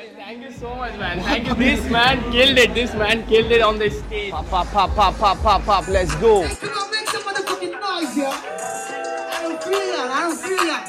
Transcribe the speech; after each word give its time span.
Thank 0.00 0.42
you 0.42 0.52
so 0.52 0.74
much, 0.74 0.96
man. 0.98 1.20
Thank 1.20 1.48
you. 1.48 1.54
This 1.54 1.88
man 1.90 2.22
killed 2.32 2.58
it. 2.58 2.74
This 2.74 2.94
man 2.94 3.26
killed 3.26 3.50
it 3.52 3.60
on 3.60 3.78
the 3.78 3.90
stage. 3.90 4.30
Pop, 4.32 4.46
pop, 4.48 4.68
pop, 4.68 4.94
pop, 4.94 5.14
pop, 5.18 5.38
pop, 5.42 5.64
pop. 5.64 5.88
Let's 5.88 6.14
go. 6.16 6.42
You 6.44 6.48
gonna 6.48 6.90
make 6.90 7.08
some 7.08 7.22
motherfucking 7.22 7.72
noise, 7.80 8.16
yo. 8.16 8.26
I 8.26 9.42
don't 9.42 9.62
feel 9.62 9.86
that. 9.92 10.08
I 10.10 10.20
don't 10.24 10.38
feel 10.40 10.64
that. 10.70 10.84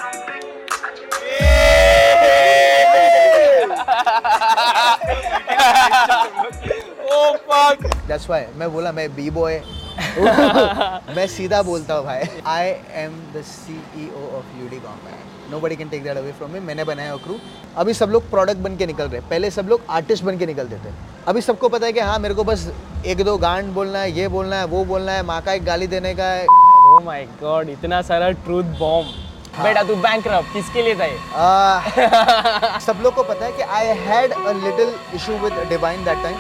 Oh 7.09 7.37
fuck. 7.47 7.79
That's 8.07 8.29
why 8.29 8.45
मैं 8.55 8.71
बोला 8.73 8.91
मैं 8.91 9.07
B 9.15 9.29
boy 9.37 9.61
मैं 11.15 11.27
सीधा 11.35 11.61
बोलता 11.69 11.93
हूँ 11.93 12.05
भाई 12.05 12.21
I 12.55 12.67
am 13.03 13.13
the 13.33 13.41
CEO 13.51 14.21
of 14.37 14.45
UD 14.59 14.79
compact 14.79 15.20
nobody 15.60 15.76
can 15.76 15.88
take 15.88 16.04
that 16.04 16.16
away 16.16 16.32
from 16.32 16.50
me 16.50 16.60
मैंने 16.60 16.84
बनाया 16.84 17.16
क्रू 17.24 17.38
अभी 17.76 17.94
सब 17.94 18.10
लोग 18.10 18.30
प्रोडक्ट 18.30 18.58
बन 18.66 18.76
के 18.76 18.86
निकल 18.86 19.08
रहे 19.08 19.20
पहले 19.30 19.50
सब 19.50 19.68
लोग 19.68 19.80
आर्टिस्ट 19.90 20.24
बन 20.24 20.38
के 20.38 20.46
निकलते 20.46 20.76
थे 20.76 20.92
अभी 21.28 21.40
सबको 21.40 21.68
पता 21.68 21.86
है 21.86 21.92
कि 21.92 22.00
हाँ 22.00 22.18
मेरे 22.18 22.34
को 22.34 22.44
बस 22.44 22.70
एक 23.06 23.24
दो 23.24 23.36
गांड 23.38 23.72
बोलना 23.74 23.98
है 23.98 24.12
ये 24.12 24.28
बोलना 24.28 24.56
है 24.56 24.64
वो 24.66 24.84
बोलना 24.84 25.12
है 25.12 25.22
माँ 25.26 25.40
का 25.42 25.52
एक 25.52 25.64
गाली 25.64 25.86
देने 25.86 26.14
का 26.14 26.24
है. 26.24 26.46
Oh 26.92 27.02
my 27.08 27.20
god. 27.42 27.68
इतना 27.68 28.00
सारा 28.02 28.30
ट्रूथ 28.46 28.64
बॉम्ब. 28.78 29.08
बेटा 29.62 29.82
तू 29.82 29.94
बैंक 29.96 30.24
किसके 30.52 30.82
लिए 30.82 30.94
था 30.94 31.04
ये? 31.04 32.80
सब 32.80 33.00
लोग 33.02 33.14
को 33.14 33.22
पता 33.22 33.44
है 33.46 33.52
कि 33.52 33.62
I 33.62 33.86
had 33.86 34.32
a 34.32 34.52
little 34.64 34.94
issue 35.14 35.32
with 35.32 35.52
Divine 35.68 36.04
that 36.04 36.22
time 36.22 36.36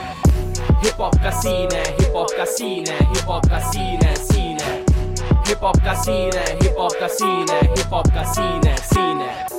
Hip 0.82 1.00
hop 1.00 1.16
का 1.24 1.30
scene 1.40 1.74
है, 1.74 1.82
hip 1.96 2.14
hop 2.16 2.32
का 2.36 2.44
scene 2.54 2.88
है, 2.88 2.98
hip 3.10 3.26
hop 3.28 3.48
का 3.50 3.58
scene 3.70 4.04
है, 4.04 4.14
scene 4.26 4.51
है. 5.52 5.58
Hip 5.58 5.64
hop 5.64 5.84
का 5.84 6.02
scene 6.02 6.34
है, 6.34 6.58
hip 6.58 6.78
hop 6.80 6.94
का 6.94 7.06
scene 7.08 7.50
है, 7.50 7.60
hip 7.60 7.92
hop 7.92 8.08
का 8.10 8.32
scene 8.32 8.66
है, 8.66 8.76
scene 8.76 9.20
है. 9.20 9.50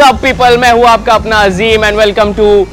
Up 0.00 0.24
people 0.24 0.58
मैं 0.58 0.72
हूँ 0.72 0.84
आपका 0.84 1.14
अपना 1.14 1.36
Azeem 1.36 1.84
and 1.84 1.98
welcome 1.98 2.32
to 2.34 2.66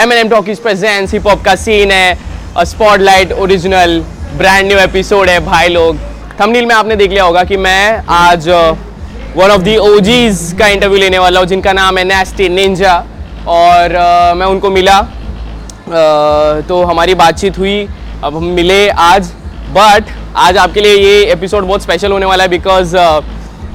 M 0.00 0.12
N 0.12 0.18
M 0.18 0.28
talkies 0.28 0.58
presents 0.58 1.12
hip 1.12 1.26
hop 1.26 1.42
का 1.44 1.54
सीन 1.56 1.90
है 1.90 2.64
spotlight 2.64 3.32
original 3.32 4.00
brand 4.36 4.66
new 4.66 4.78
episode 4.78 5.28
है 5.28 5.40
भाई 5.40 5.68
लोग 5.68 5.96
थंबनेल 6.40 6.66
में 6.66 6.74
आपने 6.74 6.96
देख 6.96 7.10
लिया 7.10 7.24
होगा 7.24 7.44
कि 7.44 7.56
मैं 7.56 8.02
आज 8.08 8.48
वन 9.36 9.50
ऑफ़ 9.50 9.62
दी 9.62 9.76
ओजीज 9.76 10.40
का 10.58 10.66
इंटरव्यू 10.68 10.98
लेने 10.98 11.18
वाला 11.18 11.40
हूँ 11.40 11.46
जिनका 11.48 11.72
नाम 11.72 11.96
है 11.98 12.04
नेस्टी 12.04 12.48
निंजा 12.48 12.94
और 13.48 13.90
uh, 13.90 14.36
मैं 14.38 14.46
उनको 14.46 14.70
मिला। 14.70 14.98
uh, 15.00 16.68
तो 16.68 16.82
हमारी 16.84 17.14
बातचीत 17.14 17.58
हुई 17.58 17.88
अब 18.24 18.36
हम 18.36 18.44
मिले 18.58 18.88
आज। 18.88 19.30
बट 19.72 20.12
आज 20.36 20.56
आपके 20.56 20.80
लिए 20.80 20.94
ये 20.96 21.24
एपिसोड 21.32 21.64
बहुत 21.64 21.82
स्पेशल 21.82 22.12
होने 22.12 22.26
वाला 22.26 22.44
है 22.44 22.50
बिकॉज़ 22.50 22.96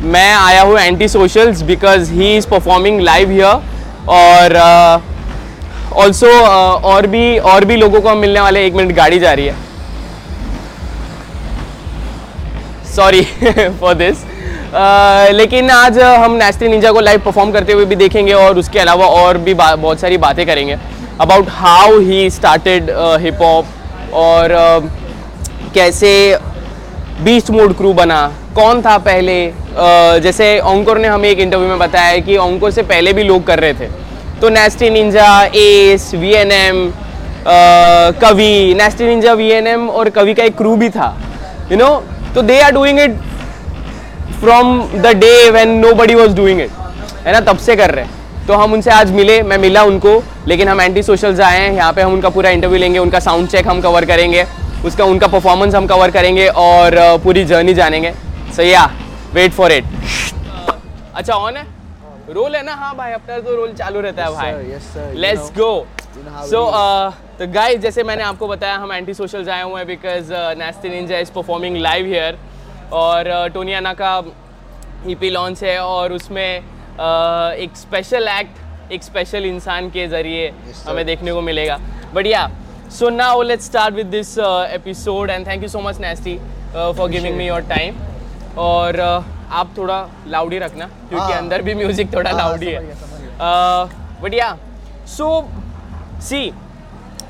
मैं 0.06 0.34
आया 0.34 0.62
हूँ 0.62 0.80
anti 0.80 1.08
socials 1.08 1.62
because 1.64 2.12
he 2.14 2.36
is 2.38 2.48
performing 2.50 3.02
live 3.02 3.32
here 3.32 3.62
और 4.10 4.58
ऑल्सो 5.94 6.28
uh, 6.28 6.44
uh, 6.46 6.84
और 6.86 7.08
भी 7.08 7.38
और 7.38 7.66
भी 7.66 7.76
लोगों 7.76 8.02
को 8.02 8.10
हम 8.10 8.18
मिलने 8.18 8.40
वाले 8.40 8.66
एक 8.68 8.74
मिनट 8.74 8.96
गाड़ी 8.96 9.20
जा 9.20 9.34
रही 9.34 9.46
है। 9.46 9.56
सॉरी 12.96 13.22
फॉर 13.80 13.94
दिस 13.96 14.26
लेकिन 14.74 15.70
आज 15.70 15.98
uh, 16.00 16.16
हम 16.24 16.32
नेस्टी 16.38 16.68
निंजा 16.68 16.92
को 16.92 17.00
लाइव 17.00 17.20
परफॉर्म 17.26 17.52
करते 17.52 17.74
हुए 17.74 17.86
भी 17.86 17.96
देखेंगे 17.96 18.34
और 18.34 18.58
उसके 18.60 18.80
अलावा 18.80 19.06
और 19.22 19.38
भी 19.38 19.54
बहुत 19.54 20.00
सारी 20.00 20.18
बातें 20.18 20.46
करेंगे 20.46 20.78
about 21.22 21.46
how 21.50 22.00
he 22.00 22.30
started 22.30 22.90
hip 23.22 23.42
hop 23.42 24.14
और 24.24 24.54
uh, 24.58 25.74
कैसे 25.76 26.12
बीस्ट 27.24 27.50
मोड 27.52 27.76
क्रू 27.78 27.94
बना 27.94 28.22
कौन 28.56 28.82
था 28.82 28.98
पहले 28.98 29.46
अ, 29.48 30.18
जैसे 30.24 30.60
ओंकोर 30.66 30.98
ने 30.98 31.08
हमें 31.08 31.30
एक 31.30 31.40
इंटरव्यू 31.40 31.68
में 31.68 31.80
बताया 31.80 32.18
कि 32.28 32.38
ओंकोर 32.38 32.72
से 32.72 32.84
पहले 32.84 33.14
भी 33.14 33.24
लोग 33.24 33.46
कर 33.48 33.60
रहे 33.60 33.74
थे। 33.74 33.88
तो 34.42 34.50
Nasty 34.50 34.90
Ninja 34.90 35.28
Ace 35.56 36.12
V 36.16 36.32
N 36.36 36.52
M 36.52 36.92
Kavi 38.22 38.74
Nasty 38.78 39.06
Ninja 39.06 39.34
V 39.34 39.50
N 39.52 39.68
M 39.68 39.90
और 39.90 40.10
कवि 40.10 40.34
का 40.34 40.44
एक 40.44 40.58
क्रू 40.58 40.76
भी 40.76 40.90
था 40.90 41.16
यू 41.72 41.78
नो 41.78 41.90
तो 42.36 42.42
they 42.42 42.60
are 42.62 42.72
doing 42.72 43.00
it 43.00 43.16
from 44.42 44.82
the 44.94 45.08
day 45.18 45.50
when 45.52 45.70
nobody 45.96 46.16
was 46.16 46.36
doing 46.36 46.62
it 46.62 46.72
है 47.26 47.32
ना? 47.34 47.40
तब 47.42 47.58
से 47.60 47.76
कर 47.76 47.92
रहे 47.92 48.06
हैं। 48.06 48.46
तो 48.48 48.54
हम 48.54 48.74
उनसे 48.74 48.92
आज 48.92 49.12
मिले 49.12 49.42
मैं 49.44 49.58
मिला 49.58 49.84
उनको 49.84 50.22
लेकिन 50.48 50.68
हम 50.68 50.82
एंटी 50.82 51.04
सोशल्स 51.04 51.40
आए 51.40 51.60
हैं। 51.60 51.72
यहाँ 51.74 51.92
पे 51.94 52.02
हम 52.02 52.14
उनका 52.14 52.30
पूरा 52.30 52.50
इंटरव्यू 52.50 52.80
लेंगे 52.80 53.00
उनका 53.00 53.20
साउंड 53.20 53.50
चेक 53.50 53.68
हम 53.68 53.82
कवर 53.82 54.06
करेंगे 54.06 54.46
उसका 54.86 55.06
उनका 55.06 55.28
परफॉर्मेंस 55.28 55.76
हम 55.76 55.88
कवर 55.88 56.12
करेंगे 56.12 56.48
और 56.58 56.96
पूरी 57.24 57.44
जर्नी 57.46 57.74
जानेंगे। 57.74 58.14
So 58.56 58.64
yeah 58.64 58.90
wait 59.34 59.52
for 59.54 59.72
it 59.72 59.86
अच्छा 61.16 61.34
ऑन 61.34 61.58
है? 61.58 61.66
रोल 62.30 62.56
है 62.56 62.64
ना? 62.66 62.74
हाँ 62.74 62.96
भाई 62.96 63.12
अपना 63.12 63.38
तो 63.40 63.56
रोल 63.56 63.74
चालू 63.74 64.02
रहता 64.02 64.24
है 64.24 64.32
भाई। 64.32 65.14
लेट्स 65.16 65.52
गो 65.58 65.72
सो 66.50 66.66
तो 67.40 67.48
गाइस 67.54 67.80
जैसे 67.82 68.04
मैंने 68.04 68.24
आपको 68.24 68.48
बताया 68.48 68.76
हम 68.76 68.92
एंटी 68.94 69.14
सोशल 69.14 69.50
आए 69.50 69.64
हुए 69.64 69.78
हैं 69.78 69.88
because 69.88 70.32
Nasty 70.60 70.90
Ninja 70.90 71.18
is 71.18 71.32
performing 71.32 71.78
live 71.78 72.06
here 72.06 72.38
और 72.92 73.50
टोनियाना 73.54 73.94
का 73.94 74.22
ईपी 75.08 75.30
लॉन्च 75.30 75.64
है 75.64 75.78
और 75.80 76.14
उसमें 76.14 76.46
एक 76.46 77.78
स्पेशल 77.78 78.28
एक्ट 78.28 78.92
एक 78.92 79.04
स्पेशल 79.04 79.46
इंसान 79.46 79.90
के 79.90 80.08
ज़रिए 80.08 80.50
हमें 80.88 81.06
देखने 81.06 81.34
को 81.34 81.42
मिलेगा। 81.42 81.78
But 82.14 82.26
yeah 82.28 82.50
so 82.92 83.10
now 83.10 83.42
let's 83.42 83.66
start 83.66 83.96
with 83.96 84.06
this 84.08 84.38
episode 84.38 85.30
and 85.30 85.48
thank 85.48 85.64
you 85.64 85.70
so 85.70 85.80
much 85.82 86.00
Nasty 86.02 86.38
for 86.74 87.10
giving 87.10 87.36
me 87.38 87.48
your 87.48 87.62
time 87.70 87.96
और 88.58 88.96
uh, 88.96 89.24
आप 89.52 89.74
थोड़ा 89.78 90.00
लाउड 90.28 90.54
ही 90.54 90.60
रखना 90.60 90.86
क्योंकि 90.86 91.32
हाँ। 91.32 91.38
अंदर 91.38 91.62
भी 91.62 91.74
म्यूज़िक 91.76 92.14
थोड़ा 92.14 92.32
हाँ, 92.32 92.38
लाउड 92.38 92.64
ही 92.64 92.72
है। 92.72 92.86
गया, 92.86 92.96
समझ 92.96 94.24
बट 94.24 94.34
या 94.34 94.58
सो 95.08 95.28
सी 96.22 96.52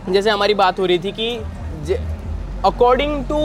जैसे 0.09 0.29
हमारी 0.29 0.53
बात 0.53 0.79
हो 0.79 0.85
रही 0.85 0.99
थी 0.99 1.11
कि 1.19 1.29
अकॉर्डिंग 2.65 3.23
टू 3.25 3.39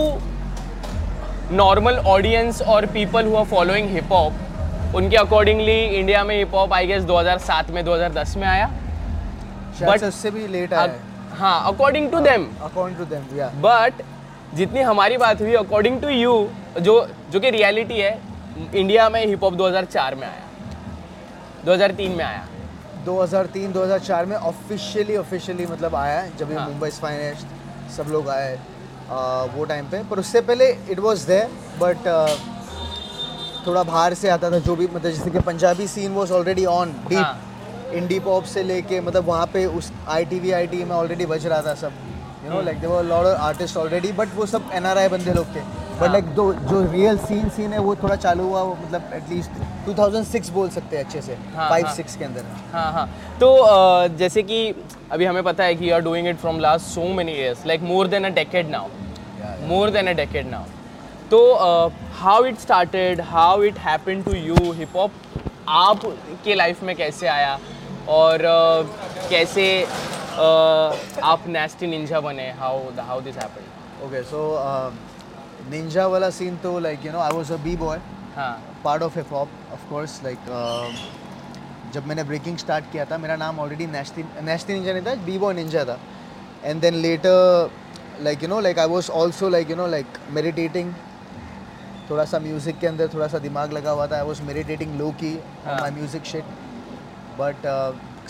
नॉर्मल 1.53 1.97
ऑडियंस 2.09 2.60
और 2.62 2.87
people 2.87 3.27
who 3.27 3.37
are 3.37 3.44
following 3.44 3.88
hip 3.91 4.12
hop 4.12 4.94
उनके 4.97 5.16
अकॉर्डिंगली 5.16 5.78
इंडिया 5.99 6.22
में 6.25 6.37
हिप 6.37 6.55
हॉप 6.55 6.72
आई 6.72 6.87
गेस 6.87 7.03
2007 7.05 7.71
में 7.71 7.84
2010 7.84 8.37
में 8.37 8.47
आया। 8.49 8.71
से 9.78 10.06
उससे 10.06 10.31
भी 10.31 10.47
लेट 10.49 10.72
आया 10.75 10.94
हाँ। 11.38 11.72
According 11.72 12.10
to 12.10 12.21
them 12.21 12.47
according 12.62 12.99
to 12.99 13.05
them 13.05 13.38
yeah 13.38 13.49
but 13.65 14.03
जितनी 14.55 14.81
हमारी 14.81 15.16
बात 15.16 15.41
हुई 15.41 15.55
अकॉर्डिंग 15.55 16.00
टू 16.00 16.09
यू 16.09 16.34
जो 16.81 17.06
जो 17.32 17.41
कि 17.41 17.50
रियलिटी 17.50 18.00
है 18.00 18.19
इंडिया 18.75 19.09
में 19.09 19.25
हिप 19.26 19.44
हॉप 19.44 19.55
2004 19.55 20.15
में 20.15 20.26
आया। 20.26 20.43
2003 21.66 22.16
में 22.16 22.25
आया। 22.25 22.44
2003 23.06 23.72
2004 23.72 24.26
में 24.26 24.37
ऑफिशियली 24.37 25.16
ऑफिशियली 25.16 25.66
मतलब 25.66 25.94
आया 25.97 26.26
जब 26.38 26.53
हाँ। 26.59 26.69
मुंबई 26.69 26.91
फाइनेस्ट 26.91 27.93
सब 27.97 28.11
लोग 28.11 28.28
आए। 28.28 28.59
वो 29.54 29.65
टाइम 29.65 29.87
पे 29.87 30.03
पर 30.10 30.19
उससे 30.19 30.41
पहले 30.42 30.70
इट 30.91 30.98
वॉज़ 31.00 31.26
देयर 31.26 31.48
बट 31.81 32.06
थोड़ा 33.66 33.82
बाहर 33.82 34.15
से 34.15 34.28
आता 34.28 34.50
था 34.50 34.59
जो 34.60 34.76
भी 34.76 34.87
मतलब 34.87 35.10
जैसे 35.10 35.31
कि 35.31 35.38
Punjabi 35.42 35.87
scene 35.88 36.15
was 36.15 36.32
already 36.32 36.65
on 36.69 36.91
हाँ। 36.91 37.09
डीप 37.09 37.94
इंडी 37.94 38.19
पॉप 38.20 38.44
से 38.44 38.62
लेके 38.62 39.00
मतलब 39.00 39.25
वहाँ 39.25 39.47
पे 39.53 39.64
उस 39.69 39.93
I 40.09 40.25
T 40.25 40.38
V 40.41 40.50
I 40.53 40.66
T 40.66 40.84
में 40.84 40.94
ऑलरेडी 40.97 41.26
बज 41.26 41.47
रहा 41.47 41.62
था 41.62 41.75
सब 41.75 41.93
you 42.44 42.50
know 42.50 42.60
like 42.62 42.81
there were 42.81 43.04
lot 43.04 43.26
artist 43.26 43.76
already 43.76 44.12
but 44.12 44.34
वो 44.34 44.47
सब 44.47 44.70
एन 44.75 44.87
आर 44.87 44.98
आई 44.98 45.09
बंदे 45.09 45.32
लोग 45.34 45.54
थे 45.54 45.60
बट 45.60 46.00
हाँ। 46.00 46.09
लाइक 46.09 46.34
दो 46.34 46.53
जो 46.53 46.81
रियल 46.93 47.19
सीन 47.19 47.48
सीन 47.48 47.72
है 47.72 47.78
वो 47.81 47.94
थोड़ा 47.97 48.16
चालू 48.16 48.44
हुआ 48.44 48.62
वो 48.62 48.76
मतलब 48.82 49.10
एटलीस्ट 49.14 49.50
2006 49.88 50.50
बोल 50.50 50.69
सकते 50.70 50.97
हैं 50.97 51.04
अच्छे 51.04 51.20
से 51.22 51.34
हाँ, 51.34 51.69
फाइव 51.70 51.87
हाँ। 51.87 51.94
सिक्स 51.94 52.16
के 52.16 52.25
अंदर 52.25 52.44
हाँ 52.72 52.91
हाँ 52.93 53.06
तो 53.41 53.56
जैसे 54.16 54.43
कि 54.43 54.59
अभी 55.12 55.25
हमें 55.25 55.43
पता 55.43 55.64
है 55.64 55.75
कि 55.75 55.88
you 55.91 55.94
are 55.94 56.00
doing 56.03 56.28
it 56.28 56.37
from 56.38 56.59
last 56.60 56.87
so 56.87 57.09
many 57.14 57.32
years 57.34 57.66
like 57.66 57.82
more 57.84 58.09
than 58.09 58.25
a 58.25 58.34
decade 58.34 58.70
now 58.70 58.88
more 59.69 59.90
than 59.90 60.06
a 60.08 60.12
decade 60.22 60.46
now 60.50 60.64
तो 61.31 61.40
how 62.20 62.44
it 62.44 62.58
started 62.61 63.20
how 63.31 63.62
it 63.62 63.78
happen 63.87 64.22
to 64.22 64.34
you 64.34 64.72
hip 64.72 64.96
hop 64.96 65.12
आप 65.69 66.00
के 66.44 66.55
लाइफ 66.55 66.82
में 66.82 66.94
कैसे 66.96 67.26
आया? 67.28 67.58
और 68.08 68.44
अ, 68.44 68.82
कैसे 69.31 69.66
अ, 69.82 71.26
आप 71.32 71.46
नेस्टी 71.49 71.87
निंजा 71.87 72.20
बने? 72.20 72.50
How 72.61 72.78
how 72.99 73.20
this 73.20 73.37
happened 73.38 74.05
okay 74.06 74.22
so 74.31 74.40
ninja 75.70 76.06
वाला 76.06 76.31
सीन 76.38 76.56
तो 76.62 76.78
like 76.78 77.06
you 77.06 77.12
know 77.12 77.20
I 77.20 77.31
I 77.31 77.50
a 77.52 77.56
B 77.64 77.76
boy 77.76 77.99
हाँ। 78.37 78.55
Part 78.84 79.02
of 79.02 79.19
hip 79.19 79.32
hop 79.32 79.49
of 79.75 79.84
course. 79.90 80.12
Like 80.25 80.44
um, 80.56 80.93
जब 81.94 82.06
मैंने 82.06 82.22
ब्रेकिंग 82.25 82.56
स्टार्ट 82.58 82.84
किया 82.93 83.05
था 83.05 83.16
मेरा 83.19 83.37
नाम 83.37 83.58
ऑलरेडी 83.61 83.87
नेस्टी 83.87 84.25
नेस्टी 84.44 84.72
निंजा 84.72 84.93
नहीं 84.93 85.06
था 85.06 85.14
बी 85.25 85.38
बॉय 85.38 85.55
निंजा 85.55 85.84
था। 85.84 85.99
And 86.64 86.81
then 86.81 86.94
later 87.02 87.70
like 88.22 88.43
you 88.43 88.49
know 88.49 88.61
like 88.61 88.78
I 88.78 88.88
was 88.88 89.11
also 89.16 89.49
like 89.49 89.70
you 89.70 89.76
know 89.76 89.87
like 89.87 90.19
meditating 90.32 90.93
थोड़ा 92.11 92.25
सा 92.25 92.38
म्यूज़िक 92.38 92.78
के 92.78 92.87
अंदर 92.87 93.08
थोड़ा 93.14 93.26
सा 93.28 93.38
दिमाग 93.38 93.72
लगा 93.72 93.90
हुआ 93.90 94.06
था. 94.06 94.16
आई 94.16 94.26
वाज 94.26 94.40
मेडिटेटिंग 94.46 94.99
लो 94.99 95.11
की 95.22 95.38
हाँ। 95.66 95.90
म्यूज़िक 95.90 96.25
शिट 96.25 96.44
बट 97.38 97.66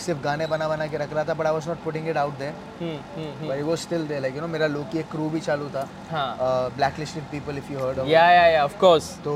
सिर्फ़ 0.01 0.19
गाने 0.21 0.47
बना 0.47 0.67
बना 0.67 0.87
के 0.87 0.97
रख 0.97 1.13
रहा 1.13 1.23
था 1.23 1.33
but 1.33 1.45
I 1.45 1.53
was 1.53 1.67
not 1.69 1.83
putting 1.83 2.07
it 2.09 2.17
out. 2.17 2.33
But 2.81 3.57
it 3.57 3.79
still 3.79 4.07
there 4.07 4.21
like 4.21 4.35
you 4.35 4.41
know 4.41 4.47
मेरा 4.47 4.67
लोकी 4.67 4.99
एक 4.99 5.09
क्रू 5.11 5.29
भी 5.29 5.39
चालू 5.39 5.69
था. 5.75 5.87
Black 6.77 6.99
listed 6.99 7.23
people 7.31 7.57
if 7.57 7.71
you 7.73 7.79
heard 7.79 8.07
yeah 8.07 8.29
yeah 8.31 8.45
yeah 8.47 8.63
of 8.63 8.77
course 8.79 9.13
तो 9.25 9.35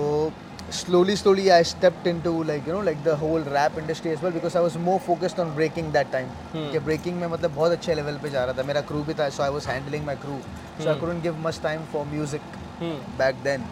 slowly 0.72 1.16
slowly 1.16 1.52
i 1.52 1.62
stepped 1.64 2.06
into 2.08 2.32
like 2.44 2.66
you 2.68 2.74
know 2.74 2.80
like 2.80 3.04
the 3.04 3.16
whole 3.16 3.40
rap 3.56 3.78
industry 3.78 4.12
as 4.12 4.22
well 4.22 4.32
because 4.32 4.56
i 4.56 4.60
was 4.60 4.78
more 4.78 5.00
focused 5.00 5.40
on 5.40 5.54
breaking 5.56 5.92
that 5.92 6.12
time 6.12 6.30
कि 6.54 6.80
breaking 6.86 7.16
में 7.22 7.28
मतलब 7.28 7.56
बहुत 7.56 7.72
अच्छे 7.72 7.96
level 7.96 8.18
पे 8.24 8.30
जा 8.30 8.44
रहा 8.46 8.58
था 8.58 8.64
मेरा 8.64 8.86
crew 8.92 9.06
भी 9.08 9.14
था 9.20 9.30
so 9.38 9.44
i 9.44 9.50
was 9.58 9.66
handling 9.66 10.06
my 10.12 10.16
crew 10.26 10.40
so 10.78 10.84
hmm. 10.84 10.92
i 10.94 10.96
couldn't 11.02 11.24
give 11.28 11.40
much 11.48 11.60
time 11.66 11.88
for 11.94 12.06
music 12.14 12.42
hmm. 12.80 12.96
back 13.18 13.44
then 13.50 13.66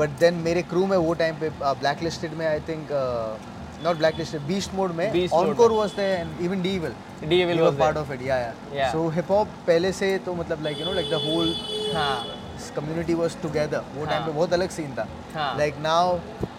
but 0.00 0.18
then 0.24 0.42
मेरे 0.48 0.64
crew 0.72 0.86
में 0.88 0.96
वो 0.96 1.14
time 1.22 1.40
पे 1.40 1.50
uh, 1.50 1.74
blacklisted 1.84 2.36
में 2.40 2.46
i 2.46 2.58
think 2.70 2.96
uh, 3.02 3.36
not 3.84 3.98
blacklisted 3.98 4.48
beast 4.48 4.74
mode 4.80 4.94
में 4.94 5.12
Beast 5.12 5.34
mode 5.34 5.50
encore 5.50 5.70
was 5.72 5.94
there 6.00 6.16
and 6.22 6.44
even 6.48 6.62
devil 6.62 6.98
Devil 7.20 7.56
were 7.56 7.70
was 7.70 7.78
part 7.84 7.94
there. 7.94 8.02
of 8.02 8.10
it 8.10 8.20
yeah 8.20 8.44
yeah, 8.46 8.74
Yeah. 8.80 8.92
so 8.92 9.08
hip 9.18 9.32
hop 9.36 9.56
पहले 9.66 9.92
से 9.92 10.16
तो 10.26 10.34
मतलब 10.34 10.68
like 10.68 10.78
you 10.78 10.90
know 10.90 10.98
like 11.00 11.10
the 11.16 11.24
whole 11.28 11.56
हाँ 11.94 12.37
community 12.76 13.14
was 13.14 13.36
together 13.42 13.84
वो 13.96 14.04
time 14.06 14.20
पे 14.20 14.24
हाँ। 14.24 14.34
बहुत 14.34 14.52
अलग 14.52 14.70
सीन 14.70 14.94
था। 14.94 15.06
हाँ। 15.34 15.56
लाइक 15.58 15.74
नाउ 15.82 16.18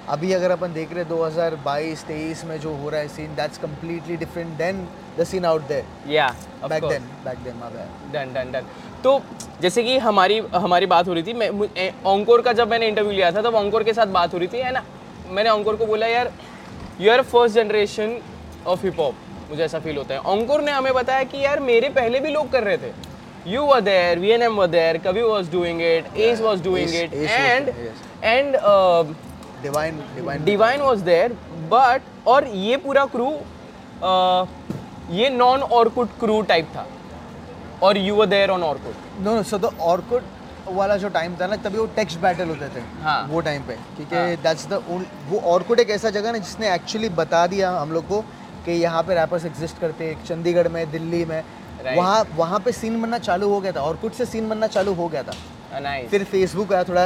अभी 0.09 0.31
अगर 0.33 0.51
अपन 0.51 0.73
देख 0.73 0.93
रहे 0.93 1.03
हैं 1.03 1.09
2022 1.09 2.03
23 2.05 2.43
में 2.45 2.59
जो 2.59 2.73
हो 2.75 2.89
रहा 2.89 3.01
है 3.01 3.07
scene 3.07 3.35
that's 3.35 3.57
completely 3.57 4.15
different 4.17 4.55
than 4.57 4.87
the 5.19 5.23
scene 5.23 5.45
out 5.45 5.67
there 5.67 6.11
yeah 6.11 6.27
back 6.69 6.83
then 6.83 7.03
back 7.25 7.37
then 7.37 7.55
my 7.55 7.87
done 8.13 8.33
done 8.33 8.51
done 8.51 8.65
तो 9.03 9.19
जैसे 9.61 9.83
कि 9.83 9.97
हमारी 9.97 10.37
हमारी 10.55 10.85
बात 10.85 11.07
हो 11.07 11.13
रही 11.13 11.23
थी 11.23 11.33
मैं 11.33 11.49
ओंकोर 12.05 12.41
का 12.41 12.53
जब 12.53 12.69
मैंने 12.69 12.87
इंटरव्यू 12.87 13.11
लिया 13.11 13.31
था 13.31 13.41
तब 13.41 13.51
तो 13.51 13.57
ओंकोर 13.57 13.83
के 13.83 13.93
साथ 13.93 14.07
बात 14.07 14.33
हो 14.33 14.37
रही 14.37 14.47
थी 14.47 14.57
है 14.57 14.71
ना? 14.71 14.83
मैंने 15.29 15.49
ओंकोर 15.49 15.75
को 15.75 15.85
बोला 15.85 16.07
यार 16.07 16.31
you 17.01 17.11
are 17.11 17.21
first 17.21 17.55
generation 17.55 18.19
of 18.67 18.85
hip 18.85 18.99
hop 18.99 19.15
मुझे 19.49 19.63
ऐसा 19.63 19.79
फील 19.79 19.97
होता 19.97 20.13
है। 20.13 20.19
ओंकोर 20.31 20.61
ने 20.61 20.71
हमें 20.71 20.93
बताया 20.93 21.23
कि 21.23 21.43
यार 21.45 21.59
मेरे 21.59 21.89
पहले 21.89 22.19
भी 22.19 22.31
लोग 22.31 22.51
कर 22.51 22.63
रहे 22.63 22.77
थे। 22.77 22.91
Were 23.47 23.81
there 23.81 24.19
V 24.19 24.29
N 24.29 24.41
M 24.41 24.55
were 24.55 24.67
there 24.67 24.97
Kavi 24.97 25.21
was 25.21 25.51
doing 25.51 25.81
it 25.81 26.17
Ace 26.17 26.41
was 26.41 26.63
doing 26.63 26.89
Ace- 26.89 27.03
it 27.03 27.13
Ace 27.13 27.35
and 27.39 27.67
was 27.67 27.75
there, 27.75 27.85
yes. 27.85 28.05
And 28.23 28.55
Divine 29.63 29.99
Divine 30.15 30.43
Divine 30.45 30.81
was 30.81 31.03
there 31.03 31.33
but 31.71 32.27
और 32.27 32.47
ये 32.47 32.77
पूरा 32.77 33.05
क्रू 33.15 33.29
ये 35.15 35.29
नॉन 35.29 35.61
ऑर्कुड 35.61 36.09
क्रू 36.19 36.41
टाइप 36.41 36.67
था 36.75 36.85
और 37.83 37.97
you 37.97 38.15
were 38.15 38.25
there 38.25 38.49
on 38.49 38.63
Orkut 38.63 39.23
no 39.25 39.35
no 39.35 39.43
so 39.43 39.57
the 39.57 39.71
Orkut 39.83 40.23
वाला 40.69 40.95
जो 40.97 41.09
time 41.09 41.35
था 41.35 41.47
ना 41.47 41.55
तभी 41.55 41.77
वो 41.77 41.85
टेक्स्ट 41.95 42.19
बैटल 42.19 42.49
होते 42.49 42.67
थे 42.69 42.81
हाँ। 43.03 43.21
वो 43.29 43.39
टाइम 43.41 43.61
पे 43.61 43.73
क्योंकि 43.95 44.15
हाँ। 44.15 44.35
दैट्स 44.43 44.67
द 44.67 44.83
वो 45.29 45.39
ऑर्कुड 45.53 45.79
एक 45.79 45.89
ऐसा 45.89 46.09
जगह 46.09 46.31
ना 46.31 46.37
जिसने 46.37 46.73
एक्चुअली 46.73 47.09
बता 47.21 47.45
दिया 47.47 47.71
हम 47.71 47.91
लोग 47.91 48.07
को 48.07 48.21
कि 48.65 48.71
यहाँ 48.71 49.01
पे 49.03 49.15
रैपर्स 49.15 49.45
एग्जिस्ट 49.45 49.79
करते 49.81 50.05
हैं 50.05 50.23
चंडीगढ़ 50.25 50.67
में 50.67 50.89
दिल्ली 50.91 51.23
में 51.25 51.41
Right. 51.79 51.97
वहाँ 51.97 52.23
वहाँ 52.35 52.59
पे 52.59 52.71
सीन 52.71 53.01
बनना 53.01 53.17
चालू 53.17 53.49
हो 53.49 53.59
गया 53.61 53.71
था 53.71 53.81
और 53.81 53.95
कुछ 53.97 54.13
से 54.13 54.25
सीन 54.25 54.49
बनना 54.49 54.67
चालू 54.67 54.93
हो 54.93 55.07
गया 55.09 55.23
था। 55.23 55.33
Nice. 55.81 56.09
फिर 56.11 56.23
फेसबुक 56.23 56.73
आया 56.73 56.83
थोड़ा 56.83 57.05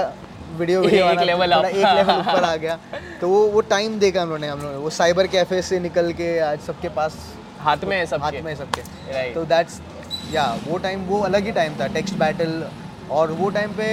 वीडियो 0.57 0.81
वीडियो 0.81 1.09
एक 1.11 1.19
लेवल 1.19 1.55
थोड़ा 1.55 1.69
एक 1.69 1.85
लेवल 1.95 2.19
ऊपर 2.19 2.43
आ 2.43 2.55
गया। 2.55 2.77
तो 3.21 3.29
वो 3.29 3.45
वो 3.47 3.61
टाइम 3.73 3.99
देखा 3.99 4.21
हम 4.21 4.27
लोगों 4.29 4.39
ने 4.39 4.47
हम 4.47 4.59
लोगों 4.59 4.71
ने 4.71 4.77
वो 4.77 4.89
साइबर 4.89 5.27
कैफ़े 5.35 5.61
से 5.61 5.79
निकल 5.79 6.11
के 6.13 6.37
आज 6.49 6.59
सबके 6.67 6.89
पास 6.97 7.17
हाथ 7.59 7.83
में 7.87 7.97
है 7.97 8.05
हाथ 8.19 8.41
में 8.43 8.55
सबके। 8.55 9.33
तो 9.33 9.45
दैट्स 9.45 9.79
या 10.31 10.45
वो 10.67 10.77
टाइम 10.77 11.05
वो 11.05 11.19
अलग 11.23 11.45
ही 11.45 11.51
टाइम 11.51 11.79
था। 11.79 11.87
टेक्स्ट 11.93 12.15
बैटल 12.19 12.63
और 13.11 13.31
वो 13.31 13.49
टाइम 13.49 13.71
पे 13.77 13.87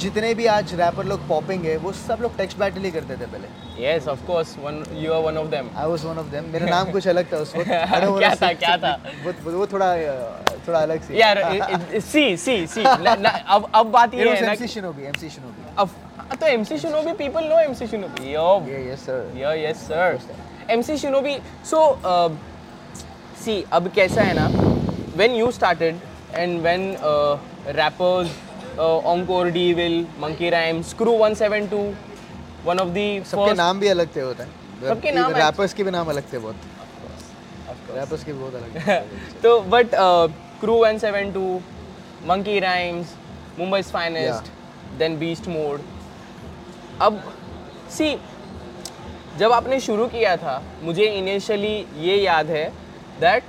जितने 0.00 0.32
भी 0.34 0.46
आज 0.46 0.74
रैपर 0.80 1.04
लोग 1.04 1.26
पॉपिंग 1.28 1.64
है 1.64 1.76
वो 1.76 1.92
सब 1.92 2.18
लोग 2.22 2.36
टेक्स्ट 2.36 2.58
बैटल 2.58 2.80
ही 2.80 2.90
करते 2.90 3.16
थे 3.16 3.26
पहले। 3.26 3.48
Yes 3.84 4.08
of 4.08 4.24
course 4.26 4.56
one 4.58 4.82
you 4.96 5.12
are 5.12 5.22
one 5.22 5.38
of 5.38 5.46
them 5.46 5.70
I 5.76 5.88
was 5.90 6.04
one 6.04 6.18
of 6.18 6.26
them 6.26 6.50
मेरा 6.52 6.66
नाम 6.66 6.90
कुछ 6.92 7.08
अलग 7.08 7.32
था 7.32 7.36
उस 7.36 7.54
वक्त। 7.56 7.68
क्या 8.18 8.34
था, 8.34 8.52
क्या 8.52 8.76
था? 8.76 8.92
वो 9.24 9.52
वो 9.58 9.66
थोड़ा 9.66 9.94
थोड़ा 10.66 10.78
अलग 10.78 11.02
सी 11.02 11.20
यार 11.20 12.00
सी 12.00 12.36
सी 12.36 12.66
सी 12.66 12.82
अब 12.82 13.70
अब 13.74 13.86
बात 13.86 14.14
ये 14.14 14.28
है 14.28 14.44
ना 14.46 14.52
एमसी 14.52 14.68
शिनोबी 14.68 15.06
एमसी 15.06 15.30
शिनोबी 15.30 15.74
अब 15.78 15.88
तो 16.40 16.46
MC 16.46 16.78
Shinobi 16.78 17.12
people 17.24 17.44
know 17.44 17.60
MC 17.60 17.86
Shinobi 17.86 18.32
yo 18.34 18.50
yes 18.90 19.06
sir 19.06 19.32
yes, 19.64 19.88
sir. 19.88 20.10
MC 20.68 20.98
Shinobi. 20.98 21.40
So, 21.64 21.98
uh, 22.04 22.30
see, 23.44 23.64
अब 23.72 23.88
कैसा 23.94 24.22
है 24.22 24.34
ना 24.38 24.48
when 25.16 25.36
you 25.36 25.50
started 25.52 25.94
and 26.34 26.62
when 26.62 26.82
uh, 27.10 27.38
Enkore 28.80 29.50
D 29.50 29.72
Will 29.74 30.06
monkey 30.20 30.50
rhyme 30.50 30.82
crew 30.88 31.12
172 31.18 31.84
one 32.66 32.78
of 32.78 32.88
the 32.88 33.06
सबके 33.30 33.54
नाम 33.54 33.80
भी 33.80 33.88
अलग 33.88 34.14
थे 34.16 34.20
होते 34.20 34.42
हैं। 34.42 34.50
मतलब 34.50 34.88
सबके 34.88 35.10
नाम 35.12 35.32
रैपर्स 35.34 35.74
के 35.74 35.84
भी 35.84 35.90
नाम 35.90 36.08
अलग 36.10 36.32
थे 36.32 36.38
बहुत। 36.38 36.56
रैपर्स 37.94 38.24
के 38.24 38.32
बहुत 38.32 38.54
अलग 38.54 39.06
तो 39.42 39.60
but 39.70 39.90
crew 40.60 40.76
172 40.84 41.60
monkey 42.28 42.58
rhymes 42.60 43.14
Mumbai 43.58 43.82
finest 43.82 44.50
then 44.98 45.18
beast 45.18 45.48
mode 45.48 45.80
अब 47.02 47.22
सी 47.96 48.16
जब 49.38 49.52
आपने 49.52 49.80
शुरू 49.80 50.06
किया 50.08 50.36
था 50.36 50.62
मुझे 50.82 51.04
इनिशियली 51.18 51.76
ये 52.06 52.16
याद 52.16 52.46
है 52.50 52.68
that 53.20 53.44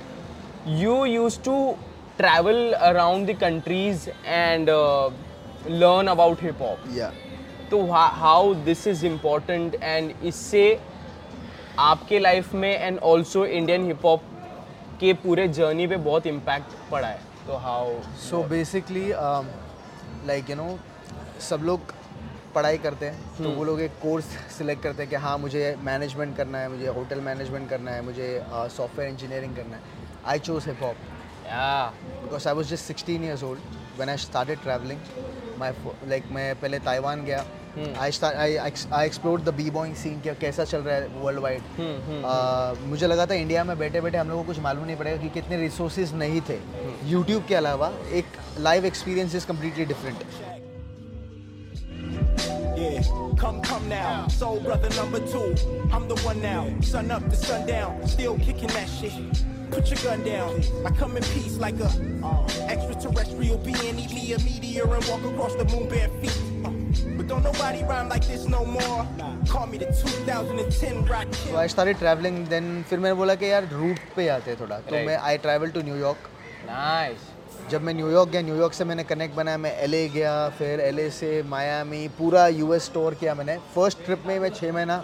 you 0.80 1.04
use 1.04 1.38
to 1.44 1.56
travel 2.20 2.72
around 2.72 3.30
the 3.30 3.36
countries 3.40 4.08
and 4.26 4.70
learn 5.80 6.06
about 6.08 6.42
hip 6.42 6.62
hop 6.62 6.84
या 6.92 7.12
तो 7.70 7.84
how 7.92 8.54
this 8.64 8.86
is 8.86 9.04
important 9.06 9.74
and 9.82 10.12
इससे 10.24 10.64
आपके 11.78 12.18
लाइफ 12.18 12.52
में 12.54 12.70
and 12.70 12.98
also 13.10 13.44
Indian 13.46 13.86
hip 13.86 14.04
hop 14.04 14.22
के 15.00 15.12
पूरे 15.22 15.46
जर्नी 15.48 15.86
पे 15.86 15.96
बहुत 15.98 16.26
इम्पैक्ट 16.26 16.74
पड़ा 16.90 17.08
है. 17.08 17.18
तो 17.46 17.56
how 17.58 17.92
so 18.22 18.42
basically 18.48 19.06
like 20.26 20.50
you 20.50 20.56
know 20.56 20.78
सब 21.48 21.62
लोग 21.64 21.94
पढ़ाई 22.54 22.78
करते 22.78 23.06
हैं 23.06 23.18
hmm. 23.18 23.38
तो 23.38 23.44
हम्म। 23.44 23.56
वो 23.56 23.64
लोग 23.64 23.80
एक 23.80 23.92
कोर्स 24.02 24.24
सिलेक्ट 24.58 24.82
करते 24.82 25.02
हैं 25.02 25.10
कि 25.10 25.16
हाँ 25.16 25.36
मुझे 25.38 25.76
मैनेजमेंट 25.84 26.36
करना 26.36 26.58
है 26.58 26.68
मुझे 26.68 26.86
होटल 26.98 27.20
मैनेजमेंट 27.20 27.68
करना 27.70 27.90
है 27.90 28.02
मुझे 28.04 28.28
सॉफ्टवेयर 28.50 29.08
uh, 29.08 29.14
इंजीनियरिंग 29.14 29.56
करना 29.56 29.76
है. 29.76 29.82
आई 30.26 30.38
चूज़ 30.40 30.68
हिप 30.68 30.82
हॉप 30.82 30.96
या 31.50 31.92
because 32.22 32.48
I 32.48 32.54
was 32.54 32.68
just 32.70 32.84
sixteen 32.84 33.24
years 33.24 33.42
old 33.44 33.78
when 34.00 34.08
I 34.08 34.16
started 34.20 34.60
traveling 34.64 35.00
my 35.60 35.70
like 36.08 36.24
मैं 36.32 36.54
पहले 36.60 36.78
ताइवान 36.84 37.24
गया। 37.24 37.44
I 38.02 38.10
I 38.42 39.06
explored 39.06 39.42
the 39.44 39.54
B 39.54 39.70
boying 39.70 39.94
scene 39.96 40.20
क्या 40.20 40.34
कैसा 40.44 40.64
चल 40.70 40.80
रहा 40.82 40.94
है 40.96 41.08
वर्ल्ड 41.22 41.40
वाइड 41.40 41.62
हम्म, 41.78 42.88
मुझे 42.90 43.06
लगा 43.06 43.26
था 43.26 43.34
इंडिया 43.34 43.64
में 43.64 43.76
बैठे 43.78 44.00
बैठे 44.00 44.18
हम 44.18 44.28
लोगों 44.28 44.42
को 44.42 44.46
कुछ 44.52 44.58
मालूम 44.68 44.84
नहीं 44.84 44.96
पड़ेगा 44.96 45.16
कि 45.22 45.28
कितने 45.34 45.56
रिसोर्सेज 45.60 46.14
नहीं 46.22 46.40
थे। 46.48 46.58
यूट्यूब 47.10 47.44
के 47.48 47.54
अलावा 47.54 47.92
एक 48.20 48.38
live 48.68 48.86
experience 48.86 49.34
is 49.34 49.46
completely 49.52 49.84
different 49.92 50.24
Yeah, 52.80 53.08
come, 53.40 53.56
come 53.64 53.82
now. 53.88 54.10
Soul 54.34 54.60
brother 54.66 54.90
number 54.98 55.18
two. 55.32 55.40
I'm 55.96 56.04
the 56.12 56.16
one 56.26 56.38
now. 56.44 56.60
Sun 56.90 57.10
up 57.16 57.26
to 57.32 57.40
sundown. 57.40 57.98
Still 58.12 58.38
kicking 58.46 58.72
that 58.76 58.94
shit. 58.94 59.42
Put 59.70 59.90
your 59.90 60.00
gun 60.04 60.24
down. 60.24 60.62
I 60.84 60.90
come 60.90 61.16
in 61.16 61.22
peace 61.34 61.56
like 61.58 61.78
a 61.80 61.90
uh, 62.22 62.46
extraterrestrial 62.68 63.58
being. 63.58 63.98
Eat 63.98 64.12
me 64.14 64.32
a 64.32 64.38
meteor 64.38 64.86
and 64.96 65.04
walk 65.10 65.24
across 65.30 65.54
the 65.54 65.64
moon 65.72 65.88
bare 65.88 66.08
feet. 66.20 66.38
Uh, 66.64 66.70
but 67.16 67.26
don't 67.28 67.44
nobody 67.44 67.82
rhyme 67.84 68.08
like 68.08 68.26
this 68.26 68.46
no 68.48 68.64
more. 68.64 69.06
Call 69.48 69.66
me 69.66 69.78
the 69.78 69.86
2010 69.86 71.04
rock 71.12 71.28
तो. 71.36 71.56
I 71.58 71.68
started 71.68 71.98
travelling 71.98 72.46
then 72.48 72.82
फिर 72.88 72.98
मैंने 72.98 73.14
बोला 73.20 73.34
कि 73.42 73.50
यार 73.50 73.68
root 73.72 73.98
पे 74.16 74.28
आते 74.28 74.50
हैं 74.50 74.60
थोड़ा 74.60 74.78
तो 74.78 74.94
Right. 74.94 75.06
मैं 75.06 75.16
I 75.16 75.38
travel 75.46 75.70
to 75.76 75.82
New York 75.90 76.28
nice 76.66 77.28
जब 77.70 77.82
मैं 77.82 77.94
न्यूयॉर्क 77.94 78.30
गया 78.30 78.40
न्यूयॉर्क 78.42 78.72
से 78.74 78.84
मैंने 78.84 79.04
कनेक्ट 79.04 79.34
बनाया 79.36 79.58
मैं 79.64 79.74
एलए 79.86 80.08
गया 80.14 80.34
फिर 80.58 80.80
एलए 80.80 81.08
से 81.20 81.30
मायामी 81.54 82.06
पूरा 82.18 82.46
यूएस 82.58 82.90
टूर 82.94 83.14
किया 83.20 83.34
मैंने 83.40 83.56
फ़र्स्ट 83.74 84.04
ट्रिप 84.04 84.26
में 84.26 84.38
मैं 84.40 84.50
छः 84.60 84.72
महीना 84.72 84.96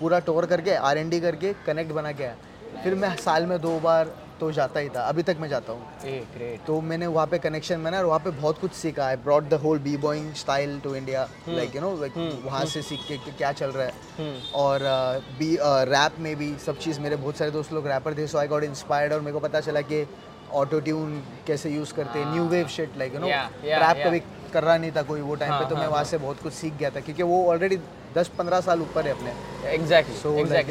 पूरा 0.00 0.18
टूर 0.30 0.46
करके 0.54 0.74
आर 0.90 1.04
करके 1.20 1.52
कनेक्ट 1.66 1.92
बना 1.92 2.12
के 2.20 2.24
आया 2.24 2.36
फिर 2.82 2.94
मैं 2.94 3.14
साल 3.16 3.46
में 3.46 3.60
दो 3.60 3.78
बार 3.80 4.10
तो 4.40 4.50
जाता 4.52 4.80
ही 4.80 4.88
था। 4.88 5.02
अभी 5.08 5.22
तक 5.22 5.36
मैं 5.40 5.48
जाता 5.48 5.72
हूँ। 5.72 6.56
तो 6.66 6.80
मैंने 6.80 7.06
वहाँ 7.06 7.26
पे 7.26 7.38
कनेक्शन 7.38 7.80
में 7.80 7.90
ना 7.90 8.00
वहाँ 8.02 8.18
पे 8.20 8.30
बहुत 8.30 8.58
कुछ 8.60 8.72
सीखा 8.74 9.08
है। 9.08 9.16
Brought 9.24 9.48
the 9.48 9.54
whole 9.64 9.78
B 9.78 9.96
boying 9.96 10.32
style 10.34 10.78
to 10.84 10.94
India 10.94 11.28
like 11.48 11.76
you 11.76 11.82
know 11.82 11.94
like 12.00 12.42
वहाँ 12.44 12.64
से 12.66 12.82
सीख 12.82 13.00
के 13.08 13.16
क्या 13.30 13.52
चल 13.52 13.70
रहा 13.70 13.86
है। 13.86 14.34
और 14.54 14.80
बी 15.38 15.56
रैप 15.90 16.18
में 16.20 16.34
भी 16.36 16.54
सब 16.66 16.78
चीज़ 16.78 17.00
मेरे 17.00 17.16
बहुत 17.16 17.36
सारे 17.36 17.50
दोस्त 17.50 17.72
लोग 17.72 17.86
रैपर 17.86 18.18
थे 18.18 18.26
सो 18.26 18.38
आई 18.38 18.48
गॉट 18.48 18.64
इंस्पायर्ड 18.64 19.12
और 19.12 19.20
मेरे 19.20 19.32
को 19.32 19.40
पता 19.40 19.60
चला 19.60 19.80
कि 19.92 20.06
ऑटो 20.52 20.80
ट्यून 20.80 21.22
कैसे 21.46 21.70
यूज़ 21.70 21.94
करते 21.94 22.18
हैं 22.18 22.32
new 22.32 22.44
wave 22.48 22.66
shit 22.68 22.98
like 22.98 23.14
you 23.14 23.20
know 23.20 23.26
rap 23.26 24.06
कभी 24.06 24.20
कर 24.52 24.62
रहा 24.62 24.76
नहीं 24.76 24.92
था 24.92 25.02
कोई 25.02 25.20
वो 25.20 25.34
टाइम 25.34 25.52
हाँ, 25.52 25.60
पे 25.60 25.68
तो 25.68 25.74
मैं 25.74 25.82
हाँ, 25.82 25.90
वहाँ 25.90 26.04
से 26.04 26.18
बहुत 26.18 26.42
कुछ 26.42 26.52
सीख 26.52 26.74
गया 26.78 26.90
था। 26.90 27.00
क्योंकि 27.00 27.22
वो 27.22 27.46
ऑलरेडी 27.50 27.76
दस 28.16 28.28
पंद्रह 28.38 28.60
साल 28.60 28.80
ऊपर 28.82 29.06
है 29.06 29.12
अपने। 29.12 29.32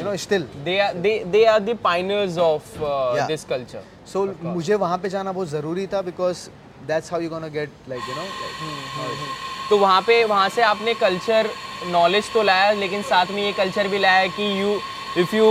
Know, 0.02 0.16
still. 0.16 0.44
they 0.64 0.78
are 0.80 0.92
they 1.04 1.14
they 1.34 1.44
are 1.46 1.60
the 1.60 1.74
pioneers 1.86 2.36
of 2.38 2.66
uh, 2.80 3.14
Yeah. 3.16 3.26
this 3.30 3.44
culture 3.52 3.84
सो 4.12 4.24
मुझे 4.42 4.74
वहाँ 4.74 4.98
पे 4.98 5.08
जाना 5.08 5.32
बहुत 5.32 5.48
ज़रूरी 5.48 5.86
था 5.92 6.02
because 6.02 6.48
that's 6.86 7.12
how 7.12 7.20
you 7.20 7.30
gonna 7.30 7.48
get 7.56 7.70
like 7.88 8.02
you 8.08 8.14
know 8.14 8.24
तो 9.70 9.78
वहाँ 9.78 10.00
पे 10.06 10.24
वहाँ 10.24 10.48
से 10.48 10.62
आपने 10.62 10.94
कल्चर 11.02 11.50
नॉलेज 11.90 12.32
तो 12.34 12.42
लाया 12.42 12.70
लेकिन 12.80 13.02
साथ 13.10 13.30
में 13.34 13.42
ये 13.42 13.52
कल्चर 13.52 13.88
भी 13.88 13.98
लाया 13.98 14.26
कि 14.38 14.50
you 14.60 14.78
if 15.22 15.36
you 15.36 15.46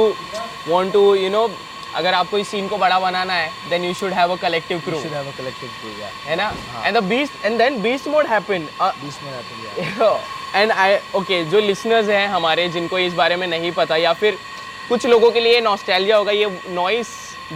want 0.68 0.92
to 0.94 1.04
you 1.16 1.30
know 1.30 1.48
अगर 1.96 2.14
आपको 2.14 2.38
इस 2.38 2.48
सीन 2.48 2.68
को 2.68 2.78
बड़ा 2.78 3.00
बनाना 3.00 3.34
है 3.34 3.50
then 3.70 3.86
you 3.86 3.94
should 4.02 4.14
have 4.14 4.32
a 4.32 4.36
collective 4.42 4.80
crew 4.80 5.00
should 5.00 5.18
have 5.20 5.32
a 5.32 5.38
collective 5.40 5.74
crew 5.80 5.96
yeah. 6.02 6.14
है 6.28 6.36
ना? 6.36 6.52
And 6.86 6.98
the 6.98 7.04
beast 7.04 7.46
and 7.46 7.58
then 7.58 7.82
beast 7.82 8.08
mode 8.08 8.28
happened 8.28 8.70
बीच 8.82 9.24
में 9.24 9.34
happen 9.40 9.98
yeah. 9.98 10.32
And 10.56 10.72
I 10.72 10.98
okay 11.16 11.44
जो 11.46 11.60
लिसनर्स 11.60 12.10
हैं 12.10 12.28
हमारे 12.28 12.68
जिनको 12.70 13.00
इस 13.00 13.14
बारे 13.14 13.36
में 13.36 13.48
नहीं 13.48 13.72
पता 13.72 13.96
या 13.98 14.14
फिर 14.14 14.38
कुछ 14.90 15.06
लोगों 15.06 15.32
के 15.32 15.40
लिए 15.40 15.62
नॉस्टैलिया 15.62 16.18
होगा 16.18 16.32
ये 16.32 16.50
नॉइस 16.70 17.08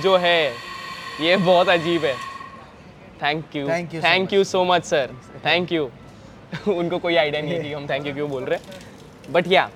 जो 0.03 0.15
है 0.17 0.53
ये 1.21 1.35
बहुत 1.37 1.69
अजीब 1.69 2.05
है। 2.05 2.15
Thank 3.21 3.55
you 3.55 3.67
Thank 3.67 3.93
you 3.93 4.03
thank 4.03 4.33
you 4.33 4.43
so 4.43 4.63
much 4.63 4.83
sir 4.85 5.15
thank 5.45 5.71
you 5.71 5.89
उनको 6.67 6.97
कोई 6.99 7.15
आइडिया 7.15 7.41
नहीं 7.41 7.59
थी 7.59 7.63
कि 7.63 7.73
हम 7.73 7.87
थैंक 7.89 8.07
यू 8.07 8.13
क्यों 8.13 8.29
बोल 8.29 8.43
रहे 8.43 8.59
हैं। 8.59 9.33
बट 9.33 9.47
या 9.51 9.69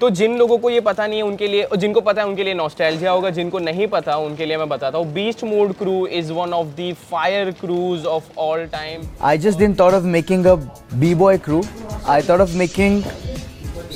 तो 0.00 0.08
जिन 0.10 0.36
लोगों 0.38 0.56
को 0.58 0.70
ये 0.70 0.80
पता 0.80 1.06
नहीं 1.06 1.18
है 1.18 1.24
उनके 1.24 1.46
लिए 1.48 1.66
जिनको 1.76 2.00
पता 2.00 2.22
है 2.22 2.26
उनके 2.28 2.44
लिए 2.44 2.54
नॉस्टैल्जिया 2.54 3.10
होगा 3.10 3.30
जिनको 3.38 3.58
नहीं 3.58 3.86
पता 3.86 4.16
उनके 4.16 4.46
लिए 4.46 4.56
मैं 4.56 4.68
बताता 4.68 4.98
हूँ। 4.98 5.12
Beast 5.12 5.42
mode 5.44 5.72
crew 5.78 6.06
is 6.18 6.32
one 6.32 6.52
of 6.52 6.66
the 6.76 6.92
fire 7.10 7.50
crews 7.60 8.04
of 8.06 8.24
all 8.38 8.64
time 8.72 9.02
I 9.22 9.38
just 9.38 9.58
then 9.58 9.74
thought 9.80 9.94
of 9.94 10.04
making 10.16 10.46
a 10.46 10.54
B 10.94 11.14
boy 11.14 11.38
crew 11.46 11.62
I 12.08 12.22
thought 12.28 12.40
of 12.40 12.56
making 12.56 13.02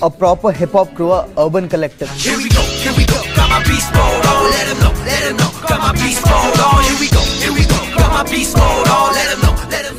a 0.03 0.09
proper 0.19 0.55
hip 0.57 0.77
hop 0.77 0.95
crew 0.97 1.09
urban 1.09 1.69
collector 1.69 2.07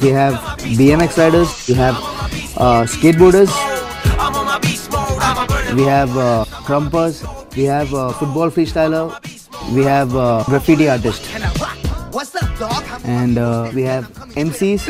You 0.04 0.14
have 0.14 0.34
BMX 0.80 1.18
riders, 1.18 1.52
you 1.70 1.76
have 1.76 1.96
uh, 2.58 2.84
skateboarders. 2.96 3.73
we 5.76 5.84
have 5.84 6.16
uh, 6.16 6.46
crumpers, 6.46 7.24
we 7.56 7.64
have 7.64 7.94
uh, 7.94 8.12
football 8.12 8.50
freestyler, 8.50 9.12
we 9.74 9.84
have 9.84 10.16
uh, 10.16 10.44
graffiti 10.46 10.88
artist. 10.88 11.30
And 13.06 13.38
uh, 13.38 13.72
we 13.74 13.84
have 13.84 14.06
MCs. 14.36 14.88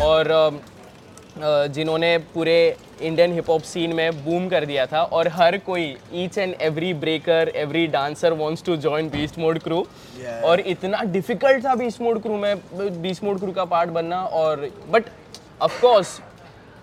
और 0.00 0.30
um, 0.30 0.60
uh, 1.38 1.68
जिन्होंने 1.68 2.16
पूरे 2.34 2.56
Indian 3.02 3.32
hip 3.32 3.48
hop 3.50 3.62
scene 3.62 3.94
में 3.94 4.24
boom 4.24 4.48
कर 4.48 4.64
दिया 4.66 4.86
था 4.86 5.02
और 5.02 5.28
हर 5.34 5.56
कोई 5.66 5.84
each 6.24 6.38
and 6.38 6.54
every 6.62 6.92
breaker 6.94 7.52
every 7.56 7.86
dancer 7.94 8.32
wants 8.42 8.62
to 8.64 8.76
join 8.84 9.08
beast 9.10 9.38
mode 9.38 9.58
crew 9.62 9.86
और 10.44 10.60
इतना 10.60 11.02
डिफ़िकल्ट 11.12 11.64
था 11.64 11.74
बीस्ट 11.74 12.00
मोड 12.02 12.22
क्रू 12.22 12.36
में 12.36 12.54
बीस्ट 13.02 13.24
मोड 13.24 13.38
क्रू 13.40 13.52
का 13.52 13.64
पार्ट 13.74 13.90
बनना 13.90 14.22
और 14.42 14.68
but 14.90 15.04
of course 15.62 16.18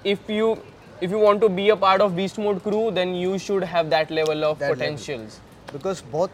if 0.05 0.31
you 0.31 0.55
if 1.03 1.11
you 1.11 1.19
want 1.19 1.41
to 1.41 1.49
be 1.49 1.69
a 1.69 1.75
part 1.81 2.01
of 2.01 2.11
beast 2.13 2.39
mode 2.39 2.61
crew 2.63 2.89
then 2.91 3.13
you 3.15 3.37
should 3.37 3.63
have 3.73 3.89
that 3.89 4.11
level 4.11 4.43
of 4.43 4.59
That 4.59 4.73
potentials. 4.73 5.35
Level. 5.35 5.73
Because 5.73 6.03
बहुत 6.11 6.31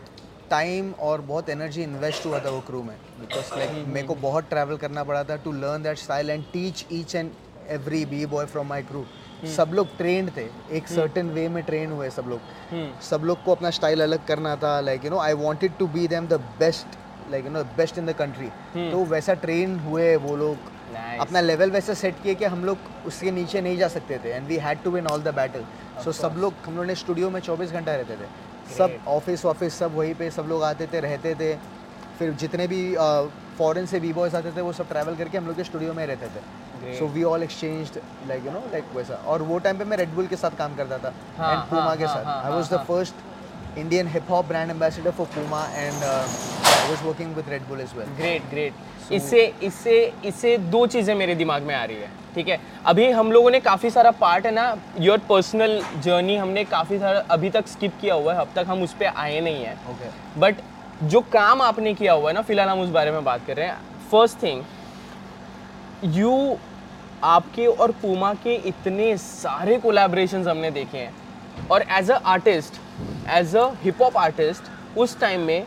time 0.49 0.91
और 1.01 1.21
बहुत 1.21 1.49
energy 1.49 1.83
invest 1.83 2.25
हुआ 2.25 2.39
था 2.39 2.49
वो 2.49 2.59
crew 2.67 2.81
में. 2.83 2.95
Because 3.19 3.57
like 3.59 3.85
मेरे 3.87 4.07
को 4.07 4.15
बहुत 4.21 4.49
ट्रैवल 4.49 4.77
करना 4.77 5.03
पड़ा 5.03 5.23
था 5.23 5.35
to 5.43 5.51
learn 5.51 5.83
that 5.83 5.97
style 5.97 6.29
and 6.29 6.43
teach 6.53 6.85
each 6.91 7.15
and 7.15 7.31
every 7.71 8.05
B 8.05 8.25
boy 8.25 8.45
from 8.45 8.67
my 8.69 8.81
crew 8.83 9.05
सब 9.55 9.71
लोग 9.73 9.87
ट्रेंड 9.97 10.29
थे. 10.37 10.45
एक 10.77 10.87
सर्टेन 10.87 11.29
वे 11.29 11.47
में 11.49 11.63
ट्रेन 11.63 11.91
हुए 11.91 12.09
सब 12.09 12.25
लोग. 12.29 12.39
सब 13.09 13.23
लोग 13.25 13.43
को 13.43 13.55
अपना 13.55 13.69
स्टाइल 13.69 14.03
अलग 14.03 14.25
करना 14.27 14.55
था. 14.55 14.79
Like 14.81 15.05
you 15.05 15.11
know 15.11 15.19
I 15.19 15.33
wanted 15.41 15.77
to 15.79 15.87
be 15.87 16.07
them 16.07 16.27
the 16.27 16.39
best 16.59 16.97
like 17.31 17.45
you 17.45 17.51
know 17.51 17.63
best 17.77 17.97
in 17.97 18.05
the 18.05 18.15
country 18.19 18.47
तो 18.91 19.03
वैसा 19.05 19.33
ट्रेन 19.43 19.77
हुए 19.79 20.15
वो 20.17 20.35
लोग. 20.35 20.71
Nice. 20.95 21.21
अपना 21.21 21.41
लेवल 21.41 21.71
वैसे 21.71 21.95
सेट 21.95 22.21
किए 22.23 22.35
कि 22.35 22.45
हम 22.45 22.65
लोग 22.65 22.77
उसके 23.07 23.31
नीचे 23.31 23.61
नहीं 23.61 23.77
जा 23.77 23.87
सकते 23.89 24.17
थे 24.23 24.29
and 24.31 24.47
we 24.47 24.57
had 24.65 24.83
to 24.83 24.91
win 24.91 25.07
all 25.07 25.21
the 25.23 25.33
battle 25.35 25.65
so 26.03 26.11
सब 26.13 26.35
लोग 26.37 26.53
हम 26.65 26.77
लोग 26.77 26.85
ने 26.85 26.95
स्टूडियो 26.95 27.29
में 27.29 27.39
24 27.41 27.71
घंटा 27.71 27.95
रहते 27.95 28.13
थे। 28.13 28.17
Great. 28.17 28.77
सब 28.77 29.07
ऑफ़िस 29.07 29.45
ऑफ़िस 29.45 29.79
सब 29.79 29.95
वहीं 29.95 30.13
पे 30.15 30.29
सब 30.31 30.45
लोग 30.49 30.63
आते 30.63 30.87
थे 30.93 30.99
रहते 30.99 31.33
थे। 31.35 31.53
फिर 32.19 32.31
जितने 32.41 32.67
भी 32.67 32.81
फॉरेन 33.57 33.85
से 33.85 33.99
वी 33.99 34.11
बॉयज़ 34.13 34.35
आते 34.35 34.51
थे 34.51 34.61
वो 34.61 34.71
सब 34.73 34.87
ट्रैवल 34.89 35.15
करके 35.15 35.37
हम 35.37 35.47
लोग 35.47 35.55
के 35.55 35.63
स्टूडियो 35.63 35.93
में 35.93 36.05
रहते 36.05 36.27
थे। 36.27 36.97
So 36.97 37.07
we 37.07 37.23
all 37.23 37.43
exchange 37.43 37.99
like 38.27 38.45
you 38.45 38.51
know 38.51 38.59
like 38.71 38.85
वैसा। 38.95 39.15
और 39.25 39.41
वो 39.41 39.59
टाइम 39.59 39.77
पे 39.77 39.85
मैं 39.85 39.97
रेडबुल 39.97 40.27
के 40.27 40.35
साथ 40.35 40.57
काम 40.57 40.75
करता 40.75 40.97
था 40.97 41.13
हाँ, 41.37 41.53
एंड 41.53 41.69
पूमा 41.69 41.81
हाँ, 41.81 41.97
के 41.97 42.03
हाँ, 42.03 42.15
साथ। 42.15 42.25
हाँ, 42.25 42.41
I 42.43 42.51
was 42.51 42.73
the 42.73 42.83
first 42.87 43.77
Indian 43.77 44.07
hip 44.07 44.31
hop 44.31 44.45
brand 44.47 44.71
ambassador 44.71 45.11
for 45.11 45.27
Puma 45.35 45.65
and 45.75 46.64
I 46.75 46.89
was 46.89 47.05
working 47.05 47.35
with 47.35 47.49
Red Bull 47.49 47.81
as 47.81 47.93
well 47.97 48.09
great 48.17 48.49
great 48.49 49.11
इससे 49.13 49.45
इससे 49.63 49.97
इससे 50.25 50.57
दो 50.57 50.85
चीज़ें 50.87 51.13
मेरे 51.15 51.35
दिमाग 51.35 51.63
में 51.63 51.73
आ 51.75 51.83
रही 51.83 51.97
है 51.97 52.09
ठीक 52.35 52.47
है? 52.47 52.59
अभी 52.85 53.09
हम 53.11 53.31
लोगों 53.31 53.51
ने 53.51 53.59
काफ़ी 53.61 53.89
सारा 53.89 54.11
पार्ट 54.13 54.45
है 54.45 54.51
ना 54.53 54.63
योर 54.99 55.17
पर्सनल 55.29 55.81
जर्नी 56.03 56.35
हमने 56.37 56.63
काफ़ी 56.65 56.97
सारा 56.99 57.19
अभी 57.31 57.49
तक 57.49 57.67
स्किप 57.67 57.93
किया 58.01 58.13
हुआ 58.15 58.33
है 58.33 58.39
अब 58.39 58.47
तक 58.55 58.65
हम 58.67 58.81
उस 58.83 58.93
पर 58.93 59.05
आए 59.05 59.39
नहीं 59.41 59.63
हैं। 59.65 59.75
ओके 59.91 60.39
बट 60.39 60.55
जो 61.03 61.21
काम 61.33 61.61
आपने 61.61 61.93
किया 61.93 62.13
हुआ 62.13 62.29
है 62.29 62.33
ना 62.35 62.41
फ़िलहाल 62.41 62.69
हम 62.69 62.79
उस 62.81 62.89
बारे 62.89 63.11
में 63.11 63.23
बात 63.23 63.45
कर 63.47 63.55
रहे 63.57 63.67
हैं। 63.67 64.09
फ़र्स्ट 64.11 64.41
थिंग 64.43 64.63
यू 66.15 66.57
आपके 67.23 67.65
और 67.67 67.91
पूमा 68.01 68.33
के 68.43 68.55
इतने 68.69 69.15
सारे 69.17 69.77
कोलैबोरेशंस 69.79 70.47
हमने 70.47 70.71
देखे 70.71 70.97
हैं। 70.97 71.67
और 71.71 71.85
as 71.91 72.11
a 72.11 72.19
artist 72.27 72.81
as 73.29 73.55
a 73.55 73.69
hip 73.83 74.01
hop 74.01 74.17
artist 74.17 74.97
उस 74.97 75.19
टाइम 75.19 75.41
में 75.41 75.65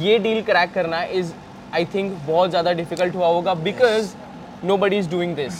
ये 0.00 0.18
डील 0.18 0.42
क्रैक 0.42 0.72
करना 0.72 1.02
इज़ 1.12 1.32
आई 1.74 1.84
थिंक 1.84 2.12
बहुत 2.26 2.50
ज़्यादा 2.50 2.72
डिफ़िकल्ट 2.72 3.14
हुआ 3.14 3.26
होगा 3.26 3.54
because 3.54 4.12
nobody 4.76 4.98
is 4.98 5.08
doing 5.10 5.34
this 5.36 5.54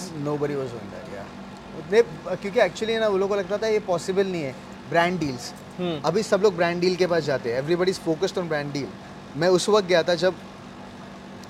was 0.55 0.71
doing 0.71 0.91
that 0.93 1.11
yeah. 1.15 1.27
उतने 1.79 2.03
क्योंकि 2.37 2.61
एक्चुअली 2.61 2.97
ना 2.99 3.09
वो 3.09 3.19
लोगों 3.19 3.35
को 3.35 3.41
लगता 3.41 3.59
था 3.59 3.67
ये 3.67 3.79
पॉसिबल 3.79 4.27
नहीं 4.27 4.43
है 4.43 4.55
ब्रांड 4.91 5.19
डील्स 5.21 5.53
अभी 6.05 6.23
सब 6.23 6.43
लोग 6.43 6.57
ब्रांड 6.57 6.81
डील 6.81 6.97
के 6.97 7.07
पास 7.07 7.25
जाते 7.25 7.53
हैं 7.53 7.59
everybody 7.59 7.91
is 7.91 8.01
focused 8.01 8.39
on 8.39 8.49
brand 8.49 8.73
deal 8.73 8.87
मैं 9.37 9.49
उस 9.49 9.69
वक्त 9.69 9.89
गया 9.89 10.03
था 10.03 10.15
जब 10.15 10.35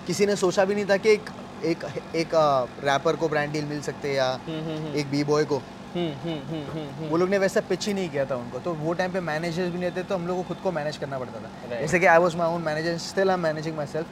किसी 0.07 0.27
ने 0.27 0.37
सोचा 0.37 0.65
भी 0.65 0.75
नहीं 0.75 0.85
था 0.85 0.97
कि 0.97 1.13
एक 1.13 1.31
एक 1.65 1.85
एक 2.17 2.35
रैपर 2.85 3.17
को 3.17 3.29
ब्रांड 3.29 3.53
डील 3.53 3.65
मिल 3.65 3.81
सकते 3.83 4.13
या 4.15 4.33
एक 4.97 5.11
बी 5.11 5.25
बॉय 5.25 5.45
को। 5.45 5.61
वो 7.11 7.17
लोग 7.17 7.29
ने 7.29 7.39
वैसा 7.39 7.61
पिच 7.69 7.87
ही 7.87 7.95
नहीं 7.95 8.09
किया 8.11 8.25
था 8.25 8.37
उनको। 8.37 8.59
तो 8.59 8.73
वो 8.75 8.93
टाइम 8.95 9.13
पे 9.13 9.21
मैनेजर्स 9.23 9.73
भी 9.73 9.79
नहीं 9.79 9.91
थे 9.97 10.03
तो 10.03 10.15
हम 10.15 10.27
लोग 10.27 10.37
को 10.37 10.43
खुद 10.49 10.57
को 10.63 10.73
मैनेज 10.73 10.97
करना 10.97 11.19
पड़ता 11.19 11.41
था। 11.41 11.79
जैसे 11.81 12.01
कि 12.01 12.07
I 12.07 12.19
was 12.19 12.37
my 12.37 12.55
own 12.55 12.63
manager 12.63 12.99
still 13.07 13.31
I 13.31 13.37
managing 13.39 13.77
myself 13.87 14.07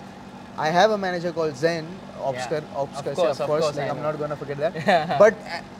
I 0.60 0.70
have 0.72 0.92
a 0.92 0.96
manager 0.98 1.30
called 1.32 1.54
जेन 1.56 1.88
ऑब्सकर 2.20 2.62
ऑब्सकर 2.76 3.14
course, 3.14 3.40
of 3.40 3.48
course 3.48 3.78
I 3.78 3.88
am 3.88 4.02
not 4.02 4.16
gonna 4.18 4.34
forget 4.34 4.58
that 4.58 5.18
but 5.20 5.34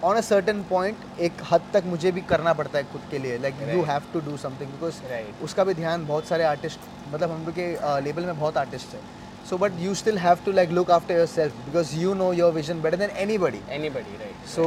on 0.05 0.17
a 0.17 0.21
certain 0.29 0.63
point 0.71 1.21
एक 1.21 1.43
हद 1.51 1.63
तक 1.73 1.83
मुझे 1.87 2.13
भी 2.13 2.21
करना 2.31 2.53
पड़ता 2.61 2.79
है 2.79 2.85
खुद 2.93 3.03
के 3.11 3.19
लिए। 3.19 3.39
Like 3.39 3.55
you 3.75 3.83
have 3.85 4.03
to 4.13 4.21
do 4.31 4.37
something 4.45 4.71
because 4.71 4.95
उसका 5.45 5.65
भी 5.65 5.75
ध्यान 5.75 6.07
बहुत 6.07 6.27
सारे 6.29 6.45
आर्टिस्ट 6.45 6.81
मतलब 7.13 7.31
हम 7.31 7.45
लोग 7.47 7.55
के 7.55 8.01
लेवल 8.05 8.25
में 8.25 8.39
बहुत 8.39 8.57
आर्टिस्ट 8.57 8.95
है। 8.95 9.01
So 9.51 9.59
but 9.59 9.73
you 9.81 9.95
still 9.95 10.19
have 10.19 10.39
to 10.47 10.53
like 10.53 10.71
look 10.71 10.91
after 10.91 11.15
yourself 11.27 11.55
because 11.67 11.95
you 11.99 12.15
know 12.15 12.33
your 12.33 12.53
vision 12.53 12.83
better 12.83 12.97
than 12.97 13.11
anybody 13.39 13.61
anybody 13.71 14.17
right 14.19 14.49
so 14.55 14.65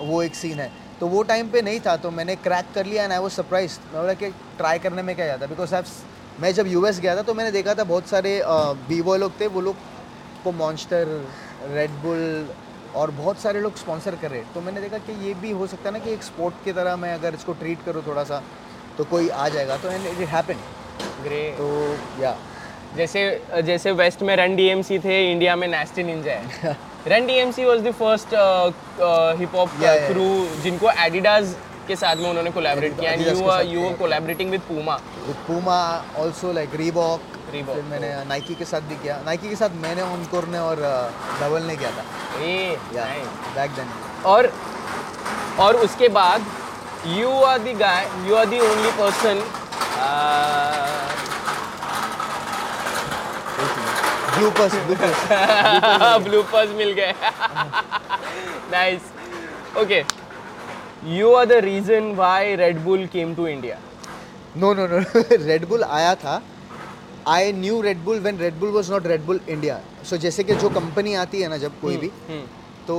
वो 0.00 0.22
एक 0.22 0.34
सीन 0.34 0.60
है। 0.60 0.70
तो 1.00 1.06
वो 1.06 1.22
टाइम 1.22 1.48
पे 1.50 1.62
नहीं 1.62 1.80
था 1.80 1.96
तो 1.96 2.10
मैंने 2.10 2.36
क्रैक 2.38 2.66
कर 2.74 2.86
लिया 2.86 3.04
एंड 3.04 3.12
आई 3.12 3.18
वाज 3.18 3.32
सरप्राइज़ 3.32 3.78
मैं 3.84 4.00
बोला 4.00 4.12
कि 4.14 4.28
ट्राई 4.58 4.78
करने 4.78 5.02
में 5.02 5.14
क्या 5.16 5.26
जाता? 5.26 5.46
बिकॉज़ 5.46 5.74
आई 5.74 5.82
मैं 6.40 6.52
जब 6.54 6.66
यूएस 6.66 7.00
गया 7.00 7.16
था 7.16 7.22
तो 7.22 7.34
मैंने 7.34 7.50
देखा 7.50 7.74
था 7.74 7.84
बहुत 7.84 8.08
सारे 8.08 8.40
बी 8.88 9.00
बॉय 9.02 9.18
लोग 9.18 9.40
थे 9.40 9.46
वो 9.48 9.60
लोग 9.60 9.76
को 10.44 10.52
मॉन्स्टर 10.54 11.06
रेडबुल 11.72 12.48
और 12.94 13.10
बहुत 13.10 13.38
सारे 13.40 13.60
लोग 13.60 13.76
स्पॉन्सर 13.76 14.14
कर 14.16 14.30
रहे 14.30 14.40
तो 14.54 14.60
मैंने 14.60 14.80
देखा 14.80 14.98
कि 15.06 15.12
ये 15.26 15.34
भी 15.34 15.50
हो 15.52 15.66
सकता 15.66 15.88
है 15.88 15.92
ना 15.92 16.04
कि 16.04 16.12
एक 16.12 16.22
स्पोर्ट 16.22 16.64
की 16.64 16.72
तरह 16.72 16.96
मैं 16.96 17.12
अगर 17.14 17.34
इसको 17.34 17.52
ट्रीट 17.52 17.84
करूँ 17.86 18.02
थोड़ा 18.06 18.24
सा 18.24 18.42
तो 18.98 19.04
कोई 19.04 19.28
आ 19.28 19.48
जाएगा। 19.48 19.76
तो 19.76 19.90
एंड 19.90 20.06
इट 20.06 20.28
हैपन 20.28 20.60
तो 21.58 21.66
या 22.22 22.36
जैसे 22.96 23.22
जैसे 23.64 23.92
वेस्ट 23.92 24.22
में 24.22 24.34
रन 24.36 24.56
डीएमसी 24.56 24.98
थे 24.98 25.16
इंडिया 25.32 25.56
में 25.56 25.66
नेस्टी 25.68 26.02
निंजा 26.02 26.32
है। 26.32 26.76
Run 27.08 27.26
DMC 27.26 27.64
was 27.64 27.80
the 27.80 27.92
first 27.98 28.34
hip 29.40 29.54
hop. 29.56 29.70
Crew 30.08 30.26
जिनको 30.62 30.90
एडिडास 31.04 31.56
के 31.88 31.96
साथ 31.96 32.16
में 32.16 32.28
उन्होंने 32.28 32.50
कोलैबोरेट 32.50 32.98
किया 33.00 33.10
and 33.12 33.26
you 33.26 33.48
are 33.48 33.66
you. 33.66 33.86
Are 33.88 33.92
collaborating 33.96 34.50
with 34.50 34.60
Puma 34.68 34.94
with 35.26 35.36
Puma 35.48 35.78
also 36.18 36.52
like 36.52 36.74
Reebok 36.82 37.32
Reebok, 37.46 37.74
फिर 37.74 37.82
मैंने 37.90 38.08
नाइकी 38.28 38.54
के 38.54 38.64
साथ 38.64 38.86
भी 38.90 38.96
किया 39.02 39.16
नाइकी 39.26 39.48
के 39.48 39.56
साथ 39.56 39.74
मैंने 39.82 40.02
उनकोर 40.14 40.46
ने 40.52 40.58
और 40.58 40.80
डबल 41.40 41.62
ने 41.62 41.76
किया 41.76 41.90
था 41.90 42.02
ए. 42.44 42.76
बैक 43.56 43.70
देन 43.76 43.92
और 44.30 44.50
और 45.64 45.76
उसके 45.86 46.08
बाद 46.16 46.46
you 47.08 47.30
are 47.50 47.58
the 47.58 47.76
guy 47.78 48.08
you 48.28 48.34
are 48.36 48.46
the 48.46 48.60
only 48.70 48.90
person 48.98 49.42
bloopers 54.38 54.74
bloopers 56.28 56.70
मिल 56.78 56.92
गए। 56.92 57.12
Nice 58.72 59.02
okay 59.78 60.02
you 61.16 61.32
are 61.34 61.46
the 61.46 61.52
reason 61.64 62.12
why 62.16 62.54
Red 62.56 62.78
Bull 62.84 63.06
came 63.12 63.34
to 63.34 63.46
India 63.46 63.78
no 64.56 64.72
no 64.74 64.86
no 64.86 64.98
Red 65.46 65.66
Bull 65.68 65.82
आया 65.84 66.14
था। 66.14 66.42
I 67.28 67.52
knew 67.52 67.80
Red 67.82 67.98
Bull 68.04 68.18
when 68.20 68.38
Red 68.38 68.54
Bull 68.60 68.70
was 68.72 68.90
not 68.90 69.06
Red 69.06 69.24
Bull 69.26 69.40
India 69.48 69.80
so 70.10 70.16
जैसे 70.24 70.44
कि 70.44 70.54
जो 70.56 70.68
company 70.70 71.14
आती 71.22 71.40
है 71.42 71.48
ना 71.48 71.56
जब 71.58 71.80
कोई 71.80 71.96
भी 71.96 72.10
तो 72.88 72.96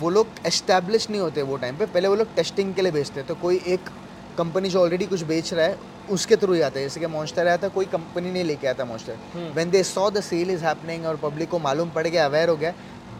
वो 0.00 0.10
लोग 0.10 0.26
एस्टेब्लिश 0.46 1.08
नहीं 1.10 1.20
होते 1.20 1.42
वो 1.42 1.56
टाइम 1.56 1.76
पे। 1.76 1.86
पहले 1.86 2.08
वो 2.08 2.14
लोग 2.14 2.34
टेस्टिंग 2.36 2.74
के 2.74 2.82
लिए 2.82 2.92
भेजते 2.92 3.22
तो 3.22 3.34
कोई 3.42 3.60
एक 3.74 3.90
कंपनी 4.38 4.68
जो 4.68 4.80
ऑलरेडी 4.80 5.06
कुछ 5.06 5.22
बेच 5.30 5.52
रहा 5.52 5.66
है 5.66 5.74
उसके 6.10 6.36
थ्रू 6.36 6.52
ही 6.52 6.60
आता 6.60 6.78
है। 6.78 6.84
जैसे 6.84 7.00
कि 7.00 7.06
मॉन्स्टर 7.06 7.48
आया 7.48 7.56
था 7.58 7.68
कोई 7.70 7.84
कंपनी 7.92 8.30
नहीं 8.30 8.44
लेके 8.44 8.68
आता 8.68 8.84
monster 8.84 9.16
when 9.54 9.70
they 9.70 9.82
saw 9.84 10.10
the 10.10 10.20
sale 10.22 10.50
is 10.50 10.64
happening 10.64 11.06
और 11.06 11.16
पब्लिक 11.22 11.50
को 11.50 11.58
मालूम 11.60 11.90
पड़ 11.90 12.06
गया 12.06 12.24
अवेयर 12.26 12.48
हो 12.48 12.56
गया 12.56 12.70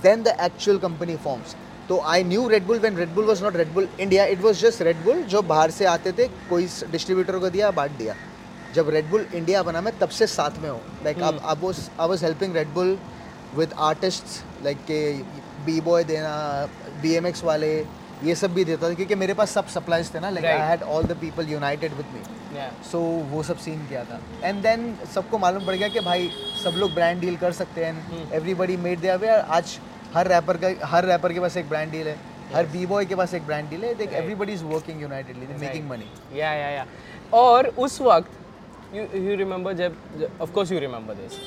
then 0.03 0.23
the 0.23 0.37
actual 0.43 0.79
company 0.79 1.17
forms 1.25 1.55
तो 1.89 1.99
I 2.07 2.25
knew 2.25 2.49
Red Bull 2.49 2.79
when 2.79 2.97
Red Bull 2.97 3.25
was 3.25 3.43
not 3.43 3.57
Red Bull 3.57 3.89
India 4.01 4.25
it 4.27 4.41
was 4.43 4.61
just 4.61 4.83
Red Bull 4.83 5.23
जो 5.35 5.43
बाहर 5.53 5.71
से 5.71 5.85
आते 5.87 6.13
थे 6.13 6.29
कोई 6.49 6.69
डिस्ट्रीब्यूटर 6.91 7.39
को 7.39 7.51
दिया 7.51 7.71
बांट 7.73 7.97
दिया। 7.99 8.15
जब 8.75 8.89
रेडबुल 8.91 9.27
इंडिया 9.35 9.63
बना 9.63 9.81
मैं 9.81 9.93
तब 9.99 10.09
से 10.11 10.27
साथ 10.29 10.59
में 10.63 10.69
हूँ। 10.71 10.81
लाइक 11.05 11.23
अब 11.23 11.41
अब 11.45 11.65
was 11.65 11.79
I 12.01 12.09
was 12.09 12.25
helping 12.25 12.57
Red Bull 12.57 12.99
with 13.57 13.73
artist 13.85 14.65
like 14.65 14.79
के 14.87 15.01
बी 15.67 15.81
बॉय 15.81 16.05
देना 16.05 16.35
बी 17.03 17.15
एम 17.15 17.27
एक्स 17.27 17.45
वाले 17.45 17.73
ये 18.25 18.35
सब 18.35 18.55
भी 18.55 18.65
देता 18.65 18.89
था 18.89 18.95
क्योंकि 18.95 19.15
मेरे 19.15 19.35
पास 19.35 19.51
सब 19.55 19.67
सप्लाईज 19.69 20.15
थे 20.15 20.21
ना 20.21 20.31
like 20.31 20.47
I 20.47 20.69
had 20.69 20.83
all 20.95 21.05
the 21.05 21.17
people 21.21 21.49
united 21.49 21.93
with 21.95 22.07
me 22.15 22.23
so 22.91 23.01
वो 23.31 23.43
सब 23.43 23.57
सीन 23.59 23.87
किया 23.89 24.05
था. 24.05 24.19
एंड 24.45 24.63
देन 24.63 24.95
सबको 25.15 25.39
मालूम 25.39 25.67
पड़ 25.67 25.75
गया 25.75 25.89
कि 25.89 26.01
भाई 26.01 26.31
सब 26.63 26.79
लोग 26.79 26.95
ब्रांड 26.95 27.21
डील 27.21 27.37
कर 27.37 27.53
सकते. 27.53 27.85
हैं. 27.85 28.31
एवरीबडी 28.33 28.77
मेड 28.77 29.01
दे 29.01 29.09
अवे 29.09 29.29
आज 29.29 29.79
हर 30.15 30.29
रैपर 30.29 30.57
का 30.57 30.69
हर 30.89 31.05
रैपर 31.05 31.33
के 31.33 31.41
पास 31.41 31.57
एक 31.57 31.69
ब्रांड 31.69 31.91
डील 31.93 32.09
है. 32.09 32.17
हर 32.55 32.67
बी 32.67 32.87
बॉय 32.87 33.05
के 33.05 33.15
पास 33.15 33.35
एक 33.35 33.47
ब्रांड 33.47 33.69
डील 33.71 33.85
है. 33.85 33.95
देख 33.95 34.13
everybody 34.13 34.53
is 34.53 34.65
working 34.65 35.03
unitedly 35.03 35.47
making 35.61 35.89
money 35.91 36.39
या 36.39 36.53
या 36.55 36.69
या 36.71 36.87
और 37.33 37.67
उस 37.79 38.01
वक्त 38.01 38.95
यू 38.95 39.05
यू 39.23 39.37
रिमेंबर 39.37 39.73
जब 39.83 39.97
of 40.41 40.53
course 40.53 40.73
you 40.73 40.79
remember 40.81 41.15
this 41.15 41.39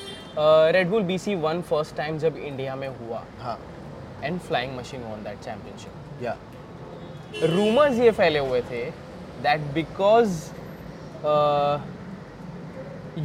Red 0.74 0.90
Bull 0.90 1.02
BC 1.04 1.34
one 1.44 1.62
first 1.70 1.96
time 1.96 2.18
जब 2.18 2.36
इंडिया 2.36 2.76
में 2.76 2.88
हुआ. 2.88 3.22
हाँ. 3.40 3.58
And 4.24 4.40
flying 4.40 4.76
machine 4.78 5.02
won 5.02 5.24
that 5.24 5.44
championship 5.44 6.22
या 6.22 6.36
रूमर्स 7.40 7.98
ये 7.98 8.10
फैले 8.10 8.38
हुए 8.38 8.60
थे 8.70 8.84
that 9.42 9.60
because 9.74 10.38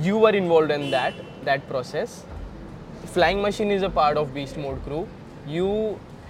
you 0.06 0.26
are 0.26 0.36
involve 0.36 0.72
in 0.72 0.90
that 0.92 1.22
that 1.46 1.68
process 1.68 2.24
flying 3.14 3.42
machine 3.44 3.72
is 3.72 3.86
a 3.86 3.90
part 3.96 4.18
of 4.18 4.30
beast 4.32 4.58
mode 4.58 4.84
crew 4.84 5.06
you 5.48 5.70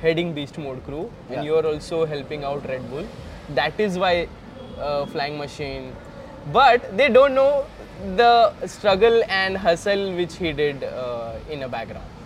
heading 0.01 0.33
beast 0.33 0.59
mode 0.59 0.83
crew 0.85 1.07
and 1.31 1.45
you 1.45 1.55
are 1.57 1.65
also 1.65 2.03
helping 2.05 2.43
out 2.43 2.67
Red 2.67 2.89
Bull 2.91 3.07
that 3.51 3.81
is 3.81 3.99
why 3.99 4.25
flying 4.79 5.39
machine 5.39 5.91
but 6.53 6.91
they 6.91 7.07
don't 7.09 7.31
know 7.31 7.49
the 8.19 8.67
struggle 8.69 9.23
and 9.29 9.57
hustle 9.57 10.11
which 10.17 10.37
he 10.41 10.53
did 10.53 10.83
in 10.83 11.61
a 11.61 11.67
background 11.67 12.16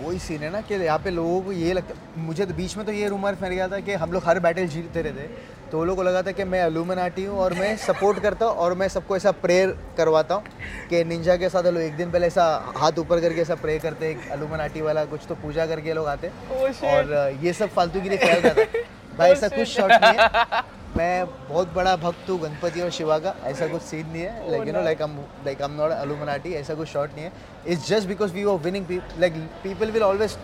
वही 0.00 0.18
scene 0.18 0.42
है 0.42 0.50
ना 0.50 0.60
कि 0.60 0.74
यहाँ 0.74 0.98
पे 1.04 1.10
लोगों 1.10 1.40
को 1.42 1.52
ये 1.52 1.72
लगता 1.72 1.94
मुझे 2.22 2.44
तो 2.46 2.54
बीच 2.54 2.76
में 2.76 2.84
तो 2.86 2.92
ये 2.92 3.08
रूमर 3.08 3.34
फैल 3.34 3.52
गया 3.52 3.68
था 3.68 3.78
कि 3.80 3.92
हम 4.02 4.12
लोग 4.12 4.22
हर 4.26 4.38
बैटल 4.40 4.66
जीतते 4.74 5.02
रहते 5.02 5.56
तो 5.70 5.78
वो 5.78 5.84
लोगों 5.84 5.96
को 5.96 6.02
लगा 6.02 6.22
था 6.22 6.32
कि 6.32 6.44
मैं 6.44 6.60
अलूमन 6.62 6.96
अलूमिनाटी 6.96 7.24
हूँ 7.24 7.38
और 7.38 7.54
मैं 7.54 7.76
सपोर्ट 7.76 8.18
करता 8.22 8.46
हूँ 8.46 8.54
और 8.56 8.74
मैं 8.74 8.88
सबको 8.88 9.16
ऐसा 9.16 9.30
प्रेयर 9.42 9.76
करवाता 9.96 10.34
हूँ 10.34 10.88
कि 10.90 11.02
निंजा 11.04 11.36
के 11.36 11.48
साथ 11.48 11.64
लोग 11.64 11.82
एक 11.82 11.96
दिन 11.96 12.10
पहले 12.10 12.26
ऐसा 12.26 12.44
हाथ 12.76 12.98
ऊपर 12.98 13.20
करके 13.20 13.40
ऐसा 13.40 13.54
प्रे 13.64 13.78
करते 13.78 14.16
अलूमिनाटी 14.32 14.80
वाला 14.80 15.04
कुछ 15.04 15.26
तो 15.28 15.34
पूजा 15.42 15.66
करके 15.66 15.94
लोग 15.94 16.06
आते 16.06 16.30
Oh, 16.52 16.84
और 16.84 17.38
ये 17.44 17.52
सब 17.52 17.68
फालतू 17.74 18.00
के 18.00 18.08
लिए 18.08 18.18
फैल 18.18 18.42
रहा 18.42 18.54
था। 18.54 18.82
भाई 19.18 19.30
ऐसा 19.30 19.48
कुछ 19.48 19.68
शॉट 19.68 19.92
नहीं 19.92 20.18
है। 20.18 20.62
मैं 20.96 21.26
बहुत 21.48 21.72
बड़ा 21.74 21.94
भक्त 21.96 22.30
हूँ 22.30 22.38
गणपति 22.40 22.80
और 22.80 22.90
शिवा 22.90 23.18
का 23.18 23.34
ऐसा 23.44 23.66
कुछ 23.66 23.82
सीन 23.82 24.06
नहीं 24.06 24.22
है। 24.22 24.50
Like 24.50 24.66
you 24.66 24.72
know 24.72 24.82
like 24.82 25.02
like 25.46 25.62
हम 25.62 25.72
नॉट 25.72 25.90
अलूमिनाटी 25.90 26.52
ऐसा 26.54 26.74
कुछ 26.74 26.88
शॉट 26.88 27.14
नहीं 27.14 27.24
है। 27.24 27.32
It's 27.66 27.88
just 27.88 28.08
because 28.08 28.32
we 28.32 28.44
were 28.44 28.58
winning 28.60 28.86
like 29.18 29.34
people 29.62 29.90
will 29.90 30.02
always 30.02 30.36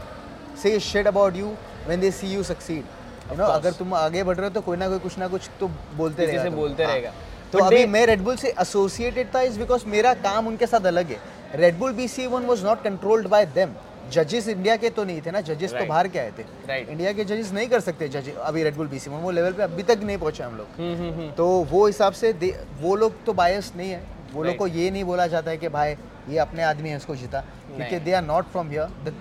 say 0.62 0.78
shit 0.80 1.06
about 1.06 1.36
you 1.36 1.46
when 1.86 2.00
they 2.00 2.10
see 2.10 2.32
you 2.34 2.42
succeed 2.42 2.84
you 3.30 3.36
know 3.38 3.44
अगर 3.44 3.72
तुम 3.72 3.94
आगे 3.94 4.22
बढ़ 4.22 4.36
रहे 4.36 4.46
हो 4.46 4.54
तो 4.54 4.60
कोई 4.60 4.76
ना 4.76 4.88
कोई 4.88 4.98
कुछ 4.98 5.18
ना 5.18 5.28
कुछ 5.28 5.48
तो 5.60 5.68
बोलते 5.96 6.26
रहेगा 6.26 6.50
बोलते 6.50 6.84
हाँ। 6.84 6.92
रहेगा। 6.92 7.12
तो 7.52 7.58
अभी 7.58 7.76
they- 7.76 7.88
मैं 7.88 8.04
रेडबुल 8.06 8.36
से 8.36 8.54
एसोसिएटेड 8.60 9.34
था 9.34 9.40
इज़ 9.40 9.58
बिकॉज़ 9.58 9.86
मेरा 9.86 10.14
काम 10.22 10.46
उनके 10.48 10.66
साथ 10.66 10.86
अलग 10.86 11.10
है। 11.10 11.18
Red Bull 11.54 11.92
B 11.92 12.08
C 12.08 12.26
one 12.26 12.46
was 12.46 12.64
not 12.64 12.82
controlled 12.82 13.28
by 13.28 13.46
them 13.46 13.74
जजेस 14.14 14.48
इंडिया 14.48 14.76
के 14.76 14.90
तो 14.90 15.04
नहीं 15.04 15.20
थे 15.22 15.30
ना? 15.30 15.40
जजेस 15.42 15.72
तो 15.72 15.84
बाहर 15.86 16.08
के 16.08 16.18
आए 16.18 16.30
थे। 16.38 16.42
Right. 16.42 16.88
इंडिया 16.90 17.12
के 17.12 17.24
जजेस 17.24 17.52
नहीं 17.52 17.68
कर 17.68 17.80
सकते 17.80 18.08
जज 18.08 18.30
अभी 18.30 18.62
रेडबुल 18.62 18.88
बी 18.88 18.98
सी 18.98 19.10
वो 19.10 19.30
लेवल 19.30 19.52
पे 19.52 19.62
अभी 19.62 19.82
तक 19.82 20.00
नहीं 20.02 20.18
पहुँचे 20.18 20.42
हम 20.42 20.56
लोग। 20.56 20.66
हम्म 20.78 20.94
हम्म 20.96 21.12
हम्म। 21.12 21.30
तो 21.34 21.46
वो 21.70 21.86
हिसाब 21.86 22.12
से 22.14 22.32
वो 22.80 22.96
लोग 22.96 23.24
तो 23.26 23.32
बायस 23.34 23.72
नहीं 23.76 23.90
है। 23.90 24.02
वो 24.32 24.42
लोग 24.44 24.56
को 24.56 24.66
ये 24.66 24.90
नहीं 24.90 25.04
बोला 25.04 25.26
जाता 25.26 25.50
है 25.50 25.56
कि 25.56 25.68
भाई 25.68 25.96
ये 26.28 26.38
अपने 26.38 26.62
आदमी 26.62 26.88
है 26.88 26.96
इसको 26.96 27.16
जीता। 27.16 27.40
क्योंकि 27.76 27.98
they 28.00 28.12
are 28.12 28.22
not 28.24 28.44
from 28.52 28.70
here 28.70 28.88
the 29.04 29.14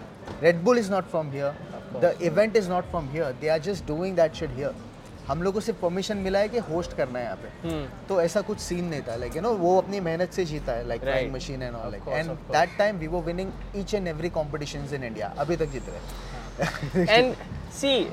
Red 0.44 0.63
Bull 0.63 0.78
is 0.80 0.91
not 0.91 1.10
from 1.10 1.32
here 1.32 1.54
the 2.02 2.18
event 2.24 2.56
is 2.58 2.70
not 2.70 2.89
from 2.89 3.10
here 3.12 3.32
they 3.41 3.48
are 3.50 3.60
just 3.62 3.88
doing 3.88 4.15
that 4.15 4.34
shit 4.36 4.56
here 4.56 4.76
हम 5.28 5.44
लोग 5.44 5.54
को 5.54 5.62
सिर्फ़ 5.62 5.80
परमिशन 5.82 6.18
मिला 6.18 6.40
है 6.40 6.50
कि 6.50 6.58
होस्ट 6.70 6.96
करना 6.98 7.20
है 7.20 7.26
यहाँ 7.26 7.38
पे। 7.38 7.68
हम्म। 7.68 8.08
तो 8.08 8.22
ऐसा 8.22 8.42
कुछ 8.42 8.60
सीन 8.60 8.86
नहीं 8.86 9.02
था 9.02 9.16
लाइक 9.16 9.36
यू 9.36 9.42
नो 9.42 9.52
वो 9.58 9.78
अपनी 9.78 10.00
मेहनत 10.02 10.32
से 10.32 10.46
जीता 10.46 10.72
है 10.72 10.88
like. 10.88 11.02
Flying 11.02 11.34
machine 11.34 11.62
and 11.62 11.76
all 11.76 11.92
like 11.92 12.08
and. 12.10 12.32
That 12.52 12.78
time 12.78 12.98
we 12.98 13.08
winning 13.08 13.52
each 13.76 13.94
and 13.94 14.08
every 14.08 14.30
competitions 14.32 14.94
in 14.94 15.04
India 15.04 15.34
अभी 15.40 15.56
तक 15.56 15.72
जीत 15.72 15.90
रहे 15.90 15.98
हैं। 15.98 17.08
एंड 17.10 17.34
सी 17.74 18.04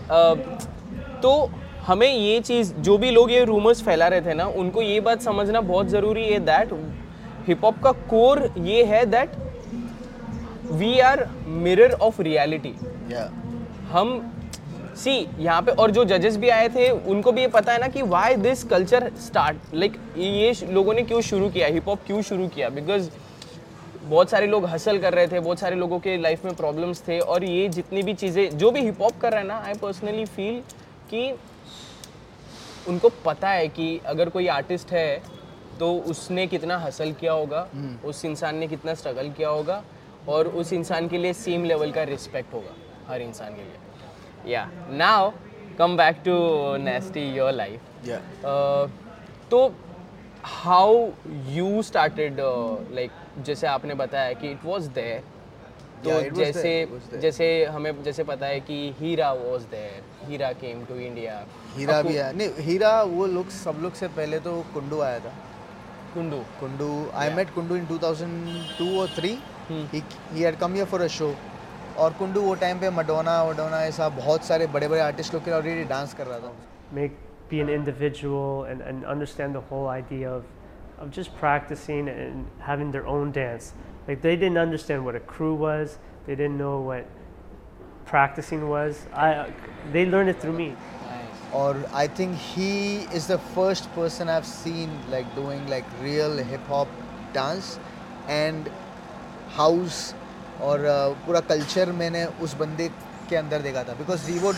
तो 1.22 1.50
हमें 1.86 2.12
ये 2.12 2.40
चीज़ 2.40 2.72
जो 2.78 2.96
भी 2.98 3.10
लोग 3.10 3.30
ये 3.30 3.44
रूमर्स 3.44 3.82
फैला 3.82 4.08
रहे 4.08 4.20
थे 4.20 4.34
ना 4.34 4.46
उनको 4.62 4.82
ये 4.82 5.00
बात 5.00 5.22
समझना 5.22 5.60
बहुत 5.68 5.86
ज़रूरी 5.88 6.24
है 6.24 6.38
दैट 6.46 6.72
हिप 7.46 7.64
हॉप 7.64 7.82
का 7.84 7.92
कोर 8.10 8.42
ये 8.58 8.84
है 8.84 9.04
that 9.06 9.32
we 10.72 10.98
are 11.00 11.28
mirror 11.46 11.92
of 11.92 12.20
reality 12.22 12.74
हम 13.90 14.20
सी 15.00 15.14
यहाँ 15.38 15.62
पे 15.62 15.72
और 15.72 15.90
जो 15.90 16.04
जजेस 16.04 16.36
भी 16.36 16.48
आए 16.50 16.68
थे 16.68 16.88
उनको 16.90 17.32
भी 17.32 17.40
ये 17.40 17.48
पता 17.48 17.72
है 17.72 17.80
ना 17.80 17.88
कि 17.88 18.02
why 18.08 18.34
this 18.38 18.64
culture 18.64 19.10
start 19.20 19.74
like 19.74 19.96
ये 20.18 20.52
लोगों 20.70 20.94
ने 20.94 21.02
क्यों 21.02 21.20
शुरू 21.22 21.48
किया 21.50 21.66
हिप 21.68 21.88
हॉप 21.88 22.00
क्यों 22.06 22.22
शुरू 22.22 22.48
किया 22.48 22.68
बिकॉज़ 22.68 23.08
बहुत 24.04 24.30
सारे 24.30 24.46
लोग 24.46 24.66
हसल 24.66 24.98
कर 24.98 25.14
रहे 25.14 25.26
थे 25.26 25.40
बहुत 25.40 25.58
सारे 25.58 25.76
लोगों 25.76 25.98
के 25.98 26.16
लाइफ 26.16 26.44
में 26.44 26.54
प्रॉब्लम्स 26.54 27.02
थे 27.08 27.18
और 27.26 27.44
ये 27.44 27.68
जितनी 27.68 28.02
भी 28.02 28.14
चीज़ें 28.14 28.58
जो 28.58 28.70
भी 28.70 28.80
हिप 28.80 29.02
हॉप 29.02 29.20
कर 29.20 29.32
रहा 29.32 29.40
है 29.40 29.46
ना 29.46 29.58
आई 29.66 29.74
पर्सनली 29.74 30.24
फील 30.26 30.60
कि 31.10 31.32
उनको 32.88 33.08
पता 33.24 33.48
है 33.48 33.68
कि 33.68 34.00
अगर 34.06 34.28
कोई 34.28 34.46
आर्टिस्ट 34.50 34.92
है 34.92 35.22
तो 35.80 35.92
उसने 36.10 36.46
कितना 36.46 36.78
हसल 36.78 37.12
किया 37.12 37.32
होगा 37.32 37.66
hmm. 37.66 38.06
उस 38.06 38.24
इंसान 38.24 38.56
ने 38.56 38.66
कितना 38.68 38.94
स्ट्रगल 38.94 39.30
किया 39.30 39.48
होगा 39.48 39.82
और 40.28 40.48
उस 40.54 40.72
इंसान 40.72 41.08
के 41.08 41.18
लिए 41.18 41.32
सेम 41.34 41.64
लेवल 41.64 41.92
का 41.92 42.02
रिस्पेक्ट 42.06 42.54
होगा 42.54 42.74
हर 43.12 43.22
इंसान 43.22 43.54
के 43.54 43.62
लिए 43.62 43.79
या 44.46 44.68
now 44.90 45.30
come 45.78 45.96
back 45.96 46.16
to 46.24 46.36
nasty 46.84 47.24
your 47.36 47.52
life 47.52 47.80
तो 49.50 49.66
हाउ 50.44 51.08
यू 51.50 51.82
स्टार्टेड 51.82 52.40
लाइक 52.94 53.10
जैसे 53.46 53.66
आपने 53.66 53.94
बताया 53.94 54.32
कि 54.32 54.50
इट 54.50 54.64
वाज 54.64 54.86
देयर 54.98 55.22
तो 56.04 56.10
Yeah, 56.10 56.18
it 56.18 56.22
was 56.26 56.38
there, 56.38 56.44
जैसे 56.44 56.86
there. 56.86 57.20
जैसे 57.22 57.46
हमें 57.64 58.02
जैसे 58.02 58.24
पता 58.24 58.46
है 58.46 58.60
कि 58.68 58.76
Heera 59.00 59.32
was 59.32 59.62
there 59.70 60.28
Heera 60.28 60.52
came 60.60 60.84
to 60.84 60.94
India 60.94 61.34
Heera 61.76 62.00
भी 62.02 62.14
है। 62.14 62.32
नहीं 62.36 62.64
हीरा 62.66 62.92
वो 63.10 63.26
लोग 63.26 63.48
सब 63.56 63.80
लोग 63.82 63.94
से 63.94 64.08
पहले 64.08 64.38
तो 64.40 64.52
कुंडू 64.74 65.00
आया 65.00 65.18
था। 65.18 65.32
Kundu. 66.14 66.38
Kundu 66.60 66.88
I 67.14 67.34
met 67.34 67.54
Kundu 67.54 67.76
in 67.76 67.86
2002 67.86 68.88
और 69.00 69.08
3 69.18 69.36
he 69.70 70.02
he 70.32 70.42
had 70.42 70.56
come 70.58 70.74
here 70.74 70.86
for 70.92 71.00
a 71.00 71.06
show 71.18 71.28
और 72.03 72.13
कुंडू 72.19 72.41
वो 72.41 72.53
टाइम 72.61 72.79
पे 72.79 72.89
मडोना 72.91 73.41
वडोना 73.43 73.81
ऐसा 73.83 74.09
बहुत 74.15 74.43
सारे 74.45 74.67
बड़े 74.73 74.87
बड़े 74.87 75.01
आर्टिस्ट 75.01 75.33
लोग 75.33 75.43
के 75.45 75.51
ऑलरेडी 75.51 75.83
डांस 75.89 76.13
कर 76.13 76.27
रहा 76.27 76.39
था 76.39 76.53
make 76.95 77.11
be 77.49 77.59
an 77.61 77.69
individual 77.69 78.63
and, 78.63 78.81
and 78.81 79.05
understand 79.05 79.55
the 79.55 79.61
whole 79.61 79.87
idea 79.87 80.29
of, 80.29 80.43
of 80.97 81.11
just 81.11 81.35
practicing 81.37 82.09
and 82.09 82.47
having 82.59 82.91
their 82.91 83.05
own 83.07 83.31
dance. 83.31 83.73
Like 84.07 84.21
they 84.21 84.35
didn't 84.35 84.57
understand 84.57 85.05
what 85.05 85.15
a 85.15 85.19
crew 85.19 85.53
was. 85.53 85.97
They 86.25 86.35
didn't 86.35 86.57
know 86.57 86.79
what 86.79 87.07
practicing 88.05 88.67
was. 88.69 89.05
I 89.13 89.51
they 89.91 90.05
learned 90.05 90.29
it 90.29 90.41
through 90.41 90.57
me. 90.57 90.75
और 91.55 91.77
I 91.95 92.07
think 92.19 92.31
he 92.39 92.95
is 93.15 93.27
the 93.31 93.35
first 93.55 93.85
person 93.95 94.29
I 94.29 94.33
have 94.33 94.43
seen 94.43 94.95
like 95.11 95.25
doing 95.35 95.69
like 95.69 95.85
real 96.01 96.39
hip 96.49 96.69
hop 96.69 96.87
dance 97.35 97.69
and 98.29 98.67
house 99.57 99.99
और 100.62 100.86
पूरा 101.26 101.40
culture 101.48 101.92
मैंने 101.94 102.24
उस 102.42 102.54
बंदे 102.56 102.88
के 103.30 103.36
अंदर 103.36 103.62
देखा 103.62 103.82
था। 103.84 103.92
बिकॉज़ 103.98 104.30
वी 104.30 104.38
वुड 104.38 104.56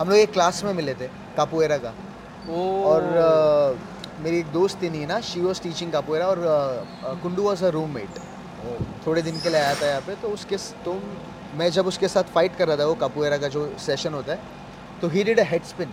हम 0.00 0.08
लोग 0.08 0.16
एक 0.18 0.32
क्लास 0.32 0.62
में 0.64 0.72
मिले 0.74 0.94
थे 0.94 1.08
कापुएरा 1.36 1.78
का। 1.84 1.92
और 2.86 3.02
मेरी 4.22 4.38
एक 4.38 4.46
दोस्त 4.52 4.82
थी 4.82 4.90
Nina 4.90 5.20
she 5.20 5.40
was 5.40 5.60
teaching 5.62 5.92
capoeira 5.92 6.26
और 6.26 6.38
Kundu 7.22 7.42
was 7.42 7.64
a 7.64 7.68
room 7.70 7.90
met 7.94 8.18
थोड़े 9.06 9.22
दिन 9.22 9.40
के 9.40 9.48
लिए 9.48 9.60
आया 9.60 9.74
था 9.74 9.86
यहाँ 9.86 10.00
पे 10.06 10.14
तो 10.22 10.28
उसके 10.28 10.56
तो 10.84 11.00
मैं 11.58 11.70
जब 11.72 11.86
उसके 11.86 12.08
साथ 12.08 12.32
फाइट 12.34 12.56
कर 12.56 12.68
रहा 12.68 12.76
था 12.76 12.86
वो 12.86 12.94
कापुएरा 13.02 13.38
का 13.38 13.48
जो 13.48 13.68
सेशन 13.86 14.14
होता 14.14 14.32
है 14.32 14.38
तो 15.00 15.08
he 15.08 15.24
did 15.24 15.40
a 15.40 15.44
head 15.50 15.64
spin 15.64 15.92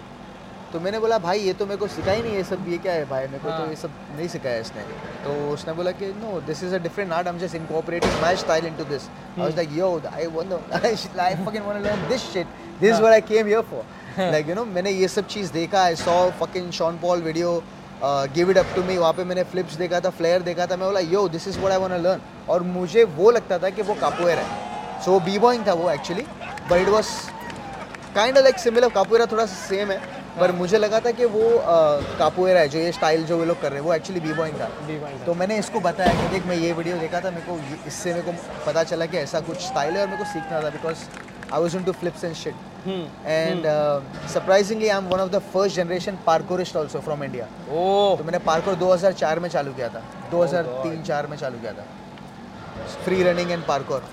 तो 0.74 0.80
मैंने 0.80 1.00
बोला 1.00 1.18
भाई 1.20 1.40
ये 1.40 1.54
तो 1.54 1.66
मेरे 1.66 1.78
को 1.78 1.88
सिखा 1.88 2.12
ही 2.12 2.22
नहीं 2.22 2.34
ये 2.36 2.44
सब 2.44 2.68
ये 2.70 2.78
क्या 2.84 2.94
है 2.94 3.06
भाई? 3.10 3.26
मेरे 3.28 3.40
को 3.40 3.50
तो 3.50 3.70
ये 3.70 3.76
सब 3.76 3.90
नहीं 4.16 4.28
सिखाया 4.28 4.60
इसने। 4.60 4.84
तो 5.24 5.34
उसने 5.54 5.74
बोला 5.74 5.92
कि 6.00 6.06
no 6.22 6.40
this 6.48 6.64
is 6.64 6.74
a 6.76 6.78
different 6.84 7.12
art 7.14 7.28
I 7.28 7.34
am 7.34 7.40
just 7.40 7.56
incorporating 7.56 8.14
my 8.22 8.36
style 8.38 8.66
into 8.66 8.84
this 8.86 9.04
I 9.04 9.42
was 9.42 9.56
like 9.56 9.70
yo 9.74 9.90
I 10.14 10.26
want 10.36 10.74
I 10.74 11.36
fucking 11.46 11.66
want 11.66 11.78
to 11.78 11.84
learn 11.84 12.08
this 12.10 12.22
shit 12.32 12.48
this 12.80 12.90
is 12.90 13.02
what 13.02 13.14
I 13.14 13.22
came 13.22 13.48
here 13.48 13.62
for 13.72 14.32
like 14.32 14.50
you 14.50 14.56
know 14.56 14.66
मैंने 14.72 14.92
ये 14.92 15.08
सब 15.08 15.28
चीज़ 15.36 15.52
देखा 15.54 15.84
I 15.84 15.96
saw 15.96 16.16
fucking 16.40 16.72
Sean 16.80 16.98
Paul 17.02 17.22
video 17.22 17.52
give 18.36 18.52
it 18.52 18.58
up 18.58 18.74
to 18.76 18.84
me 18.84 18.98
वहाँ 18.98 19.14
पे 19.14 19.24
मैंने 19.26 19.44
flips 19.52 19.76
देखा 19.78 20.00
था 20.00 20.10
फ्लेयर 20.18 20.42
देखा 20.42 20.66
था। 20.66 20.78
मैं 20.78 20.88
बोला 20.88 21.00
yo 21.12 21.28
this 21.30 21.48
is 21.48 21.60
what 21.60 21.72
I 21.72 21.80
want 21.80 21.94
learn 22.06 22.22
और 22.50 22.64
मुझे 22.72 23.04
वो 23.20 23.32
लगता 23.32 23.60
था 23.60 23.70
कि 23.70 23.82
वो 23.82 23.94
कापोएरा 24.02 24.42
है। 24.42 25.02
सो 25.06 25.20
बी 25.20 25.38
बॉइंग 25.40 25.68
था 25.68 25.74
वो 25.84 25.90
actually 25.92 26.26
but 26.70 26.78
it 26.78 26.90
was 26.90 27.14
kind 28.16 28.38
like 28.38 28.60
similar 28.60 28.90
capoeira 28.96 29.26
थोड़ा 29.26 29.46
सा 29.46 29.56
सेम 29.68 29.92
है। 29.92 30.02
पर 30.40 30.52
मुझे 30.52 30.78
लगा 30.78 31.00
था 31.00 31.12
कि 31.12 31.26
वो 31.34 31.50
कापोएरा 32.20 32.60
है 32.60 32.70
जो 32.70 32.80
ये 32.80 32.92
स्टाइल 32.92 33.24
जो 33.26 33.38
वो 33.38 33.46
लोग 33.46 33.62
कर 33.62 33.72
रहे 33.72 33.80
हैं 33.80 33.86
वो 33.88 33.94
एक्चुअली 33.94 34.22
बी 34.22 34.34
बॉइंग 34.34 34.60
था। 34.60 34.70
तो 35.26 35.34
मैंने 35.34 35.58
इसको 35.60 35.80
बताया 35.80 36.14
कि 36.22 36.30
देख 36.30 36.46
मैं 36.48 36.56
ये 36.58 36.72
वीडियो 36.74 36.98
देखा 37.00 37.20
था 37.22 37.32
मेरे 37.32 37.46
को 37.48 37.60
इससे 37.88 38.14
मेरे 38.14 38.32
को 38.32 38.32
पता 38.66 38.84
चला 38.84 39.06
कि 39.06 39.18
ऐसा 39.18 39.40
कुछ 39.50 39.58
स्टाइल 39.66 39.94
है 39.96 40.02
और 40.02 40.08
मेरे 40.08 40.24
को 40.24 40.30
सीखना 40.32 40.62
था 40.62 40.70
because 40.70 40.98
I 41.54 41.62
was 41.62 41.78
to 41.86 41.92
flips 41.94 42.24
and 42.24 42.36
shit 42.36 42.56
and 42.88 43.66
surprisingly 44.34 44.88
I 44.88 44.98
am 44.98 45.08
one 45.10 45.20
of 45.20 45.30
the 45.32 45.40
first 45.54 45.76
generation 45.76 46.18
parkourist 46.26 46.76
also 46.78 47.00
from 47.02 47.24
India 47.24 47.46
oh 47.72 48.16
तो 48.18 48.24
मैंने 48.24 48.40
पार्कोर 48.48 48.76
2004 48.80 49.40
में 49.40 49.50
चालू 49.50 49.74
किया 49.74 49.90
था। 49.90 50.02
2003-4 50.32 51.30
में 51.30 51.38
चालू 51.38 51.60
किया 51.60 51.74
था। 51.74 51.86
फ्री 53.04 53.24
रनिंग 53.24 53.52
एंड 53.52 53.66
पार्कोर 53.68 54.04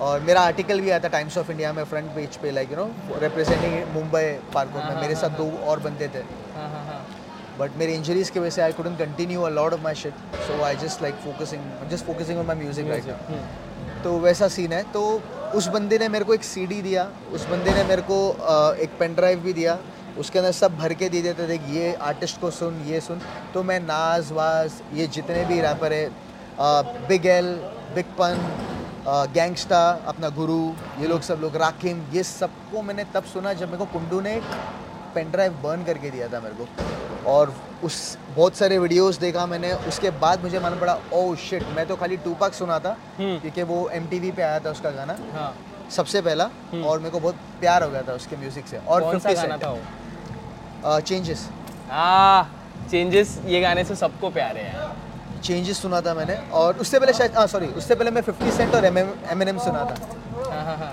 और 0.00 0.20
मेरा 0.20 0.40
आर्टिकल 0.42 0.80
भी 0.80 0.90
आया 0.90 0.98
था 0.98 1.08
टाइम्स 1.08 1.38
ऑफ़ 1.38 1.50
इंडिया 1.50 1.72
में 1.72 1.82
फ्रंट 1.84 2.14
पेज 2.14 2.36
पे 2.42 2.50
like 2.50 2.70
you 2.70 2.76
know 2.76 2.90
representing 3.22 3.94
Mumbai 3.94 4.22
parkour 4.54 4.82
में। 4.84 5.00
मेरे 5.00 5.14
साथ 5.14 5.36
दो 5.38 5.50
और 5.66 5.80
बंदे 5.80 6.08
थे। 6.08 6.22
बट 7.58 7.76
मेरी 7.78 7.94
इंजरीज 7.94 8.30
की 8.30 8.40
वजह 8.40 8.50
से 8.50 8.62
I 8.62 8.72
couldn't 8.72 8.98
continue 8.98 9.42
a 9.42 9.48
lot 9.50 9.72
of 9.72 9.80
my 9.82 9.94
shit 9.94 10.14
so 10.46 10.62
I 10.64 10.76
just 10.76 11.02
like 11.02 11.14
focusing 11.24 11.88
just 11.90 12.04
focusing 12.04 12.38
on 12.38 12.46
my 12.46 12.56
music 12.56 12.88
right 12.88 14.02
तो 14.04 14.18
वैसा 14.18 14.48
सीन 14.48 14.72
है। 14.72 14.82
तो 14.92 15.02
उस 15.54 15.66
बंदे 15.68 15.98
ने 15.98 16.08
मेरे 16.08 16.24
को 16.24 16.34
एक 16.34 16.44
सीडी 16.44 16.80
दिया 16.82 17.08
उस 17.34 17.46
बंदे 17.48 17.74
ने 17.74 17.82
मेरे 17.84 18.02
को 18.10 18.18
एक 18.82 18.90
पेन 18.98 19.14
ड्राइव 19.14 19.40
भी 19.40 19.52
दिया 19.52 19.78
उसके 20.18 20.38
अंदर 20.38 20.52
सब 20.52 20.76
भर 20.78 20.92
के 20.94 21.08
दे 21.08 21.20
देते 21.22 21.48
थे 21.48 21.58
कि 21.58 21.76
ये 21.76 21.92
आर्टिस्ट 22.02 22.40
को 22.40 22.50
सुन 22.50 22.80
ये 22.86 23.00
सुन। 23.00 23.20
तो 23.54 23.62
मैं 23.62 23.78
नाज 23.82 24.32
वाज 24.32 24.80
ये 24.94 25.06
जितने 25.08 25.44
भी 25.44 25.60
रैपर 25.60 25.92
है 25.92 26.08
big 27.08 27.26
L 27.26 27.54
big 27.94 28.16
pun 28.18 28.40
gangsta 29.10 29.80
अपना 30.08 30.28
गुरु 30.30 30.58
ये 31.00 31.06
लोग 31.08 31.20
सब 31.22 31.38
लोग 31.42 31.56
राकिम 31.56 32.02
ये 32.12 32.22
सबको 32.22 32.82
मैंने 32.82 33.04
तब 33.14 33.24
सुना 33.32 33.52
जब 33.52 33.70
मेरे 33.70 33.78
को 33.78 33.84
कुंडू 33.92 34.20
ने 34.20 34.34
पेन 35.14 35.30
ड्राइव 35.30 35.52
बर्न 35.62 35.84
करके 35.84 36.10
दिया 36.10 36.28
था 36.28 36.40
मेरे 36.40 36.54
को। 36.54 37.30
और 37.30 37.54
उस 37.84 37.96
बहुत 38.36 38.56
सारे 38.56 38.78
वीडियोस 38.78 39.18
देखा 39.18 39.46
मैंने 39.46 39.72
उसके 39.88 40.10
बाद 40.20 40.42
मुझे 40.42 40.58
मालूम 40.60 40.80
पड़ा 40.80 40.98
ओ 41.12 41.34
शिट 41.44 41.64
मैं 41.76 41.86
तो 41.86 41.96
खाली 41.96 42.16
टू 42.26 42.34
पाक 42.40 42.52
सुना 42.54 42.78
था 42.78 42.96
क्योंकि 43.18 43.62
वो 43.64 43.88
एमटीवी 43.94 44.30
पे 44.30 44.42
आया 44.42 44.60
था 44.60 44.70
उसका 44.70 44.90
गाना। 44.90 45.16
हाँ। 45.34 45.52
सबसे 45.90 46.20
पहला 46.22 46.50
और 46.84 46.98
मेरे 46.98 47.10
को 47.10 47.20
बहुत 47.20 47.34
प्यार 47.60 47.82
हो 47.82 47.90
गया 47.90 48.02
था 48.08 48.12
उसके 48.14 48.36
म्यूज़िक 48.36 48.66
से 48.68 48.78
और 48.78 49.14
50 49.14 49.34
गाना 49.36 49.56
था 49.58 50.98
चेंजेस 51.00 51.48
हाँ 51.90 52.40
चेंजेस 52.90 53.38
ये 53.46 53.60
गाने 53.60 53.84
से 53.84 53.94
सबको 53.96 54.30
प्यारे 54.30 54.60
हैं 54.62 54.88
चेंजेस 55.44 55.80
सुना 55.82 56.00
था 56.00 56.14
मैंने 56.14 56.36
और 56.60 56.76
उससे 56.80 56.98
पहले 56.98 57.12
शायद 57.12 57.36
हाँ 57.36 57.46
सॉरी 57.46 57.66
उससे 57.80 57.94
पहले 57.94 58.10
मैं 58.10 58.22
50 58.22 58.56
सेंट 58.56 58.74
और 58.74 58.84
एम 58.84 58.98
एम 58.98 59.58
सुना 59.58 59.84
था। 59.84 59.96
हाँ 60.50 60.64
हाँ 60.64 60.76
हाँ। 60.76 60.92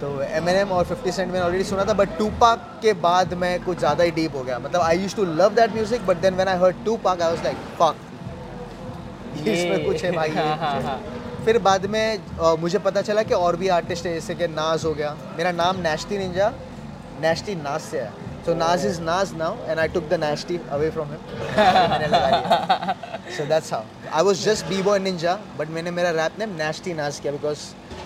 तो 0.00 0.08
एम 0.22 0.70
और 0.72 0.84
50 0.86 1.16
सेंट 1.16 1.32
मैंने 1.32 1.44
ऑलरेडी 1.44 1.64
सुना 1.64 1.84
था 1.84 1.92
बट 2.00 2.16
टू 2.18 2.28
पाक 2.40 2.68
के 2.82 2.92
बाद 3.06 3.34
मैं 3.44 3.58
कुछ 3.64 3.78
ज़्यादा 3.78 4.04
ही 4.04 4.10
डीप 4.18 4.36
हो 4.36 4.42
गया। 4.42 4.58
मतलब 4.58 4.80
I 4.80 4.98
use 4.98 5.16
to 5.16 5.24
love 5.24 5.54
that 5.54 5.72
music 5.74 6.06
but 6.06 6.16
then 6.16 6.34
when 6.34 6.48
I 6.48 6.58
heard 6.58 6.84
Tupac 7.04 7.22
I 7.22 7.34
was 7.34 7.44
like 7.44 7.56
fuck 7.80 7.96
इसमें 9.38 9.84
कुछ 9.86 10.04
है 10.04 10.12
भाई 10.12 10.30
हाँ, 10.36 10.56
हाँ, 10.56 10.80
हाँ। 10.82 11.00
फिर 11.44 11.58
बाद 11.58 11.86
में 11.86 12.18
अ, 12.38 12.54
मुझे 12.60 12.78
पता 12.78 13.02
चला 13.02 13.22
कि 13.22 13.34
और 13.34 13.56
भी 13.56 13.68
आर्टिस्ट 13.74 14.06
है 14.06 14.12
जैसे 14.14 14.34
कि 14.34 14.46
नाज 14.48 14.84
हो 14.84 14.92
गया। 14.94 15.16
मेरा 15.38 15.52
नाम 15.52 15.80
नैश्ती 15.82 16.18
निंजा 16.18 16.52
नैश्ती 17.20 17.54
नाज 17.56 17.80
से 17.80 18.00
है। 18.00 18.12
Now 18.54 19.54
and 19.70 19.78
I 19.78 19.88
took 19.88 20.08
the 20.08 20.14
Nasty 20.20 20.58
away 20.72 20.90
from 20.90 21.08
him 21.08 21.20
मैंने 21.90 22.06
लगा 22.06 22.28
लिया 22.28 22.96
so 23.36 23.44
that's 23.46 23.72
how 23.72 23.82
I 24.12 24.22
was 24.24 24.44
just 24.44 24.66
b 24.66 24.82
boy 24.82 24.98
ninja 24.98 25.38
but 25.58 25.68
मैंने 25.70 25.90
मेरा 25.90 26.10
रैप 26.22 26.38
नेम 26.38 26.54
नैश्ती 26.58 26.94
नाज 26.94 27.18
किया 27.20 27.32
because 27.32 27.58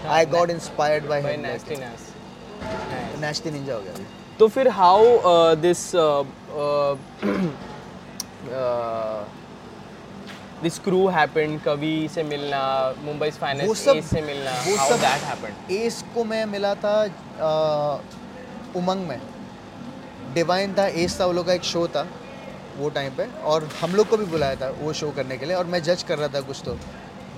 I 0.09 0.26
got 0.37 0.50
inspired 0.50 1.07
by 1.09 1.22
भाई 1.22 1.33
him 1.33 1.42
nasty 1.46 1.76
nas. 1.83 2.02
Nasty 3.20 3.50
Ninja 3.50 3.74
हो 3.78 3.81
गया। 3.81 4.07
तो 4.38 4.48
फिर 4.48 4.68
uh, 4.68 4.74
how 4.74 5.02
this 10.62 10.78
crew 10.78 11.07
happened 11.09 11.61
Kavi 11.62 12.09
से 12.14 12.22
मिलना 12.22 12.62
मुंबई 13.05 13.28
वो 13.28 13.37
फाइनेंस 13.38 13.85
सबसे 13.85 14.20
मिलना 14.22 14.50
वो 14.66 14.76
सब 14.88 15.00
दैट 15.00 15.22
हैपेंड 15.31 15.70
एस 15.76 16.02
को 16.14 16.24
मैं 16.24 16.44
मिला 16.46 16.74
था 16.85 16.92
अ, 17.02 18.00
उमंग 18.76 19.07
में। 19.09 19.20
डिवाइन 20.35 20.75
था 20.75 20.87
एस 20.87 21.21
था 21.21 21.27
वो 21.27 21.33
लोग 21.33 21.47
का 21.47 21.53
एक 21.53 21.64
शो 21.64 21.87
था 21.88 22.07
वो 22.79 22.88
टाइम 22.90 23.16
पे। 23.16 23.27
और 23.45 23.68
हम 23.81 23.95
लोग 23.95 24.09
को 24.09 24.16
भी 24.16 24.25
बुलाया 24.27 24.57
था 24.57 24.68
वो 24.81 24.92
शो 24.92 25.11
करने 25.16 25.37
के 25.38 25.47
लिए 25.47 25.57
और 25.57 25.66
मैं 25.66 25.83
जज 25.83 26.03
कर 26.03 26.18
रहा 26.18 26.29
था 26.35 26.40
कुछ 26.42 26.62
तो। 26.64 26.77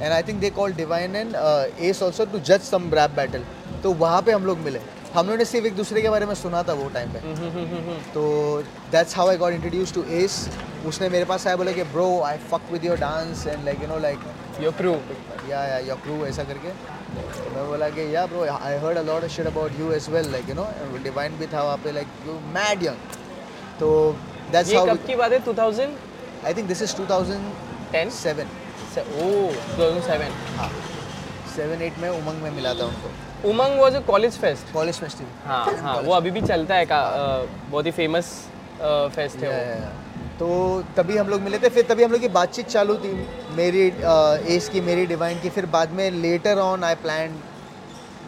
And 0.00 0.12
I 0.12 0.22
think 0.22 0.40
they 0.40 0.50
call 0.52 0.72
Divine 0.74 1.16
and 1.16 1.36
Ace 1.80 2.02
also 2.02 2.24
to 2.26 2.38
जज 2.40 2.60
सम 2.62 2.90
रैप 2.94 3.10
बैटल 3.16 3.44
तो 3.82 3.92
वहाँ 3.94 4.22
पे 4.22 4.32
हम 4.32 4.44
लोग 4.46 4.58
मिले। 4.60 4.80
हम 5.14 5.26
लोगों 5.26 5.38
ने 5.38 5.44
सिर्फ़ 5.44 5.66
एक 5.66 5.74
दूसरे 5.76 6.02
के 6.02 6.10
बारे 6.10 6.26
में 6.26 6.34
सुना 6.34 6.62
था 6.68 6.72
वो 6.74 6.88
टाइम 6.94 7.12
पे। 7.12 7.18
तो 8.14 8.22
that's 8.92 9.16
how 9.16 9.28
I 9.28 9.36
got 9.36 9.52
introduce 9.52 9.92
to 9.94 10.02
Ace 10.12 10.48
उसने 10.86 11.08
मेरे 11.08 11.24
पास 11.24 11.46
आया 11.46 11.56
बोला 11.56 11.72
कि 11.72 11.82
bro 11.92 12.08
I 12.26 12.38
fuck 12.50 12.72
with 12.72 12.84
your 12.84 12.98
dance 12.98 13.46
and 13.46 13.64
like 13.64 13.82
you 13.82 13.88
know 13.88 13.98
like 14.00 14.18
your 14.60 14.72
crew 14.80 14.94
yeah 15.50 15.64
yeah 15.66 15.78
your 15.88 15.98
crew 16.02 16.24
ऐसा 16.26 16.44
करके। 16.44 16.72
मैं 17.54 17.66
बोला 17.68 17.88
कि 17.88 18.14
yeah 18.14 18.24
bro 18.26 18.44
I 18.44 18.76
heard 18.84 18.98
a 18.98 19.02
lot 19.02 19.24
of 19.24 19.30
shit 19.32 19.46
about 19.46 19.78
you 19.80 19.90
as 19.92 20.08
well 20.10 20.30
like 20.32 20.48
you 20.48 20.54
know 20.54 20.66
Divine 21.04 21.36
भी 21.38 21.46
था 21.46 21.62
वहाँ 21.62 21.76
पे 21.84 21.92
like 21.92 22.08
you 22.26 22.38
mad 22.54 22.82
young 22.82 23.18
तो 23.80 23.90
दैट्स 24.52 24.70
ये 24.70 24.76
हाउ 24.76 24.86
कब 24.86 25.06
की 25.06 25.14
बात 25.16 25.32
है? 25.32 25.38
2010 25.44 26.46
आई 26.46 26.54
थिंक 26.54 26.66
दिस 26.68 26.82
इज़ 26.82 26.94
2007 26.96 28.46
से- 28.94 29.06
ओह 29.22 29.76
2007 29.76 30.30
हाँ। 30.58 30.70
सेवन 31.56 31.82
एट 31.82 31.98
में 31.98 32.08
उमंग 32.08 32.42
में 32.42 32.50
मिला 32.50 32.74
था 32.74 32.84
उनको। 32.84 33.48
Umang 33.50 33.80
was 33.80 33.94
a 33.94 34.00
college 34.06 34.38
fest 34.38 34.72
college 34.72 34.98
festival 35.00 35.48
हाँ 35.48 35.64
हाँ 35.82 35.96
वो 36.00 36.12
अभी 36.14 36.30
भी 36.30 36.40
चलता 36.42 36.74
है 36.74 36.86
का 36.92 37.00
बहुत 37.70 37.86
ही 37.86 37.90
फ़ेमस 37.90 38.30
फेस्ट 39.16 39.42
है 39.44 39.48
वो। 39.50 40.03
तो 40.38 40.46
तभी 40.96 41.16
हम 41.16 41.28
लोग 41.28 41.40
मिले 41.40 41.58
थे 41.58 41.68
फिर 41.70 41.84
तभी 41.88 42.04
हम 42.04 42.12
लोग 42.12 42.20
की 42.20 42.28
बातचीत 42.36 42.66
चालू 42.68 42.94
थी 42.98 43.12
मेरी 43.56 43.82
एज 44.54 44.68
की 44.68 44.80
मेरी 44.88 45.04
डिवाइन 45.06 45.40
की 45.40 45.50
फिर 45.50 45.66
बाद 45.74 45.90
में 45.98 46.10
लेटर 46.12 46.58
ऑन 46.58 46.84
आई 46.84 46.94
प्लान 47.02 47.36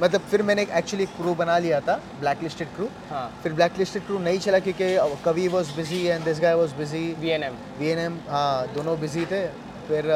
मतलब 0.03 0.21
फिर 0.31 0.42
मैंने 0.42 0.66
एक्चुअली 0.79 1.07
क्रू 1.11 1.35
बना 1.35 1.59
लिया 1.59 1.81
था 1.81 1.95
ब्लैक 2.21 2.42
लिस्टेड 2.42 2.69
क्रू 2.75 2.88
हाँ। 3.11 3.27
फिर 3.42 3.53
ब्लैक 3.53 3.79
लिस्टेड 3.79 4.05
क्रू 4.07 4.19
नहीं 4.19 4.38
चला 4.38 4.59
क्योंकि 4.66 4.88
Kavi 5.25 5.47
was 5.49 5.77
busy 5.77 6.03
and 6.07 6.25
this 6.25 6.40
guy 6.40 6.55
was 6.55 6.75
busy 6.75 7.05
V 7.21 7.31
N 7.31 7.42
M 7.42 7.55
V 7.79 7.88
N 7.90 7.99
M 7.99 8.19
हाँ 8.29 8.66
दोनों 8.75 8.99
बिज़ी 9.01 9.25
थे। 9.27 9.47
फिर 9.88 10.11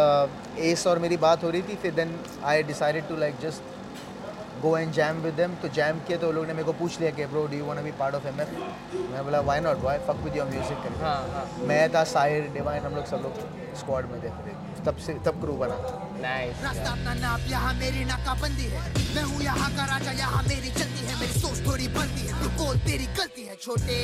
एस 0.71 0.87
और 0.87 0.99
मेरी 0.99 1.17
बात 1.19 1.45
हो 1.45 1.51
रही 1.51 1.63
थी 1.63 1.77
फिर 1.83 1.93
then 1.95 2.19
I 2.45 2.63
decided 2.71 3.09
to 3.09 3.17
like 3.17 3.41
just 3.43 3.80
go 4.63 4.77
and 4.79 4.93
jam 4.93 5.21
with 5.23 5.35
them 5.35 5.55
तो 5.63 5.69
जैम 5.77 5.99
किए 6.09 6.17
तो 6.19 6.33
लोग 6.33 6.47
ने 6.47 6.53
मेरे 6.53 6.65
को 6.65 6.73
पूछ 6.81 7.01
लिया 7.01 7.11
कि 7.11 7.27
bro 7.27 7.47
do 7.47 7.57
you 7.57 7.65
want 7.67 7.81
be 7.85 7.93
part 8.01 8.15
of 8.15 8.27
MF 8.29 8.49
मैं 9.13 9.25
बोला 9.25 9.41
why 9.43 9.61
not 9.61 9.79
why 9.83 9.99
fuck 10.09 10.25
with 10.25 10.37
your 10.37 10.49
music 10.49 10.83
करके 10.83 11.05
हाँ 11.05 11.21
हाँ। 11.35 11.47
मैं 11.69 11.83
था 11.95 12.05
साहिर 12.13 12.51
डिवाइन 12.55 12.83
हम 12.85 12.95
लोग 12.97 13.07
सब 13.07 13.23
लोग 13.23 13.77
स्क्वाड 13.81 14.11
में 14.11 14.21
थे। 14.23 14.59
तब 14.85 14.97
से 15.05 15.13
तब 15.25 15.41
क्रू 15.41 15.53
बना। 15.57 15.75
नाइस 16.21 16.63
रास्ता 16.65 16.91
अपना 16.91 17.15
नाप 17.15 17.41
यहाँ 17.49 17.73
मेरी 17.75 18.05
नाकाबंदी 18.05 18.67
है। 18.75 18.81
मैं 19.15 19.23
हूँ 19.23 19.43
यहाँ 19.43 19.71
का 19.77 19.85
राजा 19.91 20.13
यहाँ 20.19 20.43
मेरी 20.45 20.71
चलती 20.71 21.07
है। 21.07 21.19
मेरी 21.21 21.41
सोच 21.41 21.67
थोड़ी 21.67 21.89
बनती 21.97 22.27
है। 22.27 22.41
तू 22.43 22.49
बोल 22.61 22.79
तेरी 22.87 23.07
गलती 23.19 23.45
है 23.47 23.57
छोटे। 23.63 23.99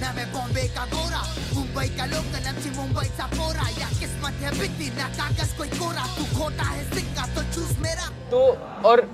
ना 0.00 0.12
मैं 0.16 0.26
बॉम्बे 0.32 0.66
का 0.76 0.84
गोरा 0.94 1.22
मुंबई 1.54 1.88
का 1.98 2.06
लोकल 2.14 2.48
एमसी 2.52 2.70
मुंबई 2.78 3.08
सा 3.18 3.26
पोरा। 3.34 3.68
या 3.80 3.88
किस्मत 4.00 4.40
है 4.44 4.58
बिकती 4.58 4.88
ना 4.96 5.08
कागज़ 5.20 5.56
कोई 5.58 5.68
कोरा। 5.76 6.06
तू 6.16 6.24
खोटा 6.38 6.70
है 6.70 6.84
सिक्का 6.90 7.26
तो 7.34 7.42
चूस 7.54 7.78
मेरा। 7.80 8.08
तो 8.30 8.42
और 8.88 9.04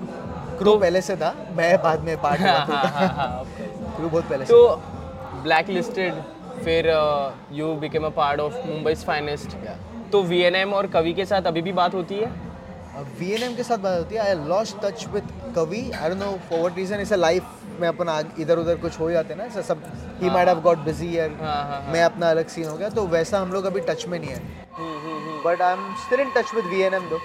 क्रू 0.63 0.77
पहले 0.77 1.01
से 1.01 1.15
था 1.17 1.33
मैं 1.55 1.71
बाद 1.83 2.03
में 2.03 2.15
पार्ट 2.21 2.41
हुआ 2.41 2.51
हाँ 2.51 2.65
हाँ 2.67 2.83
हाँ 2.89 3.07
हाँ 3.15 3.43
क्रू 3.95 4.09
बहुत 4.09 4.29
पहले 4.29 4.45
से 4.45 4.53
तो 4.53 5.41
ब्लैक 5.43 5.69
लिस्टेड 5.69 6.21
फिर 6.63 6.87
you 7.53 7.73
became 7.77 8.05
a 8.05 8.09
part 8.17 8.39
of 8.39 8.53
Mumbai 8.67 8.93
finest 9.05 9.57
तो 10.11 10.21
वी 10.23 10.41
एन 10.43 10.55
एम 10.55 10.73
और 10.73 10.87
कवि 10.95 11.13
के 11.13 11.25
साथ 11.25 11.47
अभी 11.47 11.61
भी 11.61 11.71
बात 11.73 11.93
होती 11.93 12.15
है? 12.15 12.31
वी 13.19 13.31
एन 13.33 13.43
एम 13.43 13.55
के 13.55 13.63
साथ 13.63 13.77
बात 13.83 13.97
होती 13.97 14.15
है। 14.15 14.21
आई 14.21 14.33
lost 14.47 14.75
touch 14.83 15.05
with 15.13 15.29
Kavi. 15.55 15.79
I 15.91 16.09
don't 16.09 16.19
know 16.19 16.31
for 16.49 16.59
what 16.59 16.75
reason 16.77 16.99
इसे 16.99 17.15
लाइफ 17.15 17.43
में 17.79 17.87
अपन 17.87 18.31
इधर 18.39 18.57
उधर 18.59 18.75
कुछ 18.83 18.99
हो 18.99 19.09
जाते 19.11 19.33
हैं 19.33 19.39
ना 19.39 19.61
सब। 19.61 19.81
He 20.21 20.29
might 20.29 20.47
have 20.47 20.61
got 20.61 20.77
busy 20.85 21.17
हाँ। 21.17 21.81
मैं 21.93 22.03
अपना 22.03 22.29
अलग 22.31 22.47
सीन 22.47 22.67
हो 22.69 22.75
गया 22.77 22.89
तो 22.89 23.05
वैसा 23.15 23.39
हम 23.39 23.53
लोग 23.53 23.65
अभी 23.65 23.81
टच 23.89 24.05
में 24.07 24.19
नहीं 24.19 24.29
है। 24.29 24.41
But 25.45 25.61
I 25.61 25.73
am 25.73 25.93
still 26.05 26.19
in 26.19 26.31
touch 26.37 26.53
with 26.55 26.65
V 26.65 26.81
N 26.81 26.93
M 26.93 27.09
दो 27.09 27.19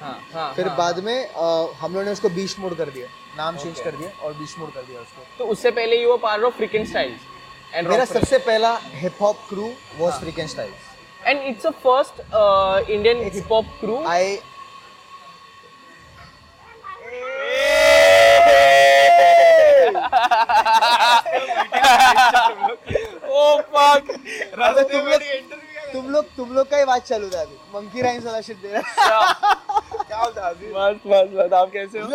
हाँ 0.00 0.12
हाँ 0.32 0.52
फिर 0.54 0.68
हाँ, 0.68 0.76
बाद 0.76 0.98
में 1.04 1.14
अ, 1.26 1.72
हम 1.80 1.94
लोग 1.94 2.04
ने 2.04 2.10
उसको 2.12 2.28
बीस्ट 2.36 2.58
मोड 2.58 2.76
कर 2.76 2.90
दिया 2.90 3.06
नाम 3.36 3.56
चेंज 3.56 3.80
कर 3.80 3.96
दिया 3.96 4.10
और 4.26 4.32
बीस्ट 4.34 4.58
मोड 4.58 4.72
कर 4.74 4.82
दिया 4.82 5.00
उसको। 5.00 5.24
तो 5.38 5.44
उससे 5.52 5.70
पहले 5.80 6.02
you 6.02 6.10
were 6.10 6.18
part 6.22 6.42
of 6.44 6.54
Freakin 6.56 6.84
Styles 6.92 7.20
and 7.74 7.88
मेरा 7.88 8.04
सबसे 8.12 8.38
पहला 8.46 8.76
hip 9.02 9.18
hop 9.22 9.44
crew 9.48 9.72
was 9.98 10.20
Freakin 10.20 10.46
Styles 10.54 11.26
and 11.26 11.42
it's 11.48 11.66
a 11.66 11.70
first 11.84 12.20
Indian 12.90 13.22
hip 13.34 13.52
hop 13.52 13.66
crew 13.80 14.02
I 14.08 14.38
oh 22.20 23.60
fuck 23.72 24.10
तुम 24.92 25.06
लोग 25.08 25.22
तुम 25.92 26.08
लोग 26.10 26.24
तुम 26.36 26.52
लोग 26.54 26.68
का 26.70 26.76
ही 26.76 26.84
बात 26.84 27.04
चालू 27.06 27.28
था 27.30 27.40
अभी। 27.40 27.56
मंकी 27.74 28.02
राइम्स 28.02 28.24
वाला 28.26 28.40
शिट 28.48 28.56
दे 28.62 28.68
रहा 28.72 28.80
बस 30.10 30.96
बस 31.06 31.28
बस 31.34 31.52
आप 31.52 31.70
कैसे 31.72 31.98
हो? 32.00 32.06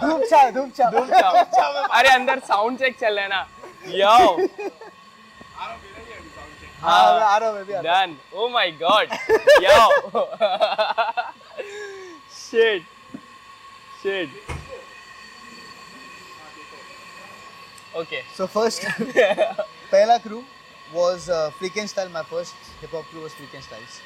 धूप 0.00 0.20
छा 0.30 0.50
धूप 0.50 0.70
छा 0.78 0.86
अरे 1.98 2.08
अंदर 2.08 2.38
साउंड 2.48 2.78
चेक 2.78 2.98
चल 3.00 3.12
रहा 3.20 3.24
है 3.24 3.28
ना। 3.30 3.46
यो 3.98 4.16
हाँ 6.84 7.20
आ 7.20 7.36
रहा 7.36 7.50
मैं 7.52 7.64
भी 7.66 7.72
done 7.88 8.16
oh 8.34 8.48
my 8.54 8.70
god 8.82 9.12
yo 9.64 9.80
shit 12.40 12.82
shit 14.02 14.28
okay 17.98 18.20
so 18.36 18.46
first 18.54 18.80
पहला 19.92 20.16
crew 20.26 20.42
was 20.94 21.28
uh, 21.28 21.50
freaking 21.58 21.88
style 21.88 22.08
my 22.08 22.22
first 22.22 22.54
hip 22.80 22.90
hop 22.90 23.04
crew 23.10 23.22
was 23.22 23.32
freaking 23.32 23.62
styles 23.62 24.00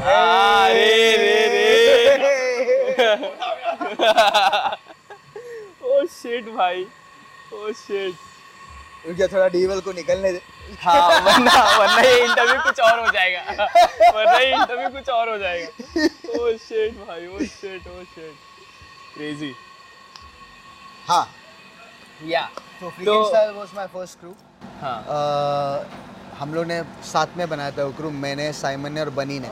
अरे 0.00 0.86
थोड़ा 9.32 9.48
डीवल 9.48 9.80
को 9.80 9.92
निकलने 9.92 10.32
दे 10.32 10.40
हाँ 10.80 11.20
वरना 11.24 11.52
वरना 11.78 12.00
ये 12.00 12.18
इंटरव्यू 12.24 12.60
कुछ 12.62 12.80
और 12.80 12.98
हो 13.00 13.10
जाएगा 13.12 13.40
वरना 14.14 14.38
ये 14.38 14.50
इंटरव्यू 14.54 14.88
कुछ 14.96 15.08
और 15.08 15.28
हो 15.30 15.38
जाएगा 15.38 15.68
ओ 16.40 16.56
शिट 16.68 16.98
भाई 17.06 17.26
oh 17.26 17.38
shit 17.44 17.86
oh 17.88 18.02
shit 18.14 18.34
crazy 19.14 19.54
हाँ 21.08 21.26
या 22.24 22.42
तो 22.44 22.58
freaking 22.58 22.69
तो- 22.80 23.68
my 23.68 23.86
first 23.86 24.16
crew. 24.16 24.34
हाँ। 24.80 25.06
Uh, 25.06 25.86
हम 26.38 26.54
लोग 26.54 26.64
ने 26.64 26.82
साथ 27.04 27.26
में 27.36 27.48
बनाया 27.48 27.70
था 27.70 27.90
क्रू 27.90 28.10
मैंने 28.10 28.52
साइमन 28.52 28.92
ने 28.92 29.00
और 29.00 29.10
बनी 29.10 29.40
ने। 29.40 29.48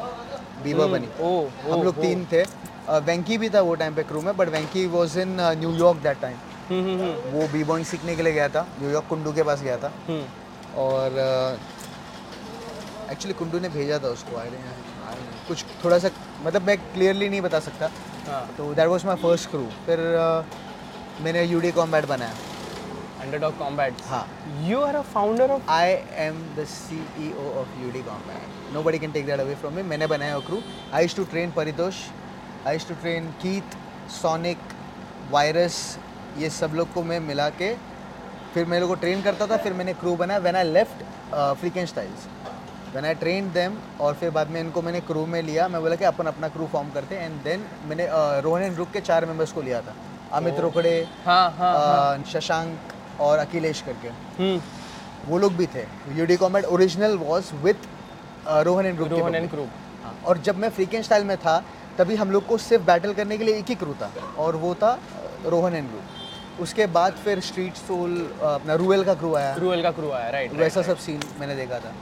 बीबा 0.63 0.87
बनी। 0.87 1.09
ओ 1.21 1.49
हम 1.73 1.83
लोग 1.83 2.03
तीन 2.03 2.25
थे। 2.33 2.43
वेंकी 2.89 3.39
भी 3.39 3.51
था 3.51 3.61
वो 3.61 3.75
टाइम 3.75 3.95
पे 3.95 4.03
क्रू 4.03 4.21
में 4.21 4.37
but 4.37 4.49
Venky 4.49 4.87
was 4.87 5.19
in 5.19 5.37
New York 5.41 5.99
that 5.99 6.21
time 6.21 6.37
hmm 6.69 7.31
वो 7.31 7.49
बी 7.49 7.65
बॉइंग 7.65 7.87
सीखने 7.87 8.17
के 8.17 8.23
लिए 8.23 8.33
गया 8.33 8.49
था। 8.49 8.67
न्यूयॉर्क 8.81 9.07
कुंडू 9.09 9.33
के 9.33 9.43
पास 9.43 9.63
गया 9.63 9.77
था। 9.77 9.93
और 10.77 11.13
एक्चुअली 13.11 13.35
कुंडू 13.35 13.59
ने 13.59 13.69
भेजा 13.69 13.99
था 13.99 14.09
उसको। 14.09 14.37
आई 14.37 14.47
कुछ 15.49 15.65
थोड़ा 15.85 15.99
सा 15.99 16.09
मतलब 16.43 16.63
मैं 16.63 16.79
क्लियरली 16.79 17.29
नहीं 17.29 17.41
बता 17.41 17.61
सकता। 17.61 17.91
हाँ। 18.29 18.55
तो 18.59 18.75
that 18.75 18.89
was 18.89 19.05
my 19.05 19.17
first 19.17 19.51
crew 19.51 19.67
फिर 19.87 19.99
uh, 19.99 20.45
मैंने 21.23 21.43
यूडी 21.45 21.73
कॉम्बैट 21.73 22.07
बनाया। 22.07 22.35
अंडरडॉग 23.21 23.59
कॉम्बैट 23.59 24.03
हाँ। 24.09 24.27
You 24.69 24.81
are 24.83 24.97
a 24.97 25.01
founder 25.15 25.51
of 25.51 25.71
I 25.73 25.91
am 26.27 26.43
the 26.57 26.65
C 26.73 26.97
E 27.27 27.33
O 27.33 27.51
of 27.61 27.81
UD 27.83 28.03
combat 28.09 28.73
nobody 28.83 28.99
can 28.99 29.13
take 29.13 29.27
that 29.27 29.41
away 29.41 29.55
from 29.63 29.75
me 29.75 29.83
मैंने 29.93 30.07
बनाया 30.15 30.37
वो 30.37 30.43
crew 30.47 30.61
I 30.95 31.09
to 31.17 31.25
train 31.35 31.51
Paritosh 31.57 32.03
I 32.67 32.79
to 32.89 32.95
train 33.03 33.31
Keith 33.43 33.77
Sonic 34.21 34.59
Virus 35.31 35.77
ये 36.39 36.51
सब 36.51 36.75
लोग 36.75 36.93
को 36.95 37.03
मैं 37.03 37.21
मिला 37.21 37.49
के 37.61 37.75
फिर 38.55 38.67
मेरे 38.67 38.81
लोग 38.81 38.91
को 38.91 38.95
ट्रेन 39.01 39.23
करता 39.23 39.47
था 39.47 39.57
फिर 39.63 39.73
मैंने 39.79 39.93
क्रू 39.95 40.15
बनाया. 40.17 40.41
When 40.41 40.57
I 40.57 40.65
left 40.73 41.03
Freakin 41.61 41.87
Styles 41.87 42.27
when 42.93 43.05
I 43.05 43.15
train 43.23 43.51
them 43.53 43.77
और 44.01 44.15
फिर 44.21 44.31
बाद 44.37 44.51
में 44.51 44.61
इनको 44.61 44.83
मैंने 44.83 45.01
क्रू 45.09 45.25
में 45.33 45.41
लिया 45.43 45.67
मैं 45.69 45.81
बोला 45.83 45.97
कि 45.97 46.05
अपन 46.11 46.27
अपना 46.27 46.49
क्रू 46.55 46.67
फॉर्म 46.73 46.91
करते 46.91 47.17
एंड 47.17 47.43
देन 47.45 47.65
मैंने 47.89 48.07
uh, 48.07 48.45
रोहन 48.45 48.63
एंड 48.63 48.75
ग्रुप 48.75 48.93
के 48.93 49.01
चार 49.01 49.27
मेंबर्स 49.27 49.53
को 49.53 49.63
लिया 49.63 49.81
था. 49.81 49.95
अमित 50.39 50.59
रोकड़े 50.61 50.95
हाँ 51.25 51.51
हाँ 51.59 51.75
uh, 51.75 52.27
शशांक 52.33 52.93
और 53.21 53.39
अखिलेश 53.39 53.81
करके। 53.87 54.09
हम्म। 54.43 54.61
वो 55.29 55.39
लोग 55.39 55.53
भी 55.57 55.67
थे। 55.67 55.85
UD 56.19 56.37
combat 56.37 56.65
original 56.67 57.17
was 57.19 57.53
with 57.65 57.89
Rohan 58.67 58.87
and 58.87 58.97
group 58.97 59.09
Rohan 59.11 59.35
and 59.35 59.51
group 59.51 59.71
हाँ, 60.05 60.15
और 60.27 60.39
जब 60.39 60.59
मैं 60.59 60.69
फ्रीकेन 60.71 61.03
स्टाइल 61.03 61.25
में 61.25 61.37
था 61.39 61.63
तभी 61.99 62.15
हम 62.17 62.31
लोग 62.31 62.47
को 62.47 62.59
सिर्फ़ 62.59 62.85
बैटल 62.85 63.13
करने 63.15 63.39
के 63.39 63.45
लिए 63.45 63.57
एक 63.59 63.69
ही 63.69 63.75
क्रू 63.75 63.95
था। 64.03 64.11
और 64.39 64.57
वो 64.57 64.75
था 64.83 64.99
रोहन 65.47 65.75
एंड 65.75 65.89
ग्रुप 65.89 66.61
उसके 66.63 66.87
बाद 66.95 67.13
फिर 67.25 67.41
स्ट्रीट 67.41 67.75
सोल 67.77 68.15
अपना 68.43 68.75
रूएल 68.75 69.05
का 69.05 69.15
क्रू 69.15 69.35
आया। 69.35 69.55
क्रूएल 69.55 69.83
का 69.83 69.91
क्रू 69.93 70.11
आया 70.11 70.31
राइट 70.31 70.53
वैसा 70.55 70.83
सब 70.83 70.97
सीन 70.99 71.21
मैंने 71.41 71.57
देखा 71.57 71.79
था। 71.79 71.93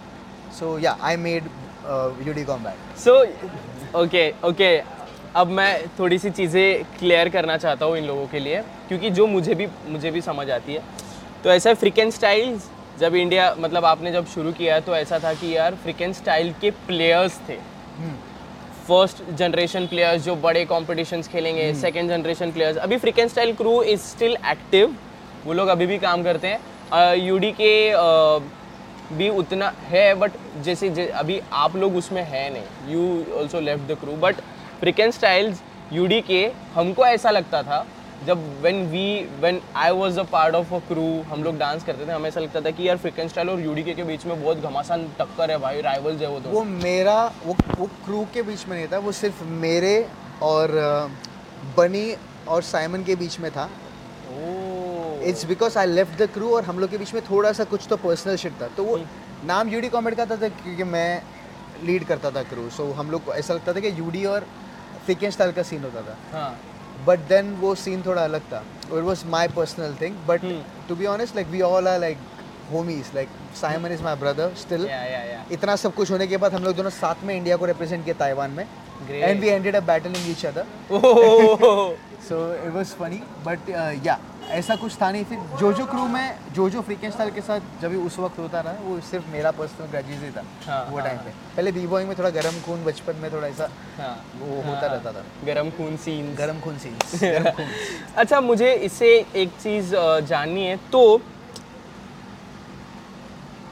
So 0.59 0.79
yeah 0.79 0.97
I 1.03 1.17
made 1.17 1.49
UD 2.27 2.45
combat 2.45 2.99
so 2.99 3.19
okay 4.01 4.31
okay 4.45 4.77
अब 5.37 5.47
मैं 5.57 5.71
थोड़ी 5.99 6.19
सी 6.19 6.31
चीज़ें 6.31 6.85
क्लियर 6.99 7.29
करना 7.29 7.57
चाहता 7.57 7.87
हूँ 7.87 7.97
इन 7.97 8.05
लोगों 8.05 8.27
के 8.27 8.39
लिए 8.41 8.63
क्योंकि 8.89 9.11
जो 9.11 9.27
मुझे 9.27 9.55
भी 9.55 9.67
मुझे 9.89 10.11
भी 10.11 10.21
समझ 10.23 10.51
आती 10.51 10.75
है। 10.75 10.83
तो 11.47 11.51
ऐसा 11.53 11.73
फ्रिकन 11.75 12.11
स्टाइल्स 12.11 12.65
जब 13.01 13.15
इंडिया 13.15 13.45
मतलब 13.61 13.85
आपने 13.85 14.13
जब 14.13 14.27
शुरू 14.29 14.53
किया 14.53 14.79
तो 14.81 14.95
ऐसा 14.97 15.19
था 15.25 15.33
कि 15.35 15.55
यार 15.57 15.75
फ्रिकन 15.83 16.13
स्टाइल 16.13 16.53
के 16.61 16.71
प्लेयर्स 16.87 17.39
थे। 17.49 17.57
फ़र्स्ट 18.89 19.23
जनरेशन 19.39 19.87
प्लेयर्स 19.87 20.25
जो 20.25 20.35
बड़े 20.39 20.65
कॉम्पिटिशन्स 20.65 21.29
खेलेंगे 21.29 21.73
सेकेंड 21.75 22.11
जनरेशन 22.11 22.53
प्लेयर्स 22.53 22.77
अभी 22.79 22.97
Freakin 22.99 23.29
Style 23.29 23.53
crew 23.57 23.83
is 23.85 24.01
still 24.03 24.37
active 24.51 24.97
वो 25.45 25.53
लोग 25.53 25.69
अभी 25.69 25.87
भी 25.87 25.99
काम 25.99 26.23
करते 26.23 26.49
हैं। 26.49 27.15
यू 27.15 27.27
यूडी 27.27 27.53
के 27.61 27.73
भी 29.17 29.29
उतना 29.31 29.73
है 29.89 30.15
बट 30.17 30.33
जैसे 30.65 30.91
जे, 30.91 31.07
अभी 31.07 31.41
आप 31.55 31.77
लोग 31.77 31.97
उसमें 31.97 32.23
है 32.25 32.49
नहीं। 32.53 32.93
You 32.93 33.39
also 33.39 33.61
left 33.61 33.93
the 33.93 33.99
crew 34.01 34.17
but 34.23 34.41
Freakin 34.81 35.11
Styles 35.13 35.63
UD 35.93 36.21
के 36.23 36.49
हमको 36.75 37.07
ऐसा 37.07 37.31
लगता 37.31 37.63
था 37.63 37.87
जब 38.25 38.39
when 38.63 38.87
we 38.91 39.07
when 39.41 39.61
I 39.77 39.91
was 39.91 40.19
a 40.21 40.23
part 40.23 40.55
of 40.55 40.75
a 40.75 40.79
crew 40.89 41.07
हम 41.31 41.43
लोग 41.45 41.59
डांस 41.59 41.85
करते 41.85 42.07
थे 42.07 42.13
हमें 42.13 42.29
ऐसा 42.29 42.41
लगता 42.41 42.61
था 42.61 42.71
कि 42.71 42.89
यार 42.89 42.97
फ्रिकन 42.99 43.29
स्टाइल 43.29 43.51
और 43.51 43.61
यूडी 43.61 43.83
के 43.85 44.03
बीच 44.03 44.25
में 44.27 44.43
बहुत 44.43 44.59
घमासान 44.59 45.07
टक्कर 45.19 45.51
है 45.51 45.59
भाई 45.59 45.81
राइवल्स 45.81 46.21
है 46.21 46.29
वो 46.29 46.41
तो। 46.41 46.51
वो 46.51 46.63
मेरा 46.65 47.17
वो 47.45 47.57
वो 47.79 47.87
क्रू 48.05 48.27
के 48.35 48.43
बीच 48.43 48.67
में 48.69 48.77
नहीं 48.77 48.87
था 48.93 48.99
वो 48.99 49.13
सिर्फ़ 49.13 49.43
मेरे 49.65 49.95
और 50.43 50.71
बनी 51.77 52.15
और 52.49 52.63
साइमन 52.63 53.05
के 53.05 53.17
बीच 53.17 53.39
में 53.41 53.51
था। 53.51 53.69
It's 55.25 55.45
because 55.47 55.79
I 55.79 55.87
left 55.87 56.19
the 56.23 56.29
crew 56.33 56.55
और 56.57 56.65
हम 56.65 56.79
लोग 56.79 56.91
के 56.91 56.99
बीच 56.99 57.13
में 57.15 57.23
थोड़ा 57.25 57.53
सा 57.53 57.65
कुछ 57.65 57.87
तो 57.91 57.97
पर्सनल 57.97 58.37
शिट 58.37 58.61
था। 58.61 58.69
तो 58.77 58.85
वो 58.85 58.99
नाम 59.45 59.69
यूडी 59.69 59.89
कॉमेड 59.89 60.15
का 60.15 60.27
था, 60.27 60.37
था 60.37 60.49
क्योंकि 60.49 60.85
मैं 60.85 61.23
लीड 61.85 62.05
करता 62.05 62.31
था 62.31 62.43
क्रू 62.43 62.69
सो 62.71 62.83
so, 62.83 62.95
हम 62.95 63.11
लोग 63.11 63.25
को 63.25 63.35
ऐसा 63.35 63.55
लगता 63.55 63.73
था 63.73 63.81
कि 63.81 63.89
यूडी 63.99 64.25
और 64.25 64.47
फ्रिकेन 65.05 65.31
स्टाइल 65.31 65.53
का 65.53 65.63
सीन 65.63 65.85
होता 65.85 66.03
था। 66.03 66.17
हाँ। 66.33 66.59
बट 67.07 67.19
देन 67.29 67.53
वो 67.61 67.75
सीन 67.75 68.03
थोड़ा 68.07 68.25
अलग 68.25 68.41
था। 68.53 68.63
It 68.87 69.03
was 69.05 69.25
my 69.29 69.49
personal 69.57 69.97
thing 70.01 70.17
but 70.29 70.41
to 70.89 70.97
be 70.97 71.07
honest 71.07 71.35
like 71.37 71.47
we 71.49 71.61
all 71.63 71.89
are 71.89 71.99
like 72.01 72.19
homies 72.73 73.11
like 73.15 73.29
Simon 73.61 73.93
is 73.93 74.03
my 74.03 74.15
brother 74.17 74.55
still 74.61 74.89
इतना 75.53 75.77
सब 75.77 75.95
कुछ 75.95 76.11
होने 76.11 76.27
के 76.27 76.37
बाद 76.37 76.55
हम 76.55 76.65
लोग 76.65 76.77
दोनों 76.77 76.91
साथ 76.93 77.25
में 77.25 77.35
इंडिया 77.35 77.57
को 77.57 77.67
रिप्रेजेंट 77.67 78.05
किया 78.05 78.15
ताइवान 78.19 78.51
में। 78.51 78.67
And 79.11 79.41
we 79.41 79.49
ended 79.49 79.77
up 79.77 79.83
battling 79.83 80.31
each 80.31 80.45
other 80.47 80.65
so 82.29 82.37
it 82.55 82.73
was 82.75 82.87
funny 83.01 83.23
but 83.47 83.69
yeah 84.07 84.19
ऐसा 84.55 84.75
कुछ 84.77 84.97
था 85.01 85.11
नहीं। 85.11 85.25
फिर 85.25 85.39
जो 85.61 85.73
जो 85.73 85.85
क्रू 85.87 86.07
में 86.09 86.39
जो 86.55 86.69
जो 86.71 86.81
फ्रीकेन 86.83 87.11
स्टाइल 87.11 87.31
के 87.31 87.41
साथ 87.41 87.61
जब 87.83 87.91
भी 87.91 87.97
उस 87.97 88.19
वक्त 88.19 88.39
होता 88.39 88.61
रहा 88.61 88.73
वो 88.83 88.99
सिर्फ़ 89.11 89.27
मेरा 89.33 89.51
पर्सनल 89.51 89.87
ग्रेजुएट 89.87 90.23
ही 90.23 90.31
था 90.31 90.43
हाँ, 90.67 90.85
वो 90.91 90.99
टाइम 91.01 91.17
हाँ, 91.17 91.25
पे। 91.25 91.31
पहले 91.57 91.73
बी 91.73 91.87
बॉइंग 91.87 92.09
में 92.09 92.17
थोड़ा 92.19 92.31
गर्म 92.31 92.61
खून 92.67 92.85
बचपन 92.85 93.17
में 93.23 93.31
थोड़ा 93.33 93.47
ऐसा 93.49 93.69
हाँ। 93.99 94.15
वो 94.41 94.61
होता 94.63 94.87
रहता 94.87 95.13
था। 95.13 95.25
गरम 95.47 95.71
खून 95.71 95.97
सीन 96.05 96.35
गर्म 96.35 96.61
खून 96.61 96.77
खून 97.57 97.67
अच्छा 98.17 98.41
मुझे 98.41 98.73
इससे 98.73 99.09
एक 99.37 99.51
चीज़ 99.63 99.95
जाननी 100.29 100.67
है। 100.67 100.77
तो 100.93 101.03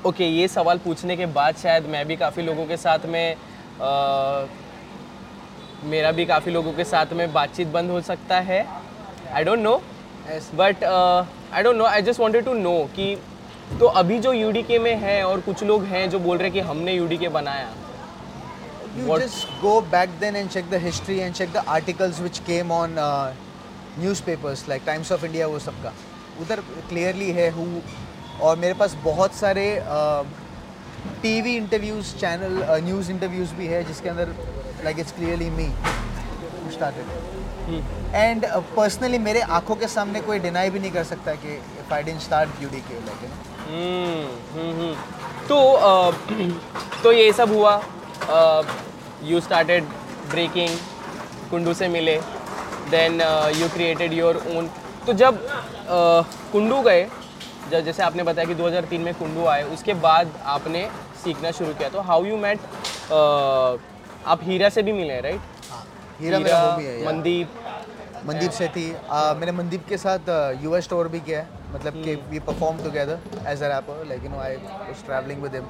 ओके 0.07 0.25
ये 0.27 0.49
सवाल 0.49 0.79
पूछने 0.79 1.17
के 1.17 1.27
बाद 1.39 1.57
शायद 1.57 1.87
मैं 1.87 2.07
भी 2.07 2.17
काफ़ी 2.17 2.43
लोगों 2.43 2.67
के 2.67 2.77
साथ 2.77 3.07
में 3.07 3.35
अ, 3.35 4.49
मेरा 5.85 6.11
भी 6.13 6.25
काफ़ी 6.27 6.53
लोगों 6.53 6.73
के 6.73 6.85
साथ 6.85 7.13
में 7.13 7.33
बातचीत 7.33 7.69
बंद 7.69 7.91
हो 7.91 8.01
सकता 8.01 8.41
है। 8.41 8.67
I 9.35 9.45
don't 9.45 9.59
know 9.59 9.81
but 10.55 10.85
I 10.85 11.63
don't 11.63 11.77
know 11.77 11.85
I 11.85 12.03
just 12.03 12.21
wanted 12.21 12.45
to 12.45 12.53
know 12.55 12.79
कि 12.97 13.17
तो 13.81 13.87
अभी 14.01 14.19
जो 14.19 14.33
यूडीके 14.33 14.79
में 14.79 14.95
है 15.01 15.23
और 15.27 15.41
कुछ 15.41 15.63
लोग 15.65 15.85
हैं 15.93 16.09
जो 16.11 16.19
बोल 16.19 16.39
रहे 16.39 16.47
हैं 16.49 16.53
कि 16.53 16.61
हमने 16.69 16.93
यूडीके 16.93 17.29
बनाया। 17.39 17.73
You 18.97 19.07
What- 19.11 19.23
just 19.23 19.47
go 19.63 19.71
back 19.93 20.11
then 20.19 20.37
and 20.41 20.51
check 20.57 20.67
the 20.73 20.79
history 20.83 21.15
and 21.27 21.39
check 21.39 21.53
the 21.55 21.63
articles 21.77 22.21
which 22.25 22.41
came 22.49 22.71
on 22.77 22.93
uh, 23.05 23.33
newspapers 24.03 24.63
like 24.73 24.85
Times 24.91 25.11
of 25.17 25.25
India 25.29 25.49
वो 25.55 25.59
सबका। 25.67 25.93
उधर 26.43 26.63
clearly 26.93 27.31
है 27.39 27.51
who 27.57 27.67
और 28.43 28.57
मेरे 28.59 28.75
पास 28.83 28.97
बहुत 29.05 29.35
सारे 29.35 29.67
TV 31.23 31.57
interviews 31.57 32.15
channel 32.21 32.65
news 32.85 33.11
interviews 33.11 33.55
भी 33.55 33.67
है 33.67 33.83
जिसके 33.85 34.09
अंदर 34.09 34.35
like 34.85 34.99
it's 34.99 35.13
clearly 35.13 35.51
me 35.59 35.69
started 36.75 37.34
and 38.15 38.45
personally 38.77 39.19
मेरे 39.19 39.41
आँखों 39.59 39.75
के 39.77 39.89
सामने 39.89 40.21
कोई 40.21 40.39
डिनाई 40.39 40.71
भी 40.71 40.79
नहीं 40.79 40.91
कर 40.93 41.05
सकता 41.05 41.35
कि 41.35 41.55
if 41.55 41.93
I 41.95 42.03
didn't 42.03 42.21
start 42.21 42.63
UDK 42.63 42.95
like 43.07 43.23
you 43.23 43.29
know 43.29 43.35
hmm, 43.67 44.27
hmm, 44.55 44.73
hmm. 44.81 44.95
तो 45.49 45.57
तो 47.03 47.13
ये 47.13 47.33
सब 47.33 47.53
हुआ। 47.53 47.75
यू 49.25 49.41
स्टार्टेड 49.41 49.85
ब्रेकिंग 50.31 50.79
कुंडू 51.51 51.75
से 51.75 51.89
मिले। 51.89 52.17
Then 52.91 53.21
you 53.61 53.69
created 53.75 54.13
your 54.13 54.37
own 54.57 54.71
तो 55.07 55.13
जब 55.23 55.39
कुंडू 56.53 56.81
गए 56.83 57.09
जब 57.71 57.85
जैसे 57.85 58.03
आपने 58.03 58.23
बताया 58.23 58.49
कि 58.49 58.55
2003 58.55 59.05
में 59.05 59.15
कुंडू 59.15 59.47
आए 59.47 59.63
उसके 59.75 59.95
बाद 60.03 60.33
आपने 60.55 60.89
सीखना 61.25 61.51
शुरू 61.59 61.75
किया। 61.75 61.89
तो 61.89 62.01
हाउ 62.11 62.25
यू 62.25 62.37
मेट 62.37 62.59
आप 63.13 64.41
हीरा 64.43 64.69
से 64.69 64.83
भी 64.83 64.93
मिले 64.93 65.21
राइट 65.21 65.41
हीरा 66.21 66.39
मेरा 66.39 66.61
होमी 66.61 66.85
है। 66.85 67.05
मनदीप 67.07 67.49
मनदीप 68.27 68.51
सेठी 68.53 68.87
मैंने 69.39 69.53
मनदीप 69.53 69.87
के 69.89 69.97
साथ 69.99 70.29
यूएस 70.63 70.89
टूर 70.89 71.09
भी 71.09 71.21
किया 71.21 71.41
है। 71.41 71.63
मतलब 71.75 72.03
कि 72.05 72.15
we 72.31 72.39
perform 72.47 72.83
together 72.85 73.19
as 73.49 73.63
a 73.63 73.69
rapper 73.69 74.07
like 74.09 74.25
you 74.25 74.31
know 74.31 74.39
I 74.41 74.57
was 74.57 75.05
travelling 75.07 75.43
with 75.43 75.55
him 75.55 75.67